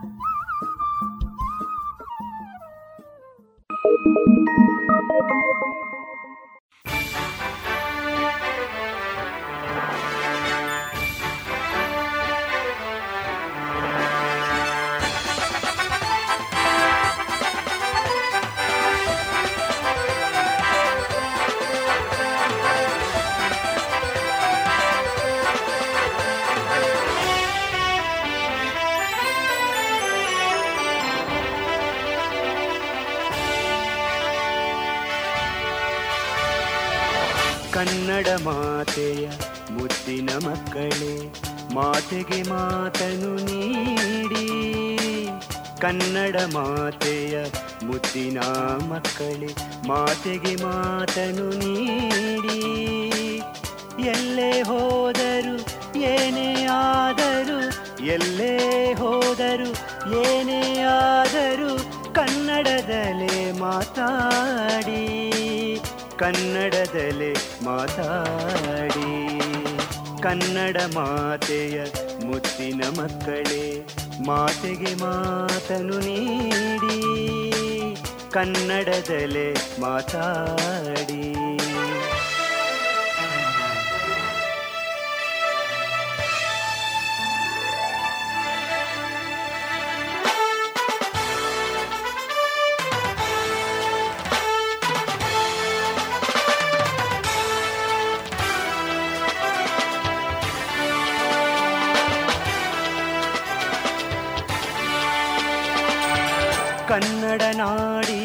[48.91, 49.51] ಮಕ್ಕಳೇ,
[49.87, 52.61] ಮಾತೆಗೆ ಮಾತನು ನೀಡಿ.
[54.07, 55.57] ಎಲ್ಲೇ ಹೋದರು
[56.01, 57.59] ಏನೇ ಆದರು,
[58.05, 59.71] ಎಲ್ಲೇ ಹೋದರು
[60.23, 61.71] ಏನೇ ಆದರು
[62.13, 65.03] ಕನ್ನಡದಲ್ಲೇ ಮಾತಾಡಿ.
[66.17, 69.11] ಕನ್ನಡದಲ್ಲೇ ಮಾತಾಡಿ.
[70.21, 71.77] ಕನ್ನಡ ಮಾತೆಯ
[72.25, 73.85] ಮುತ್ತಿನ ಮಕ್ಕಳೇ,
[74.25, 77.40] ಮಾತೆಗೆ ಮಾತನು ನೀಡಿ.
[78.33, 79.47] ಕನ್ನಡದಲ್ಲೇ
[79.79, 81.23] ಮಾತಾಡಿ
[106.87, 108.20] ಕನ್ನಡ ನಾಡಿನ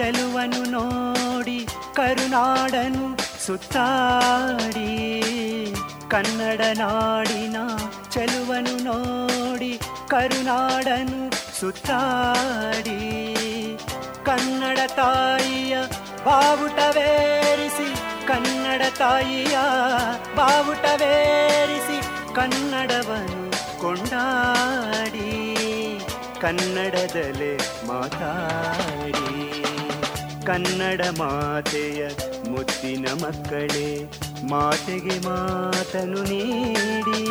[0.00, 5.22] ಚೆಲುವನು ನೋಡಿ, ಕರುನಾಡನು ಸುತ್ತಾಡಿ.
[6.10, 7.56] ಕನ್ನಡ ನಾಡಿನ
[8.10, 13.34] ಚೆಲುವನು ನೋಡಿ, ಕರುನಾಡನು ಸುತ್ತಾಡಿ.
[14.24, 15.76] ಕನ್ನಡ ತಾಯಿಯ
[16.24, 17.94] ಬಾವುಟವೇರಿಸಿ,
[18.26, 19.58] ಕನ್ನಡ ತಾಯಿಯ
[20.36, 22.00] ಬಾವುಟವೇರಿಸಿ,
[22.34, 25.56] ಕನ್ನಡವನ್ನು ಕೊಂಡಾಡಿ.
[26.40, 27.56] ಕನ್ನಡದಲ್ಲೇ
[27.86, 29.64] ಮಾತಾಡಿ.
[30.50, 32.08] ಕನ್ನಡ ಮಾತೆಯ
[32.50, 34.10] ಮುತ್ತಿನ ಮಕ್ಕಳೇ
[34.50, 37.22] ಮಾತೆಗೆ ಮಾತನು ನೀಡಿ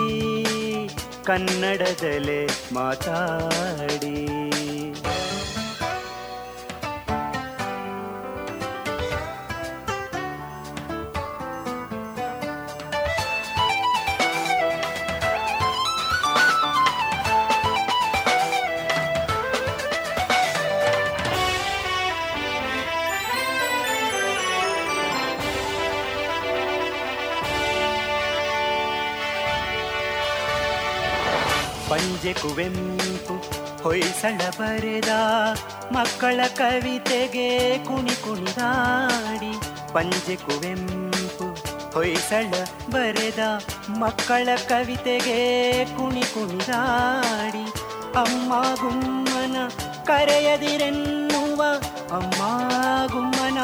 [1.26, 4.16] ಕನ್ನಡದಲ್ಲೇ ಮಾತಾಡಿ.
[32.00, 33.34] ಪಂಜೆ ಕುವೆಂಪು,
[33.84, 35.10] ಹೊಯ್ಸಳ ಬರೆದ,
[35.92, 39.54] ಮಕ್ಕಳ ಕವಿತೆಗೆ ಕುಣಿ ಕುಣಿದಾಡಿ
[39.94, 41.46] ಪಂಜೆ ಕುವೆಂಪು,
[41.94, 42.52] ಹೊಯ್ಸಳ
[42.92, 43.40] ಬರೆದ,
[43.90, 45.40] ಮಕ್ಕಳ ಕವಿತೆಗೆ
[45.86, 47.66] ಕುಣಿ ಕುಣಿದಾಡಿ
[48.16, 49.56] ಅಮ್ಮ ಗುಮ್ಮನ
[50.06, 51.64] ಕರೆಯದಿರೆನ್ನುವ,
[52.12, 52.42] ಅಮ್ಮ
[53.08, 53.58] ಗುಮ್ಮನ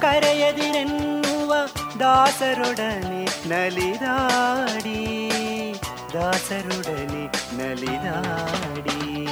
[0.00, 1.54] ಕರೆಯದಿರೆನ್ನುವ,
[2.00, 5.30] ದಾಸರೊಡನೆ ನಲಿದಾಡಿ.
[6.16, 7.26] ದಾಸರೊಡನೆ
[7.56, 9.26] ನಲಿದಾಡಿ.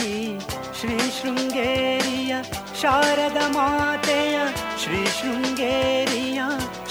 [0.79, 2.35] ಶ್ರೀ ಶೃಂಗೇರಿಯ
[2.81, 4.39] ಶಾರದ ಮಾತೆಯ,
[4.83, 6.41] ಶ್ರೀ ಶೃಂಗೇರಿಯ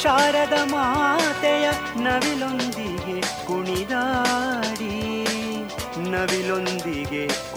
[0.02, 5.20] ಶಾರದ ಮಾತೆಯ ನವಿಲೊಂದಿಗೆ ಕುಣಿದಾಡಿ.
[6.10, 7.49] ನವಿಲೊಂದಿಗೆ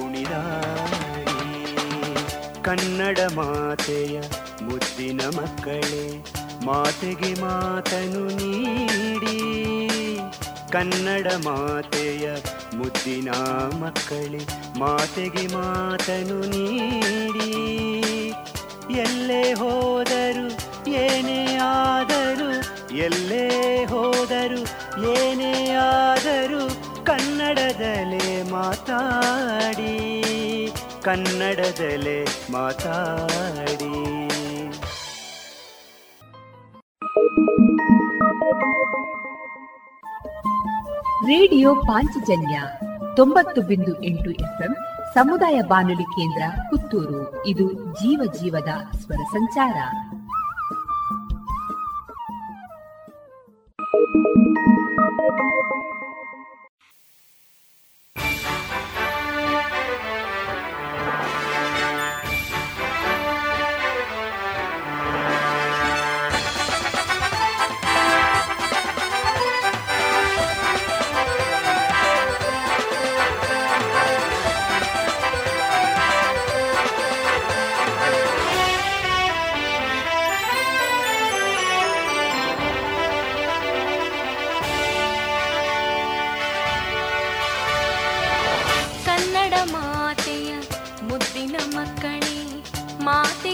[2.74, 4.22] ಕನ್ನಡ ಮಾತೆಯ
[4.62, 6.24] ಮುದ್ದಿನ ಮಕ್ಕಳೇ,
[6.66, 9.40] ಮಾತೆಗೆ ಮಾತನು ನೀಡಿ.
[10.72, 12.36] ಕನ್ನಡ ಮಾತೆಯ
[12.78, 13.30] ಮುದ್ದಿನ
[13.80, 14.42] ಮಕ್ಕಳೇ,
[14.80, 17.52] ಮಾತೆಗೆ ಮಾತನು ನೀಡಿ.
[18.98, 20.48] ಎಲ್ಲೇ ಹೋದರು
[20.92, 22.52] ಏನೇ ಆದರು,
[22.96, 24.62] ಎಲ್ಲೇ ಹೋದರು
[25.14, 26.64] ಏನೇ ಆದರು
[27.06, 30.14] ಕನ್ನಡದಲ್ಲೇ ಮಾತಾಡಿ.
[31.04, 34.04] ಕನ್ನಡದಲ್ಲೇ ಮಾತಾಡಿ.
[41.28, 42.62] ರೇಡಿಯೋ ಪಾಂಚಜನ್ಯ
[43.16, 44.76] ತೊಂಬತ್ತು ಬಿಂದು ಎಂಟು ಎಫ್ಎಂ
[45.14, 47.46] ಸಮುದಾಯ ಬಾನುಲಿ ಕೇಂದ್ರ ಪುತ್ತೂರು.
[47.48, 49.76] ಇದು ಜೀವ ಜೀವದ ಸ್ವರ ಸಂಚಾರ.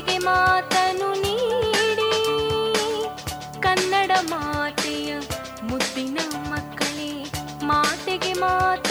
[0.07, 2.11] ಗೆ ಮಾತನು ನೀಡಿ.
[3.61, 5.11] ಕನ್ನಡ ಮಾತೆಯ
[5.63, 6.17] ಮುದ್ದಿನ
[6.49, 7.11] ಮಕ್ಕಳೇ
[7.63, 8.88] ಮಾತೆಗೆ ಮಾತ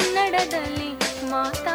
[0.00, 0.88] ಕನ್ನಡದಲ್ಲಿ
[1.30, 1.74] ಮಾತಾ